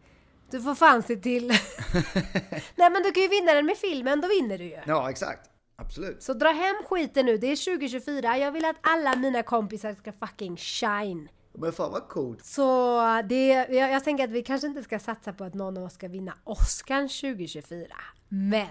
Du 0.51 0.61
får 0.61 0.75
fan 0.75 1.03
se 1.03 1.17
till... 1.17 1.49
Nej 2.77 2.91
men 2.91 3.03
du 3.03 3.13
kan 3.13 3.23
ju 3.23 3.29
vinna 3.29 3.53
den 3.53 3.67
med 3.67 3.77
filmen, 3.77 4.21
då 4.21 4.29
vinner 4.29 4.59
du 4.59 4.65
ju. 4.65 4.79
Ja, 4.87 5.11
exakt. 5.11 5.51
Absolut. 5.77 6.23
Så 6.23 6.35
dra 6.35 6.49
hem 6.49 6.77
skiten 6.89 7.27
nu, 7.27 7.39
det 7.39 7.47
är 7.47 7.77
2024. 7.77 8.39
Jag 8.39 8.53
vill 8.53 8.65
att 8.65 8.77
alla 8.81 9.17
mina 9.17 9.43
kompisar 9.43 9.95
ska 9.95 10.13
fucking 10.13 10.57
shine. 10.57 11.29
Men 11.55 11.73
fan 11.73 11.93
vad 11.93 12.09
coolt. 12.09 12.45
Så 12.45 13.01
det, 13.29 13.47
jag, 13.49 13.93
jag 13.93 14.05
tänker 14.05 14.25
att 14.25 14.31
vi 14.31 14.43
kanske 14.43 14.67
inte 14.67 14.83
ska 14.83 14.99
satsa 14.99 15.33
på 15.33 15.45
att 15.45 15.55
någon 15.55 15.77
av 15.79 15.85
oss 15.85 15.95
ska 15.95 16.09
vinna 16.09 16.35
Oscar 16.45 17.01
2024. 17.03 17.87
Men 18.29 18.69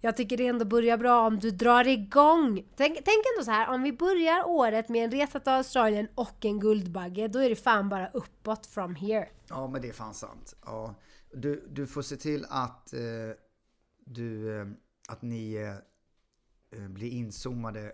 jag 0.00 0.16
tycker 0.16 0.36
det 0.36 0.46
ändå 0.46 0.64
börjar 0.64 0.98
bra 0.98 1.26
om 1.26 1.38
du 1.38 1.50
drar 1.50 1.86
igång. 1.86 2.54
Tänk, 2.76 2.94
tänk 2.94 3.24
ändå 3.36 3.44
så 3.44 3.50
här, 3.50 3.74
om 3.74 3.82
vi 3.82 3.92
börjar 3.92 4.48
året 4.48 4.88
med 4.88 5.04
en 5.04 5.10
resa 5.10 5.40
till 5.40 5.52
Australien 5.52 6.08
och 6.14 6.44
en 6.44 6.60
Guldbagge, 6.60 7.28
då 7.28 7.38
är 7.38 7.48
det 7.48 7.56
fan 7.56 7.88
bara 7.88 8.08
uppåt 8.08 8.66
from 8.66 8.94
here. 8.94 9.28
Ja, 9.48 9.66
men 9.66 9.82
det 9.82 9.88
är 9.88 9.92
fan 9.92 10.14
sant. 10.14 10.54
Ja. 10.64 10.94
Du, 11.32 11.68
du 11.70 11.86
får 11.86 12.02
se 12.02 12.16
till 12.16 12.46
att, 12.48 12.92
eh, 12.92 13.00
du, 14.04 14.60
eh, 14.60 14.66
att 15.08 15.22
ni 15.22 15.54
eh, 16.70 16.88
blir 16.88 17.10
inzoomade 17.10 17.92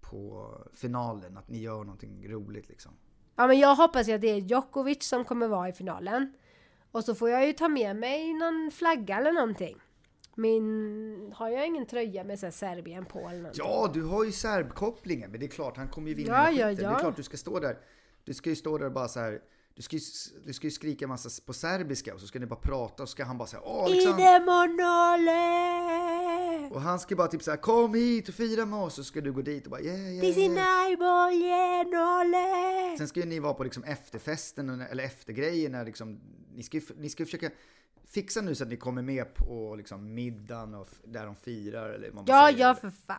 på 0.00 0.54
finalen. 0.74 1.36
Att 1.36 1.48
ni 1.48 1.58
gör 1.58 1.84
någonting 1.84 2.28
roligt 2.28 2.68
liksom. 2.68 2.92
Ja 3.36 3.46
men 3.46 3.58
jag 3.58 3.74
hoppas 3.74 4.08
ju 4.08 4.12
att 4.12 4.20
det 4.20 4.30
är 4.30 4.36
Djokovic 4.36 5.02
som 5.08 5.24
kommer 5.24 5.48
vara 5.48 5.68
i 5.68 5.72
finalen. 5.72 6.32
Och 6.92 7.04
så 7.04 7.14
får 7.14 7.30
jag 7.30 7.46
ju 7.46 7.52
ta 7.52 7.68
med 7.68 7.96
mig 7.96 8.32
någon 8.32 8.70
flagga 8.70 9.16
eller 9.16 9.32
någonting. 9.32 9.76
Min... 10.34 11.32
Har 11.36 11.48
jag 11.48 11.66
ingen 11.66 11.86
tröja 11.86 12.24
med 12.24 12.38
så 12.38 12.50
Serbien 12.50 13.04
på 13.04 13.18
eller 13.18 13.38
någonting? 13.38 13.64
Ja, 13.64 13.90
du 13.94 14.02
har 14.02 14.24
ju 14.24 14.32
serbkopplingen, 14.32 15.30
men 15.30 15.40
det 15.40 15.46
är 15.46 15.50
klart, 15.50 15.76
han 15.76 15.88
kommer 15.88 16.08
ju 16.08 16.14
vinna 16.14 16.30
Ja, 16.30 16.50
ja, 16.50 16.70
ja. 16.70 16.74
Det 16.74 16.84
är 16.84 16.98
klart 16.98 17.16
du 17.16 17.22
ska 17.22 17.36
stå 17.36 17.60
där. 17.60 17.78
Du 18.24 18.34
ska 18.34 18.50
ju 18.50 18.56
stå 18.56 18.78
där 18.78 18.86
och 18.86 18.92
bara 18.92 19.08
så 19.08 19.20
här. 19.20 19.40
Du 19.74 19.82
ska 19.82 19.96
ju, 19.96 20.02
du 20.46 20.52
ska 20.52 20.66
ju 20.66 20.70
skrika 20.70 21.06
massa 21.06 21.42
på 21.46 21.52
serbiska 21.52 22.14
och 22.14 22.20
så 22.20 22.26
ska 22.26 22.38
ni 22.38 22.46
bara 22.46 22.60
prata 22.60 23.02
och 23.02 23.08
så 23.08 23.12
ska 23.12 23.24
han 23.24 23.38
bara 23.38 23.48
säga 23.48 23.62
Åh 23.64 23.84
Alexander! 23.84 24.36
Idemonole! 24.36 25.32
Och 26.74 26.80
han 26.80 27.00
ska 27.00 27.16
bara 27.16 27.28
typ 27.28 27.42
såhär 27.42 27.58
kom 27.58 27.94
hit 27.94 28.28
och 28.28 28.34
fira 28.34 28.66
med 28.66 28.78
oss 28.78 28.94
så 28.94 29.04
ska 29.04 29.20
du 29.20 29.32
gå 29.32 29.42
dit 29.42 29.64
och 29.64 29.70
bara 29.70 29.80
yeah, 29.80 29.98
yeah, 30.00 30.12
yeah. 30.12 30.26
Disinaiboljenole! 30.26 32.96
Sen 32.98 33.08
ska 33.08 33.20
ju 33.20 33.26
ni 33.26 33.38
vara 33.38 33.54
på 33.54 33.64
liksom 33.64 33.84
efterfesten 33.84 34.70
och- 34.70 34.90
eller 34.90 35.04
eftergrejerna 35.04 35.82
liksom. 35.82 36.20
Ni 36.54 36.62
ska 36.62 36.76
ju 36.76 36.82
ni 36.98 37.08
ska 37.10 37.24
försöka 37.24 37.50
fixa 38.06 38.40
nu 38.40 38.54
så 38.54 38.64
att 38.64 38.70
ni 38.70 38.76
kommer 38.76 39.02
med 39.02 39.34
på 39.34 39.74
liksom 39.76 40.14
middagen 40.14 40.74
och 40.74 40.88
där 41.04 41.26
de 41.26 41.34
firar 41.36 41.90
eller 41.90 42.06
vad 42.10 42.14
man 42.14 42.24
Ja, 42.28 42.46
säger. 42.46 42.58
ja 42.60 42.74
för 42.74 42.90
fan. 43.06 43.18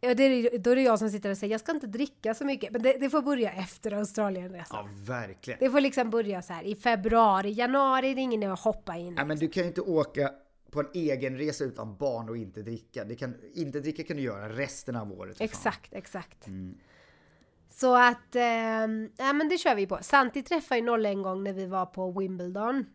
Ja, 0.00 0.14
det 0.14 0.22
är, 0.22 0.58
då 0.58 0.70
är 0.70 0.76
det 0.76 0.82
jag 0.82 0.98
som 0.98 1.10
sitter 1.10 1.30
och 1.30 1.36
säger 1.38 1.54
jag 1.54 1.60
ska 1.60 1.72
inte 1.72 1.86
dricka 1.86 2.34
så 2.34 2.44
mycket. 2.44 2.72
Men 2.72 2.82
det, 2.82 2.92
det 3.00 3.10
får 3.10 3.22
börja 3.22 3.52
efter 3.52 3.92
Australienresan. 3.92 4.86
Ja, 4.86 4.90
verkligen. 5.14 5.58
Det 5.60 5.70
får 5.70 5.80
liksom 5.80 6.10
börja 6.10 6.42
så 6.42 6.52
här 6.52 6.62
i 6.64 6.74
februari, 6.76 7.50
januari, 7.50 8.14
det 8.14 8.20
är 8.20 8.22
ingen 8.22 8.52
att 8.52 8.60
hoppa 8.60 8.96
in. 8.96 9.14
Nej, 9.14 9.24
men 9.26 9.38
du 9.38 9.48
kan 9.48 9.62
ju 9.62 9.68
inte 9.68 9.80
åka 9.80 10.30
på 10.76 10.80
en 10.80 10.90
egen 10.94 11.38
resa 11.38 11.64
utan 11.64 11.96
barn 11.96 12.28
och 12.28 12.36
inte 12.36 12.62
dricka. 12.62 13.04
Det 13.04 13.14
kan, 13.14 13.34
inte 13.54 13.80
dricka 13.80 14.02
kan 14.02 14.16
du 14.16 14.22
göra 14.22 14.48
resten 14.48 14.96
av 14.96 15.12
året. 15.12 15.38
för 15.38 15.46
fan. 15.46 15.50
Exakt, 15.58 15.94
exakt. 15.94 16.46
Så 17.80 17.94
att, 17.96 18.36
eh, 18.36 18.42
ja 19.16 19.32
men 19.34 19.48
det 19.48 19.58
kör 19.58 19.74
vi 19.74 19.86
på. 19.86 19.98
Santi 20.02 20.42
träffade 20.42 20.80
ju 20.80 20.86
Nolle 20.86 21.08
en 21.08 21.22
gång 21.22 21.44
när 21.44 21.52
vi 21.52 21.66
var 21.66 21.86
på 21.86 22.10
Wimbledon. 22.20 22.86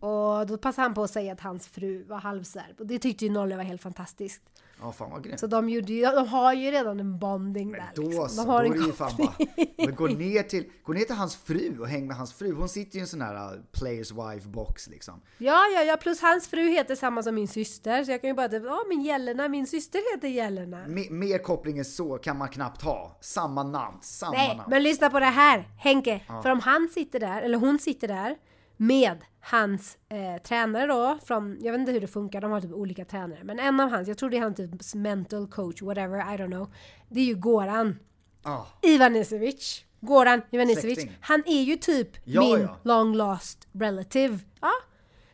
Och 0.00 0.46
då 0.46 0.58
passade 0.58 0.82
han 0.82 0.94
på 0.94 1.02
att 1.02 1.10
säga 1.10 1.32
att 1.32 1.40
hans 1.40 1.68
fru 1.68 2.04
var 2.04 2.18
halvserb. 2.18 2.80
Och 2.80 2.86
det 2.86 2.98
tyckte 2.98 3.24
ju 3.24 3.30
Nolle 3.30 3.56
var 3.56 3.64
helt 3.64 3.82
fantastiskt. 3.82 4.42
Ja, 4.80 4.92
fan 4.92 5.10
vad 5.10 5.24
grymt. 5.24 5.40
Så 5.40 5.46
de, 5.46 5.68
gjorde 5.68 5.92
ju, 5.92 6.02
de 6.02 6.28
har 6.28 6.52
ju 6.52 6.70
redan 6.70 7.00
en 7.00 7.18
bonding 7.18 7.72
där. 7.72 7.90
Då 7.94 8.02
liksom. 8.02 8.28
så, 8.28 8.36
De 8.40 8.46
då 8.46 8.52
har 8.52 8.64
är 8.64 8.66
en 8.66 8.86
ju 8.86 8.92
fan 8.92 9.12
bara, 9.18 9.32
men 9.78 9.94
gå 9.94 10.06
ner, 10.06 10.42
till, 10.42 10.70
gå 10.82 10.92
ner 10.92 11.04
till 11.04 11.14
hans 11.14 11.36
fru 11.36 11.78
och 11.80 11.88
häng 11.88 12.06
med 12.06 12.16
hans 12.16 12.34
fru. 12.34 12.52
Hon 12.54 12.68
sitter 12.68 12.94
ju 12.94 12.98
i 12.98 13.02
en 13.02 13.06
sån 13.06 13.20
här 13.20 13.54
uh, 13.54 13.60
players 13.72 14.12
wife 14.12 14.48
box 14.48 14.88
liksom. 14.88 15.20
Ja, 15.38 15.62
ja, 15.74 15.82
ja, 15.82 15.96
plus 15.96 16.20
hans 16.20 16.48
fru 16.48 16.68
heter 16.68 16.94
samma 16.94 17.22
som 17.22 17.34
min 17.34 17.48
syster. 17.48 18.04
Så 18.04 18.10
jag 18.10 18.20
kan 18.20 18.30
ju 18.30 18.34
bara, 18.34 18.48
typ, 18.48 18.62
ja 18.64 18.80
min 18.88 19.02
Jelena, 19.02 19.48
min 19.48 19.66
syster 19.66 20.14
heter 20.14 20.28
Jelena. 20.28 20.84
Me- 20.86 21.10
mer 21.10 21.38
koppling 21.38 21.78
än 21.78 21.84
så 21.84 22.18
kan 22.18 22.38
man 22.38 22.48
knappt 22.48 22.82
ha. 22.82 23.18
Samma 23.20 23.62
namn, 23.62 23.98
samma 24.18 24.32
Nej, 24.32 24.56
namn. 24.56 24.70
men 24.70 24.82
lyssna 24.82 25.10
på 25.10 25.20
det 25.20 25.26
här 25.26 25.68
Henke. 25.78 26.20
För 26.42 26.50
om 26.50 26.60
han 26.60 26.88
sitter 26.88 27.20
där, 27.20 27.42
eller 27.42 27.58
hon 27.58 27.78
sitter 27.78 28.08
där 28.08 28.36
med 28.76 29.18
hans 29.40 29.98
eh, 30.08 30.42
tränare 30.42 30.86
då, 30.86 31.18
från, 31.24 31.58
jag 31.60 31.72
vet 31.72 31.78
inte 31.78 31.92
hur 31.92 32.00
det 32.00 32.06
funkar, 32.06 32.40
de 32.40 32.50
har 32.50 32.60
typ 32.60 32.72
olika 32.72 33.04
tränare. 33.04 33.38
Men 33.44 33.58
en 33.58 33.80
av 33.80 33.90
hans, 33.90 34.08
jag 34.08 34.18
tror 34.18 34.30
det 34.30 34.36
är 34.36 34.40
han 34.40 34.54
typ 34.54 34.94
mental 34.94 35.46
coach, 35.48 35.82
whatever, 35.82 36.18
I 36.18 36.36
don't 36.38 36.50
know. 36.50 36.72
Det 37.08 37.20
är 37.20 37.24
ju 37.24 37.34
Goran 37.34 37.98
Ah, 38.42 38.62
Ivanisevic. 38.82 39.84
Goran 40.00 40.42
Ivanisevic. 40.50 40.94
Släkting. 40.98 41.16
Han 41.20 41.42
är 41.46 41.62
ju 41.62 41.76
typ 41.76 42.08
Ja, 42.24 42.40
min 42.40 42.60
ja. 42.60 42.76
long 42.82 43.14
lost 43.14 43.68
relative. 43.72 44.38
Ja. 44.60 44.70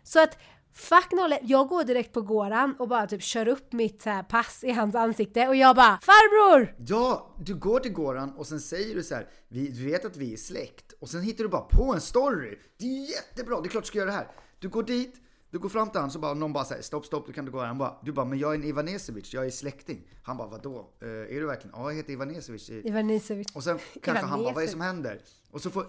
Så 0.03 0.23
att 0.23 0.39
Fuck 0.77 1.13
nolle, 1.13 1.39
jag 1.43 1.69
går 1.69 1.85
direkt 1.85 2.13
på 2.13 2.21
Goran 2.21 2.77
och 2.79 2.89
bara 2.89 3.07
typ 3.07 3.23
kör 3.23 3.49
upp 3.49 3.73
mitt 3.73 4.03
så 4.03 4.25
pass 4.29 4.65
i 4.65 4.71
hans 4.71 4.95
ansikte 4.95 5.49
och 5.49 5.57
jag 5.57 5.77
bara 5.77 5.99
Farbror! 6.03 6.75
Ja, 6.79 7.35
du 7.39 7.55
går 7.55 7.81
till 7.81 7.93
Goran 7.93 8.31
och 8.37 8.47
sen 8.47 8.61
säger 8.61 8.95
du 8.95 9.03
så 9.03 9.15
här, 9.15 9.29
vi, 9.49 9.69
du 9.69 9.85
vet 9.85 10.05
att 10.05 10.17
vi 10.17 10.33
är 10.33 10.37
släkt. 10.37 10.93
Och 11.01 11.09
sen 11.09 11.23
hittar 11.23 11.45
du 11.45 11.51
bara 11.51 11.63
på 11.63 11.95
en 11.95 12.01
story. 12.01 12.59
Det 12.79 12.85
är 12.85 12.89
ju 12.89 13.07
jättebra, 13.07 13.61
det 13.61 13.67
är 13.67 13.71
klart 13.71 13.85
du 13.85 13.89
ska 13.89 13.99
göra 13.99 14.11
det 14.11 14.17
här. 14.17 14.29
Du 14.59 14.69
går 14.69 14.83
dit, 14.83 15.15
du 15.55 15.61
går 15.61 15.69
fram 15.69 15.91
till 15.91 15.99
honom 15.99 16.11
så 16.11 16.19
bara 16.19 16.35
någon 16.35 16.53
bara 16.53 16.65
säger 16.65 16.83
stopp, 16.83 17.07
stopp, 17.07 17.27
du 17.27 17.33
kan 17.33 17.45
inte 17.45 17.53
gå 17.53 17.61
här. 17.61 17.67
Han 17.67 17.79
bara, 17.79 17.99
du 18.03 18.13
bara, 18.13 18.27
men 18.27 18.39
jag 18.39 18.51
är 18.51 18.55
en 18.55 18.65
Ivanesevic, 18.65 19.35
jag 19.35 19.47
är 19.47 19.51
släkting. 19.51 20.09
Han 20.23 20.37
bara, 20.37 20.49
vadå? 20.49 20.91
Eh, 21.03 21.09
är 21.09 21.41
du 21.41 21.47
verkligen? 21.47 21.77
Ja, 21.77 21.91
jag 21.91 21.97
heter 21.97 22.13
Ivanesevic. 22.13 22.71
Ivanisevic. 22.71 23.47
Och 23.55 23.65
sen 23.65 23.79
kanske 24.03 24.25
han 24.27 24.43
bara, 24.43 24.53
vad 24.53 24.63
är 24.63 24.67
det 24.67 24.73
som 24.73 24.81
händer? 24.81 25.21
Och 25.51 25.63
så, 25.63 25.71
får, 25.71 25.87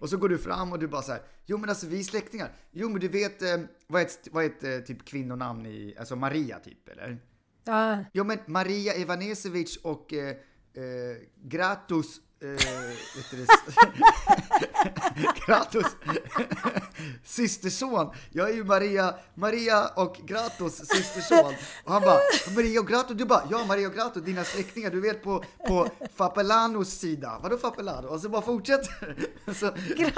och 0.00 0.08
så 0.08 0.16
går 0.16 0.28
du 0.28 0.38
fram 0.38 0.72
och 0.72 0.78
du 0.78 0.88
bara 0.88 1.02
så 1.02 1.12
här, 1.12 1.22
jo 1.46 1.58
men 1.58 1.68
alltså 1.68 1.86
vi 1.86 1.98
är 1.98 2.02
släktingar. 2.02 2.52
Jo 2.70 2.88
men 2.88 3.00
du 3.00 3.08
vet, 3.08 3.42
eh, 3.42 3.56
vad 3.86 4.02
är 4.02 4.06
ett, 4.06 4.28
vad 4.32 4.44
är 4.44 4.48
ett 4.48 4.64
eh, 4.64 4.78
typ 4.78 5.04
kvinnonamn 5.04 5.66
i, 5.66 5.96
alltså 5.98 6.16
Maria 6.16 6.58
typ 6.58 6.88
eller? 6.88 7.18
Ja, 7.64 8.04
Jo 8.12 8.24
men 8.24 8.38
Maria 8.46 8.96
Ivanesevic 8.96 9.76
och 9.76 10.12
eh, 10.12 10.28
eh, 10.28 11.16
Gratus 11.42 12.20
eh, 12.42 12.48
vet 13.16 13.30
du 13.30 13.36
det? 13.36 13.46
Gratus 15.46 15.96
systerson. 17.24 18.10
Jag 18.30 18.50
är 18.50 18.54
ju 18.54 18.64
Maria, 18.64 19.14
Maria 19.34 19.88
och 19.88 20.16
Gratus 20.16 20.76
systerson. 20.76 21.54
Och 21.84 21.92
han 21.92 22.02
bara, 22.02 22.18
Maria 22.54 22.80
och 22.80 22.88
Gratus, 22.88 23.16
du 23.16 23.24
bara, 23.24 23.42
ja 23.50 23.64
Maria 23.64 23.88
och 23.88 23.94
Gratus, 23.94 24.24
dina 24.24 24.44
släktingar, 24.44 24.90
du 24.90 25.00
vet 25.00 25.22
på, 25.22 25.44
på 25.66 25.88
Fapelanos 26.14 26.90
sida. 26.90 27.40
Vadå 27.42 27.58
Fapelano? 27.58 28.08
Och 28.08 28.20
så 28.20 28.28
bara 28.28 28.42
fortsätter 28.42 29.16
så, 29.46 29.70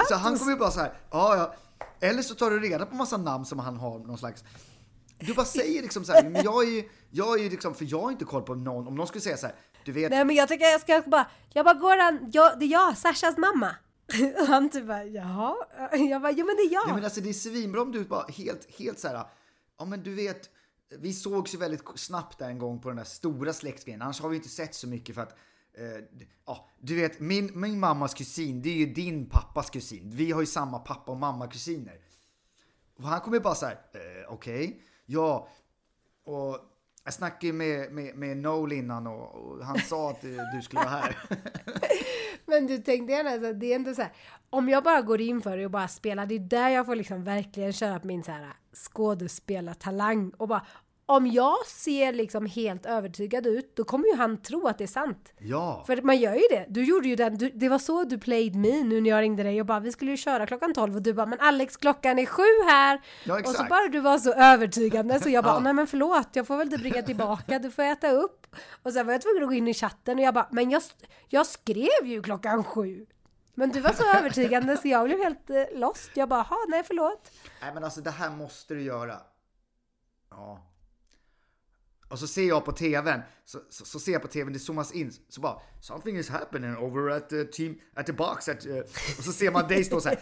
så 0.09 0.15
han 0.15 0.39
kommer 0.39 0.51
ju 0.51 0.57
bara 0.57 0.71
så 0.71 0.79
här, 0.79 0.93
ja 1.11 1.35
ja. 1.35 1.55
Eller 1.99 2.21
så 2.21 2.35
tar 2.35 2.51
du 2.51 2.59
reda 2.59 2.85
på 2.85 2.95
massa 2.95 3.17
namn 3.17 3.45
som 3.45 3.59
han 3.59 3.77
har 3.77 3.99
någon 3.99 4.17
slags 4.17 4.43
du 5.25 5.33
bara 5.33 5.45
säger 5.45 5.81
liksom 5.81 6.05
så 6.05 6.13
här, 6.13 6.23
men 6.23 6.43
jag 6.43 6.63
är 6.63 6.71
ju, 6.71 6.89
jag 7.09 7.39
är 7.39 7.43
ju 7.43 7.49
liksom, 7.49 7.75
för 7.75 7.85
jag 7.89 8.01
har 8.01 8.11
inte 8.11 8.25
koll 8.25 8.41
på 8.41 8.55
någon, 8.55 8.87
om 8.87 8.95
någon 8.95 9.07
skulle 9.07 9.21
säga 9.21 9.37
så 9.37 9.45
här, 9.45 9.55
du 9.85 9.91
vet, 9.91 10.11
Nej 10.11 10.25
men 10.25 10.35
jag 10.35 10.47
tycker 10.47 10.65
jag 10.65 10.81
ska 10.81 11.03
bara, 11.05 11.27
jag 11.53 11.65
bara 11.65 11.73
Goran, 11.73 12.29
jag, 12.33 12.59
det 12.59 12.65
är 12.65 12.69
jag, 12.69 12.97
Sashas 12.97 13.37
mamma. 13.37 13.75
Och 14.39 14.47
han 14.47 14.69
typ 14.69 14.87
bara, 14.87 15.05
jaha? 15.05 15.55
Jag 16.09 16.21
bara, 16.21 16.31
jo 16.31 16.45
men 16.45 16.55
det 16.55 16.61
är 16.61 16.73
jag. 16.73 16.85
nej 16.85 16.95
men 16.95 17.03
alltså 17.03 17.21
det 17.21 17.29
är 17.29 17.33
svinbra 17.33 17.81
om 17.81 17.91
du 17.91 18.05
bara 18.05 18.25
helt, 18.27 18.71
helt 18.79 18.99
så 18.99 19.07
här, 19.07 19.25
ja 19.79 19.85
men 19.85 20.03
du 20.03 20.15
vet, 20.15 20.49
vi 20.99 21.13
sågs 21.13 21.53
ju 21.53 21.57
väldigt 21.57 21.83
snabbt 21.95 22.39
där 22.39 22.49
en 22.49 22.59
gång 22.59 22.81
på 22.81 22.89
den 22.89 22.97
där 22.97 23.03
stora 23.03 23.53
släktgrejen, 23.53 24.01
annars 24.01 24.21
har 24.21 24.29
vi 24.29 24.35
inte 24.35 24.49
sett 24.49 24.75
så 24.75 24.87
mycket 24.87 25.15
för 25.15 25.21
att 25.21 25.37
eh, 25.73 26.03
ja, 26.45 26.69
du 26.79 26.95
vet, 26.95 27.19
min, 27.19 27.59
min 27.59 27.79
mammas 27.79 28.13
kusin, 28.13 28.61
det 28.61 28.69
är 28.69 28.75
ju 28.75 28.85
din 28.85 29.29
pappas 29.29 29.69
kusin. 29.69 30.09
Vi 30.13 30.31
har 30.31 30.41
ju 30.41 30.47
samma 30.47 30.79
pappa 30.79 31.11
och 31.11 31.17
mamma 31.17 31.47
kusiner. 31.47 31.99
Och 32.97 33.03
han 33.03 33.21
kommer 33.21 33.37
ju 33.37 33.43
bara 33.43 33.55
så 33.55 33.65
här, 33.65 33.73
eh, 33.93 34.33
okej, 34.33 34.81
ja, 35.05 35.49
och 36.25 36.57
jag 37.03 37.13
snackade 37.13 37.45
ju 37.45 37.53
med, 37.53 37.91
med, 37.91 38.15
med 38.15 38.37
Noel 38.37 38.71
innan 38.71 39.07
och, 39.07 39.35
och 39.35 39.65
han 39.65 39.79
sa 39.79 40.09
att 40.09 40.23
eh, 40.23 40.29
du 40.55 40.61
skulle 40.61 40.81
vara 40.81 40.89
här. 40.89 41.17
Men 42.45 42.67
du 42.67 42.77
tänkte 42.77 43.13
gärna, 43.13 43.29
alltså, 43.29 43.53
det 43.53 43.71
är 43.71 43.75
ändå 43.75 43.93
så 43.93 44.01
här, 44.01 44.11
om 44.49 44.69
jag 44.69 44.83
bara 44.83 45.01
går 45.01 45.21
in 45.21 45.41
för 45.41 45.57
det 45.57 45.65
och 45.65 45.71
bara 45.71 45.87
spelar, 45.87 46.25
det 46.25 46.35
är 46.35 46.39
där 46.39 46.69
jag 46.69 46.85
får 46.85 46.95
liksom 46.95 47.23
verkligen 47.23 47.73
köra 47.73 47.99
på 47.99 48.07
min 48.07 48.23
så 48.23 48.31
här 48.31 48.53
skådespelartalang 48.73 50.31
och 50.37 50.47
bara 50.47 50.65
om 51.15 51.27
jag 51.27 51.65
ser 51.65 52.13
liksom 52.13 52.45
helt 52.45 52.85
övertygad 52.85 53.47
ut, 53.47 53.75
då 53.75 53.83
kommer 53.83 54.07
ju 54.07 54.15
han 54.15 54.41
tro 54.41 54.67
att 54.67 54.77
det 54.77 54.83
är 54.83 54.87
sant. 54.87 55.33
Ja, 55.37 55.83
För 55.87 56.01
man 56.01 56.17
gör 56.17 56.33
ju 56.33 56.41
det. 56.49 56.65
Du 56.69 56.83
gjorde 56.83 57.07
ju 57.07 57.15
den, 57.15 57.37
du, 57.37 57.49
det 57.49 57.69
var 57.69 57.79
så 57.79 58.03
du 58.03 58.17
played 58.17 58.55
me 58.55 58.83
nu 58.83 59.01
när 59.01 59.09
jag 59.09 59.21
ringde 59.21 59.43
dig 59.43 59.59
och 59.59 59.65
bara 59.65 59.79
vi 59.79 59.91
skulle 59.91 60.11
ju 60.11 60.17
köra 60.17 60.45
klockan 60.45 60.73
12 60.73 60.95
och 60.95 61.01
du 61.01 61.13
bara 61.13 61.25
men 61.25 61.39
Alex 61.39 61.77
klockan 61.77 62.19
är 62.19 62.25
sju 62.25 62.43
här! 62.69 63.01
Ja, 63.23 63.33
och 63.39 63.45
så 63.45 63.51
exakt. 63.51 63.69
bara 63.69 63.87
du 63.87 63.99
var 63.99 64.17
så 64.17 64.33
övertygande 64.33 65.19
så 65.19 65.29
jag 65.29 65.43
bara 65.43 65.53
Ja. 65.53 65.59
nej 65.59 65.73
men 65.73 65.87
förlåt 65.87 66.29
jag 66.33 66.47
får 66.47 66.57
väl 66.57 66.67
inte 66.67 66.77
bringa 66.77 67.01
tillbaka, 67.01 67.59
du 67.59 67.71
får 67.71 67.83
äta 67.83 68.11
upp. 68.11 68.47
Och 68.83 68.93
sen 68.93 69.05
var 69.05 69.13
jag 69.13 69.21
tvungen 69.21 69.43
att 69.43 69.49
gå 69.49 69.53
in 69.53 69.67
i 69.67 69.73
chatten 69.73 70.17
och 70.17 70.23
jag 70.23 70.33
bara 70.33 70.47
men 70.51 70.69
jag, 70.69 70.81
jag 71.29 71.45
skrev 71.47 72.05
ju 72.05 72.21
klockan 72.23 72.63
sju! 72.63 73.05
Men 73.53 73.69
du 73.69 73.79
var 73.79 73.93
så 73.93 74.17
övertygande 74.17 74.77
så 74.77 74.87
jag 74.87 75.05
blev 75.05 75.23
helt 75.23 75.49
eh, 75.49 75.63
lost. 75.79 76.11
Jag 76.13 76.29
bara, 76.29 76.41
"Ha, 76.41 76.57
nej 76.67 76.83
förlåt. 76.87 77.31
nej 77.61 77.73
men 77.73 77.83
alltså 77.83 78.01
det 78.01 78.11
här 78.11 78.29
måste 78.29 78.73
du 78.73 78.81
göra. 78.81 79.15
Ja. 80.31 80.59
Och 82.11 82.19
så 82.19 82.27
ser 82.27 82.47
jag 82.47 82.65
på 82.65 82.71
tvn, 82.71 83.21
så, 83.45 83.59
så, 83.69 83.85
så 83.85 83.99
ser 83.99 84.11
jag 84.11 84.21
på 84.21 84.27
tvn, 84.27 84.53
det 84.53 84.59
zoomas 84.59 84.91
in, 84.91 85.11
så 85.29 85.41
bara 85.41 85.61
Something 85.81 86.17
is 86.17 86.29
happening 86.29 86.77
over 86.77 87.09
at 87.09 87.29
the 87.29 87.45
team, 87.45 87.75
at 87.95 88.05
the 88.05 88.13
box, 88.13 88.49
at, 88.49 88.65
uh, 88.65 88.79
och 89.17 89.23
så 89.23 89.33
ser 89.33 89.51
man 89.51 89.67
dig 89.67 89.83
stå 89.83 90.01
så 90.01 90.09
här, 90.09 90.17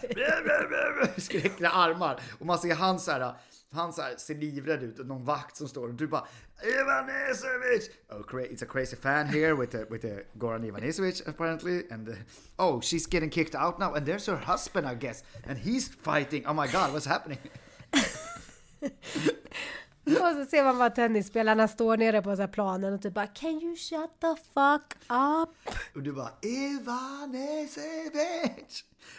skräckliga 1.20 1.70
armar. 1.70 2.20
Och 2.38 2.46
man 2.46 2.58
ser 2.58 2.74
han 2.74 3.00
så 3.00 3.10
här, 3.10 3.34
han 3.72 3.92
så 3.92 4.02
här 4.02 4.16
ser 4.16 4.34
livrädd 4.34 4.82
ut 4.82 4.98
och 4.98 5.06
någon 5.06 5.24
vakt 5.24 5.56
som 5.56 5.68
står 5.68 5.88
och 5.88 5.94
du 5.94 6.06
bara 6.06 6.26
Ivanisevic! 6.62 7.90
Oh, 8.10 8.40
it's 8.40 8.62
a 8.62 8.66
crazy 8.68 8.96
fan 8.96 9.26
here 9.26 9.54
with 9.54 9.72
the, 9.72 9.84
with 9.90 10.02
the 10.02 10.24
Goran 10.38 10.64
Ivanisevic 10.64 11.28
apparently 11.28 11.86
and 11.90 12.06
the, 12.06 12.16
oh 12.58 12.80
she's 12.80 13.06
getting 13.06 13.30
kicked 13.30 13.54
out 13.54 13.78
now 13.78 13.94
and 13.94 14.06
there's 14.06 14.26
her 14.26 14.36
husband 14.36 14.86
I 14.86 14.94
guess 14.94 15.22
and 15.48 15.58
he's 15.58 15.88
fighting, 15.88 16.46
oh 16.46 16.54
my 16.54 16.66
god 16.66 16.92
what's 16.92 17.06
happening? 17.06 17.38
Och 20.20 20.34
så 20.36 20.44
ser 20.50 20.64
man 20.64 20.78
bara 20.78 20.90
tennisspelarna 20.90 21.68
står 21.68 21.96
nere 21.96 22.22
på 22.22 22.36
så 22.36 22.48
planen 22.48 22.94
och 22.94 23.02
typ 23.02 23.14
bara 23.14 23.26
Can 23.26 23.60
you 23.62 23.76
shut 23.76 24.10
the 24.20 24.36
fuck 24.54 24.94
up? 25.08 25.74
Och 25.94 26.02
du 26.02 26.12
bara 26.12 26.32
Ivanisevic! 26.42 27.70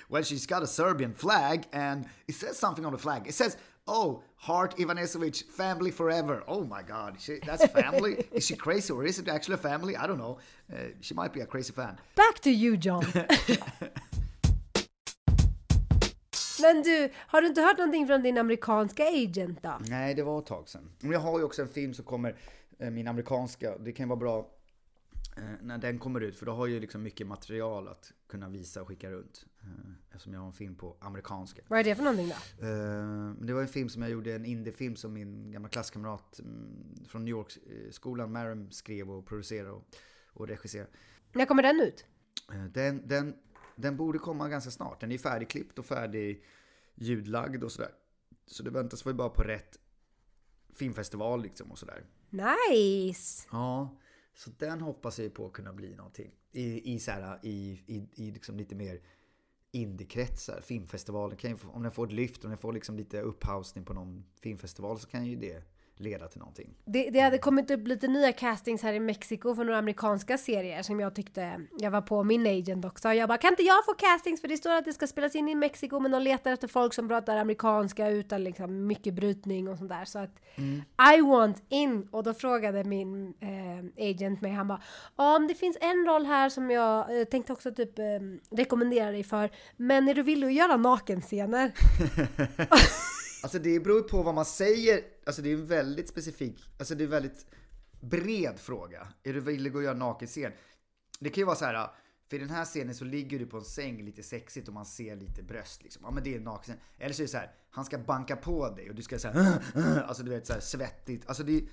Well, 0.09 0.23
she's 0.23 0.45
got 0.45 0.63
a 0.63 0.67
Serbian 0.67 1.13
flag 1.13 1.63
and 1.73 2.05
it 2.27 2.35
says 2.35 2.57
something 2.57 2.85
on 2.85 2.91
the 2.93 2.97
flag. 2.99 3.27
It 3.27 3.35
says, 3.35 3.57
oh, 3.87 4.23
Heart 4.35 4.77
Ivanisevic, 4.77 5.43
family 5.43 5.91
forever. 5.91 6.43
Oh 6.47 6.63
my 6.63 6.83
god, 6.87 7.15
she, 7.19 7.39
that's 7.45 7.65
family? 7.67 8.25
is 8.31 8.45
she 8.45 8.55
crazy 8.55 8.93
or 8.93 9.05
is 9.05 9.19
it 9.19 9.27
actually 9.27 9.55
a 9.55 9.69
family? 9.69 9.95
I 9.95 10.07
don't 10.07 10.17
know. 10.17 10.37
Uh, 10.71 10.77
she 11.01 11.13
might 11.13 11.33
be 11.33 11.41
a 11.41 11.45
crazy 11.45 11.73
fan. 11.73 11.99
Back 12.15 12.39
to 12.41 12.51
you 12.51 12.77
John. 12.77 13.05
Men 16.61 16.83
du, 16.83 17.09
har 17.15 17.41
du 17.41 17.47
inte 17.47 17.61
hört 17.61 17.77
någonting 17.77 18.07
från 18.07 18.23
din 18.23 18.37
amerikanska 18.37 19.03
agent 19.03 19.63
då? 19.63 19.77
Nej, 19.79 20.15
det 20.15 20.23
var 20.23 20.39
ett 20.39 20.45
tag 20.45 20.69
sedan. 20.69 20.91
Men 20.99 21.11
jag 21.11 21.19
har 21.19 21.39
ju 21.39 21.45
också 21.45 21.61
en 21.61 21.67
film 21.67 21.93
som 21.93 22.05
kommer, 22.05 22.35
eh, 22.79 22.89
min 22.89 23.07
amerikanska, 23.07 23.77
det 23.77 23.91
kan 23.91 24.09
vara 24.09 24.19
bra 24.19 24.49
eh, 25.37 25.43
när 25.61 25.77
den 25.77 25.99
kommer 25.99 26.21
ut, 26.21 26.35
för 26.35 26.45
då 26.45 26.51
har 26.51 26.67
jag 26.67 26.73
ju 26.73 26.79
liksom 26.79 27.03
mycket 27.03 27.27
material 27.27 27.87
att 27.87 28.11
kunna 28.27 28.49
visa 28.49 28.81
och 28.81 28.87
skicka 28.87 29.11
runt. 29.11 29.45
Eh, 29.61 29.67
eftersom 30.09 30.33
jag 30.33 30.39
har 30.39 30.47
en 30.47 30.53
film 30.53 30.75
på 30.75 30.97
amerikanska. 30.99 31.61
Vad 31.67 31.79
är 31.79 31.83
det 31.83 31.95
för 31.95 32.03
någonting 32.03 32.29
då? 32.29 32.35
Det 33.45 33.53
var 33.53 33.61
en 33.61 33.67
film 33.67 33.89
som 33.89 34.01
jag 34.01 34.11
gjorde, 34.11 34.35
en 34.35 34.45
indiefilm 34.45 34.95
som 34.95 35.13
min 35.13 35.51
gamla 35.51 35.69
klasskamrat 35.69 36.39
mm, 36.39 37.05
från 37.07 37.25
New 37.25 37.31
York-skolan, 37.31 38.31
Maram, 38.31 38.71
skrev 38.71 39.11
och 39.11 39.25
producerade 39.25 39.71
och, 39.71 39.83
och 40.33 40.47
regisserade. 40.47 40.89
När 41.33 41.45
kommer 41.45 41.63
den 41.63 41.81
ut? 41.81 42.05
Den, 42.73 43.07
den, 43.07 43.33
den 43.81 43.97
borde 43.97 44.19
komma 44.19 44.49
ganska 44.49 44.71
snart. 44.71 44.99
Den 45.01 45.11
är 45.11 45.17
färdigklippt 45.17 45.79
och 45.79 45.85
färdig 45.85 46.43
ljudlagd 46.95 47.63
och 47.63 47.71
sådär. 47.71 47.91
Så 48.45 48.63
det 48.63 48.69
väntas 48.69 49.05
väl 49.05 49.15
bara 49.15 49.29
på 49.29 49.41
rätt 49.43 49.79
filmfestival 50.73 51.41
liksom 51.41 51.71
och 51.71 51.77
sådär. 51.79 52.05
Nice! 52.29 53.47
Ja, 53.51 53.97
Så 54.33 54.49
den 54.57 54.81
hoppas 54.81 55.19
jag 55.19 55.33
på 55.33 55.45
att 55.45 55.53
kunna 55.53 55.73
bli 55.73 55.95
någonting. 55.95 56.31
I, 56.51 56.93
i, 56.93 56.99
så 56.99 57.11
här, 57.11 57.39
i, 57.43 57.81
i, 57.87 58.09
i 58.13 58.31
liksom 58.31 58.57
lite 58.57 58.75
mer 58.75 59.01
indiekretsar. 59.71 60.61
Filmfestivalen 60.61 61.37
kan 61.37 61.51
ju, 61.51 61.57
om 61.73 61.83
den 61.83 61.91
får 61.91 62.05
ett 62.05 62.13
lyft, 62.13 62.43
om 62.43 62.49
den 62.49 62.57
får 62.59 62.73
liksom 62.73 62.95
lite 62.95 63.21
upphausning 63.21 63.85
på 63.85 63.93
någon 63.93 64.25
filmfestival 64.41 64.99
så 64.99 65.07
kan 65.07 65.25
ju 65.25 65.35
det 65.35 65.63
leda 66.01 66.27
till 66.27 66.39
någonting. 66.39 66.73
Det, 66.85 67.09
det 67.09 67.19
hade 67.19 67.37
kommit 67.37 67.71
upp 67.71 67.87
lite 67.87 68.07
nya 68.07 68.31
castings 68.31 68.83
här 68.83 68.93
i 68.93 68.99
Mexiko 68.99 69.55
för 69.55 69.63
några 69.63 69.79
amerikanska 69.79 70.37
serier 70.37 70.81
som 70.81 70.99
jag 70.99 71.15
tyckte, 71.15 71.61
jag 71.79 71.91
var 71.91 72.01
på 72.01 72.23
min 72.23 72.47
agent 72.47 72.85
också. 72.85 73.13
Jag 73.13 73.29
bara, 73.29 73.37
kan 73.37 73.53
inte 73.53 73.63
jag 73.63 73.85
få 73.85 73.93
castings? 73.93 74.41
För 74.41 74.47
det 74.47 74.57
står 74.57 74.71
att 74.71 74.85
det 74.85 74.93
ska 74.93 75.07
spelas 75.07 75.35
in 75.35 75.49
i 75.49 75.55
Mexiko 75.55 75.99
men 75.99 76.11
de 76.11 76.21
letar 76.21 76.51
efter 76.51 76.67
folk 76.67 76.93
som 76.93 77.07
pratar 77.07 77.37
amerikanska 77.37 78.09
utan 78.09 78.43
liksom 78.43 78.87
mycket 78.87 79.13
brytning 79.13 79.67
och 79.67 79.77
sånt 79.77 79.89
där. 79.89 80.05
Så 80.05 80.19
att 80.19 80.39
I 81.17 81.21
want 81.21 81.63
in! 81.69 82.07
Och 82.11 82.23
då 82.23 82.33
frågade 82.33 82.83
min 82.83 83.33
eh, 83.39 84.09
agent 84.09 84.41
mig, 84.41 84.51
han 84.51 84.67
bara, 84.67 84.81
om 85.15 85.47
det 85.47 85.55
finns 85.55 85.77
en 85.81 86.05
roll 86.05 86.25
här 86.25 86.49
som 86.49 86.71
jag 86.71 87.19
eh, 87.19 87.25
tänkte 87.25 87.53
också 87.53 87.71
typ 87.71 87.99
eh, 87.99 88.05
rekommendera 88.51 89.11
dig 89.11 89.23
för, 89.23 89.49
men 89.77 90.07
är 90.07 90.13
du 90.13 90.23
villig 90.23 90.47
att 90.47 90.53
göra 90.53 90.77
nakenscener? 90.77 91.71
Alltså 93.43 93.59
det 93.59 93.79
beror 93.79 94.01
på 94.01 94.23
vad 94.23 94.35
man 94.35 94.45
säger. 94.45 94.99
Alltså 95.25 95.41
det 95.41 95.49
är 95.49 95.53
en 95.53 95.65
väldigt 95.65 96.07
specifik, 96.07 96.63
alltså 96.79 96.95
det 96.95 97.03
är 97.03 97.05
en 97.05 97.11
väldigt 97.11 97.45
bred 98.01 98.59
fråga. 98.59 99.07
Är 99.23 99.33
du 99.33 99.39
villig 99.39 99.75
att 99.75 99.83
göra 99.83 99.93
nakenscen? 99.93 100.51
Det 101.19 101.29
kan 101.29 101.41
ju 101.41 101.45
vara 101.45 101.55
så 101.55 101.65
här, 101.65 101.89
för 102.29 102.35
i 102.35 102.39
den 102.39 102.49
här 102.49 102.65
scenen 102.65 102.95
så 102.95 103.05
ligger 103.05 103.39
du 103.39 103.45
på 103.45 103.57
en 103.57 103.63
säng 103.63 104.05
lite 104.05 104.23
sexigt 104.23 104.67
och 104.67 104.73
man 104.73 104.85
ser 104.85 105.15
lite 105.15 105.43
bröst 105.43 105.83
liksom. 105.83 106.01
Ja 106.05 106.11
men 106.11 106.23
det 106.23 106.33
är 106.33 106.37
en 106.37 106.43
nakenscen. 106.43 106.77
Eller 106.97 107.13
så 107.13 107.21
är 107.21 107.23
det 107.23 107.31
så 107.31 107.37
här, 107.37 107.51
han 107.71 107.85
ska 107.85 107.97
banka 107.97 108.35
på 108.35 108.69
dig 108.69 108.89
och 108.89 108.95
du 108.95 109.01
ska 109.01 109.19
säga 109.19 109.59
alltså 110.07 110.23
du 110.23 110.31
vet 110.31 110.47
så 110.47 110.53
här 110.53 110.59
svettigt. 110.59 111.27
Alltså 111.27 111.43
det 111.43 111.57
är, 111.57 111.63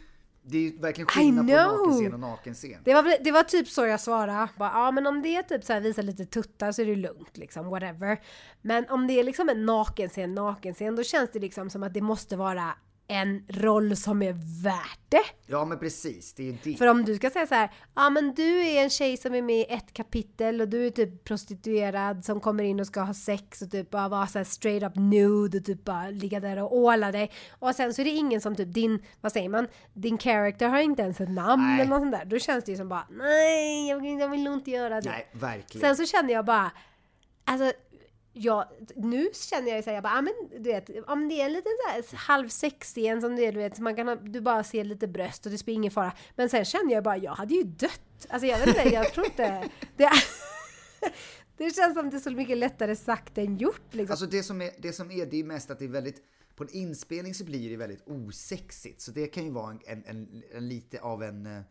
det 0.43 0.59
är 0.59 0.81
verkligen 0.81 1.07
skillnad 1.07 1.47
på 1.47 1.53
nakenscen 1.53 2.15
och 2.15 2.21
nakenscen. 2.21 2.81
Det 2.85 2.95
var, 2.95 3.25
det 3.25 3.33
var 3.33 3.43
typ 3.43 3.69
så 3.69 3.87
jag 3.87 4.01
svarade. 4.01 4.49
Bara, 4.59 4.71
ja 4.71 4.91
men 4.91 5.07
om 5.07 5.23
det 5.23 5.37
är 5.37 5.43
typ 5.43 5.65
så 5.65 5.73
här 5.73 5.81
visa 5.81 6.03
lite 6.03 6.25
tuttar 6.25 6.73
så 6.73 6.83
är 6.83 6.87
det 6.87 6.97
lugnt 6.97 7.37
liksom, 7.37 7.67
whatever. 7.69 8.21
Men 8.63 8.89
om 8.89 9.07
det 9.07 9.13
är 9.13 9.25
liksom 9.25 9.49
en 9.49 9.67
nakenscen, 9.67 10.35
nakenscen, 10.35 10.97
då 10.97 11.03
känns 11.03 11.31
det 11.33 11.39
liksom 11.39 11.71
som 11.71 11.83
att 11.83 11.95
det 11.95 12.01
måste 12.01 12.37
vara 12.37 12.75
en 13.09 13.45
roll 13.49 13.97
som 13.97 14.23
är 14.23 14.63
värt 14.63 15.01
det. 15.09 15.25
Ja 15.47 15.65
men 15.65 15.79
precis, 15.79 16.35
det 16.35 16.43
är 16.43 16.47
ju 16.47 16.57
det. 16.63 16.77
För 16.77 16.87
om 16.87 17.05
du 17.05 17.17
ska 17.17 17.31
säga 17.31 17.47
så 17.47 17.55
här, 17.55 17.71
ja 17.95 18.11
men 18.11 18.35
du 18.35 18.61
är 18.67 18.83
en 18.83 18.91
tjej 18.91 19.17
som 19.17 19.35
är 19.35 19.43
med 19.43 19.61
i 19.61 19.65
ett 19.69 19.93
kapitel 19.93 20.61
och 20.61 20.69
du 20.69 20.87
är 20.87 20.91
typ 20.91 21.25
prostituerad 21.25 22.25
som 22.25 22.41
kommer 22.41 22.65
in 22.65 22.81
och 22.81 22.87
ska 22.87 23.01
ha 23.01 23.15
sex 23.15 23.63
och 23.63 23.71
typ 23.71 23.91
bara 23.91 24.09
vara 24.09 24.27
så 24.27 24.39
här 24.39 24.45
straight 24.45 24.83
up 24.83 24.93
nude 24.97 25.59
och 25.59 25.65
typ 25.65 25.85
bara 25.85 26.11
ligga 26.11 26.41
där 26.41 26.63
och 26.63 26.77
åla 26.77 27.13
dig. 27.13 27.31
Och 27.59 27.75
sen 27.75 27.95
så 27.95 28.01
är 28.01 28.05
det 28.05 28.11
ingen 28.11 28.41
som 28.41 28.57
typ 28.57 28.75
din, 28.75 29.03
vad 29.21 29.33
säger 29.33 29.49
man, 29.49 29.67
din 29.93 30.19
character 30.19 30.69
har 30.69 30.79
inte 30.79 31.03
ens 31.03 31.21
ett 31.21 31.31
namn 31.31 31.63
Nej. 31.63 31.81
eller 31.81 31.91
något 31.91 32.01
sånt 32.01 32.13
där. 32.13 32.25
Då 32.25 32.39
känns 32.39 32.65
det 32.65 32.71
ju 32.71 32.77
som 32.77 32.89
bara, 32.89 33.07
nej 33.11 33.89
jag 33.89 34.01
vill, 34.01 34.19
jag 34.19 34.29
vill 34.29 34.47
inte 34.47 34.71
göra 34.71 35.01
det. 35.01 35.11
Nej, 35.11 35.29
verkligen. 35.33 35.97
Sen 35.97 36.07
så 36.07 36.13
kände 36.13 36.33
jag 36.33 36.45
bara, 36.45 36.71
alltså 37.45 37.73
Ja, 38.41 38.71
nu 38.97 39.31
känner 39.35 39.69
jag 39.69 39.77
ju 39.77 39.83
såhär, 39.83 39.95
jag 39.95 40.03
bara, 40.03 40.19
ah, 40.19 40.23
men 40.23 40.35
du 40.51 40.71
vet, 40.71 40.91
om 41.07 41.29
det 41.29 41.41
är 41.41 41.47
en 41.47 41.53
liten 41.53 41.73
så 42.05 42.17
här 42.17 42.19
halvsexscen 42.19 43.21
som 43.21 43.37
det 43.37 43.47
är, 43.47 43.53
du 43.53 43.59
vet, 43.59 43.79
man 43.79 43.97
kan 43.97 44.09
ha, 44.09 44.15
du 44.15 44.41
bara 44.41 44.65
ser 44.65 44.85
lite 44.85 45.09
bröst 45.09 45.47
och 45.47 45.53
det 45.53 45.59
spelar 45.59 45.75
ingen 45.75 45.91
fara. 45.91 46.13
Men 46.37 46.49
sen 46.49 46.65
känner 46.65 46.95
jag 46.95 47.05
bara, 47.05 47.17
jag 47.17 47.33
hade 47.33 47.55
ju 47.55 47.63
dött. 47.63 48.27
Alltså 48.29 48.47
jag 48.47 48.59
vet 48.59 48.69
inte, 48.69 48.95
jag 48.95 49.13
tror 49.13 49.27
inte, 49.27 49.69
det, 49.97 50.11
det 51.57 51.77
känns 51.77 51.95
som 51.95 52.11
det 52.11 52.17
är 52.17 52.21
så 52.21 52.31
mycket 52.31 52.59
lättare 52.59 52.97
sagt 52.97 53.39
än 53.39 53.57
gjort 53.57 53.95
liksom. 53.95 54.13
Alltså 54.13 54.27
det 54.27 54.43
som 54.43 54.63
är, 54.63 54.71
det 54.79 54.93
som 54.93 55.11
är, 55.11 55.27
det 55.27 55.37
är 55.37 55.45
mest 55.45 55.71
att 55.71 55.79
det 55.79 55.85
är 55.85 55.89
väldigt, 55.89 56.23
på 56.57 56.65
en 56.65 56.71
inspelning 56.73 57.35
så 57.35 57.45
blir 57.45 57.71
det 57.71 57.77
väldigt 57.77 58.09
osexigt. 58.09 59.01
Så 59.01 59.11
det 59.11 59.27
kan 59.27 59.45
ju 59.45 59.51
vara 59.51 59.71
en, 59.71 59.81
en, 59.87 60.05
en, 60.07 60.43
en 60.53 60.69
lite 60.69 61.01
av 61.01 61.23
en 61.23 61.47
eh, 61.47 61.63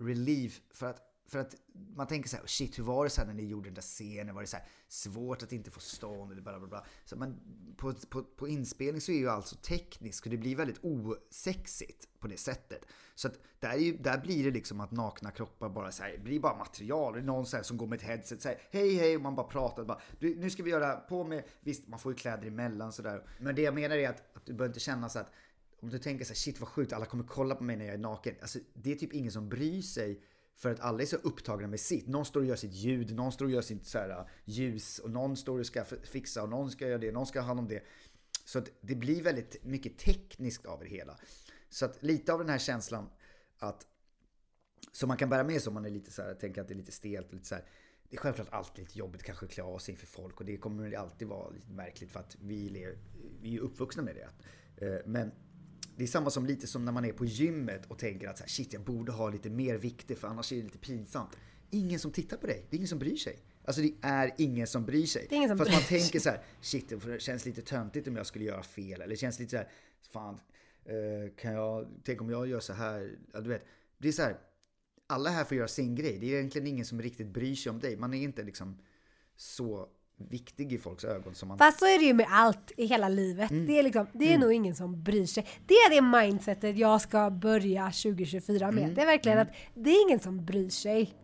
relief 0.00 0.60
för 0.74 0.86
att, 0.86 1.05
för 1.28 1.38
att 1.38 1.54
man 1.96 2.06
tänker 2.06 2.28
så 2.28 2.36
här, 2.36 2.42
oh, 2.42 2.46
shit 2.46 2.78
hur 2.78 2.84
var 2.84 3.04
det 3.04 3.10
så 3.10 3.24
när 3.24 3.34
ni 3.34 3.42
gjorde 3.42 3.68
den 3.68 3.74
där 3.74 3.82
scenen? 3.82 4.34
Var 4.34 4.42
det 4.42 4.48
så 4.48 4.56
här 4.56 4.66
svårt 4.88 5.42
att 5.42 5.52
inte 5.52 5.70
få 5.70 5.80
stånd 5.80 6.32
eller 6.32 6.42
bla 6.42 6.58
bla 6.58 6.68
bla. 6.68 6.86
Så 7.04 7.16
man, 7.16 7.40
på, 7.76 7.94
på, 8.10 8.22
på 8.22 8.48
inspelning 8.48 9.00
så 9.00 9.12
är 9.12 9.16
ju 9.16 9.28
alltså 9.28 9.56
tekniskt 9.56 10.26
och 10.26 10.30
det 10.30 10.36
blir 10.36 10.56
väldigt 10.56 10.78
osexigt 10.82 12.08
på 12.18 12.28
det 12.28 12.36
sättet. 12.36 12.86
Så 13.14 13.28
att 13.28 13.38
där, 13.60 13.70
är 13.70 13.78
ju, 13.78 13.96
där 13.96 14.18
blir 14.18 14.44
det 14.44 14.50
liksom 14.50 14.80
att 14.80 14.90
nakna 14.90 15.30
kroppar 15.30 15.68
bara 15.68 15.92
så 15.92 16.02
här, 16.02 16.18
blir 16.18 16.40
bara 16.40 16.56
material. 16.56 17.12
Det 17.12 17.18
är 17.18 17.22
någon 17.22 17.46
så 17.46 17.56
här 17.56 17.64
som 17.64 17.76
går 17.76 17.86
med 17.86 17.96
ett 17.96 18.06
headset 18.06 18.42
säger 18.42 18.60
hej 18.70 18.94
hej 18.94 19.16
och 19.16 19.22
man 19.22 19.34
bara 19.34 19.46
pratar. 19.46 19.84
Bara, 19.84 20.00
du, 20.18 20.34
nu 20.34 20.50
ska 20.50 20.62
vi 20.62 20.70
göra 20.70 20.96
på 20.96 21.24
med, 21.24 21.44
visst 21.60 21.88
man 21.88 21.98
får 21.98 22.12
ju 22.12 22.16
kläder 22.16 22.46
emellan 22.46 22.92
sådär. 22.92 23.28
Men 23.38 23.54
det 23.54 23.62
jag 23.62 23.74
menar 23.74 23.96
är 23.96 24.08
att, 24.08 24.36
att 24.36 24.46
du 24.46 24.52
behöver 24.52 24.70
inte 24.70 24.80
känna 24.80 25.08
så 25.08 25.18
att 25.18 25.32
om 25.80 25.90
du 25.90 25.98
tänker 25.98 26.24
så 26.24 26.30
här, 26.30 26.36
shit 26.36 26.60
vad 26.60 26.68
sjukt, 26.68 26.92
alla 26.92 27.06
kommer 27.06 27.24
kolla 27.24 27.54
på 27.54 27.64
mig 27.64 27.76
när 27.76 27.84
jag 27.84 27.94
är 27.94 27.98
naken. 27.98 28.34
Alltså 28.40 28.58
det 28.74 28.92
är 28.92 28.96
typ 28.96 29.12
ingen 29.12 29.32
som 29.32 29.48
bryr 29.48 29.82
sig 29.82 30.22
för 30.56 30.70
att 30.70 30.80
alla 30.80 31.02
är 31.02 31.06
så 31.06 31.16
upptagna 31.16 31.68
med 31.68 31.80
sitt. 31.80 32.06
Någon 32.06 32.24
står 32.24 32.40
och 32.40 32.46
gör 32.46 32.56
sitt 32.56 32.72
ljud, 32.72 33.14
någon 33.14 33.32
står 33.32 33.44
och 33.44 33.50
gör 33.50 33.62
sitt 33.62 33.86
så 33.86 33.98
här, 33.98 34.10
äh, 34.10 34.26
ljus 34.44 34.98
och 34.98 35.10
någon 35.10 35.36
står 35.36 35.58
och 35.58 35.66
ska 35.66 35.84
fixa 35.84 36.42
och 36.42 36.48
någon 36.48 36.70
ska 36.70 36.88
göra 36.88 36.98
det, 36.98 37.12
någon 37.12 37.26
ska 37.26 37.40
ha 37.40 37.46
hand 37.46 37.60
om 37.60 37.68
det. 37.68 37.82
Så 38.44 38.58
att 38.58 38.68
det 38.80 38.94
blir 38.94 39.22
väldigt 39.22 39.64
mycket 39.64 39.98
tekniskt 39.98 40.66
av 40.66 40.80
det 40.80 40.88
hela. 40.88 41.18
Så 41.68 41.84
att 41.84 42.02
lite 42.02 42.32
av 42.32 42.38
den 42.38 42.48
här 42.48 42.58
känslan 42.58 43.08
att 43.58 43.86
som 44.92 45.08
man 45.08 45.16
kan 45.16 45.28
bära 45.28 45.44
med 45.44 45.62
sig 45.62 45.68
om 45.68 45.74
man 45.74 45.84
är 45.84 45.90
lite 45.90 46.10
så 46.10 46.22
här, 46.22 46.34
tänker 46.34 46.60
att 46.60 46.68
det 46.68 46.74
är 46.74 46.76
lite 46.76 46.92
stelt 46.92 47.26
och 47.28 47.34
lite 47.34 47.46
så 47.46 47.54
här. 47.54 47.64
Det 48.08 48.16
är 48.16 48.20
självklart 48.20 48.48
alltid 48.50 48.84
lite 48.84 48.98
jobbigt 48.98 49.22
kanske 49.22 49.46
att 49.46 49.52
klä 49.52 49.62
av 49.62 49.78
sig 49.78 49.92
inför 49.92 50.06
folk 50.06 50.40
och 50.40 50.46
det 50.46 50.56
kommer 50.56 50.96
alltid 50.96 51.28
vara 51.28 51.50
lite 51.50 51.70
märkligt 51.70 52.10
för 52.10 52.20
att 52.20 52.36
vi, 52.40 52.68
lever, 52.68 52.98
vi 53.40 53.56
är 53.56 53.60
uppvuxna 53.60 54.02
med 54.02 54.14
det. 54.14 54.28
Eh, 54.86 55.00
men 55.06 55.32
det 55.96 56.02
är 56.02 56.08
samma 56.08 56.30
som 56.30 56.46
lite 56.46 56.66
som 56.66 56.84
när 56.84 56.92
man 56.92 57.04
är 57.04 57.12
på 57.12 57.24
gymmet 57.24 57.86
och 57.86 57.98
tänker 57.98 58.28
att 58.28 58.38
så 58.38 58.44
här, 58.44 58.48
shit 58.48 58.72
jag 58.72 58.82
borde 58.82 59.12
ha 59.12 59.30
lite 59.30 59.50
mer 59.50 59.74
vikter 59.74 60.14
för 60.14 60.28
annars 60.28 60.52
är 60.52 60.56
det 60.56 60.62
lite 60.62 60.78
pinsamt. 60.78 61.36
Ingen 61.70 62.00
som 62.00 62.10
tittar 62.10 62.36
på 62.36 62.46
dig, 62.46 62.66
det 62.70 62.76
är 62.76 62.78
ingen 62.78 62.88
som 62.88 62.98
bryr 62.98 63.16
sig. 63.16 63.38
Alltså 63.64 63.82
det 63.82 63.94
är 64.02 64.34
ingen 64.38 64.66
som 64.66 64.84
bryr 64.84 65.06
sig. 65.06 65.26
Det 65.28 65.34
är 65.34 65.36
ingen 65.36 65.48
som 65.48 65.58
Fast 65.58 65.70
bryr 65.70 65.76
man 65.76 65.84
sig. 65.86 66.00
tänker 66.00 66.20
så 66.20 66.30
här, 66.30 66.42
shit 66.60 66.88
det 66.88 67.20
känns 67.20 67.46
lite 67.46 67.62
töntigt 67.62 68.08
om 68.08 68.16
jag 68.16 68.26
skulle 68.26 68.44
göra 68.44 68.62
fel. 68.62 69.00
Eller 69.00 69.06
det 69.06 69.16
känns 69.16 69.38
lite 69.38 69.50
så 69.50 69.56
här, 69.56 69.68
fan, 70.12 70.40
eh, 70.84 71.34
kan 71.36 71.52
jag, 71.52 71.86
tänk 72.04 72.20
om 72.20 72.30
jag 72.30 72.46
gör 72.46 72.60
så 72.60 72.72
här. 72.72 73.18
Ja, 73.32 73.40
du 73.40 73.48
vet, 73.48 73.64
det 73.98 74.08
är 74.08 74.12
så 74.12 74.22
här, 74.22 74.36
alla 75.06 75.30
här 75.30 75.44
får 75.44 75.56
göra 75.56 75.68
sin 75.68 75.94
grej. 75.94 76.18
Det 76.18 76.26
är 76.26 76.38
egentligen 76.38 76.66
ingen 76.66 76.84
som 76.84 77.02
riktigt 77.02 77.26
bryr 77.28 77.54
sig 77.54 77.70
om 77.70 77.80
dig. 77.80 77.96
Man 77.96 78.14
är 78.14 78.22
inte 78.22 78.42
liksom 78.42 78.78
så 79.36 79.88
viktig 80.18 80.72
i 80.72 80.78
folks 80.78 81.04
ögon 81.04 81.34
som 81.34 81.48
man... 81.48 81.58
Fast 81.58 81.78
så 81.78 81.86
är 81.86 81.98
det 81.98 82.04
ju 82.04 82.14
med 82.14 82.26
allt 82.30 82.72
i 82.76 82.86
hela 82.86 83.08
livet. 83.08 83.50
Mm. 83.50 83.66
Det 83.66 83.78
är, 83.78 83.82
liksom, 83.82 84.06
det 84.12 84.32
är 84.34 84.38
nog 84.38 84.52
ingen 84.52 84.74
som 84.74 85.02
bryr 85.02 85.26
sig. 85.26 85.46
Det 85.66 85.74
är 85.74 85.90
det 85.90 86.00
mindsetet 86.22 86.76
jag 86.78 87.00
ska 87.00 87.30
börja 87.30 87.84
2024 87.84 88.70
med. 88.70 88.82
Mm. 88.84 88.94
Det 88.94 89.02
är 89.02 89.06
verkligen 89.06 89.38
att 89.38 89.48
det 89.74 89.90
är 89.90 90.02
ingen 90.08 90.20
som 90.20 90.44
bryr 90.44 90.68
sig. 90.70 91.14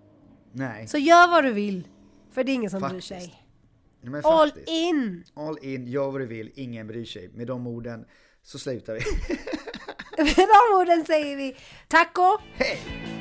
Nej, 0.53 0.87
Så 0.89 0.99
gör 0.99 1.29
vad 1.31 1.45
du 1.45 1.53
vill. 1.53 1.89
För 2.31 2.45
det 2.45 2.53
är 2.53 2.55
ingen 2.55 2.71
som 2.71 2.81
Faktiskt. 2.81 3.09
bryr 3.09 3.19
sig. 3.21 3.35
men 4.01 4.25
All 4.25 4.49
faktiskt. 4.49 4.69
in! 4.69 5.25
All 5.35 5.59
in, 5.63 5.87
gör 5.87 6.11
vad 6.11 6.21
du 6.21 6.27
vill, 6.27 6.51
ingen 6.55 6.87
bryr 6.87 7.05
sig. 7.05 7.29
Med 7.35 7.47
de 7.47 7.67
orden 7.67 8.05
så 8.43 8.59
slutar 8.59 8.95
vi. 8.95 9.01
Med 10.25 10.37
de 10.37 10.81
orden 10.81 11.05
säger 11.07 11.37
vi 11.37 11.57
tack 11.89 12.19
och 12.19 12.41
Hej! 12.55 13.12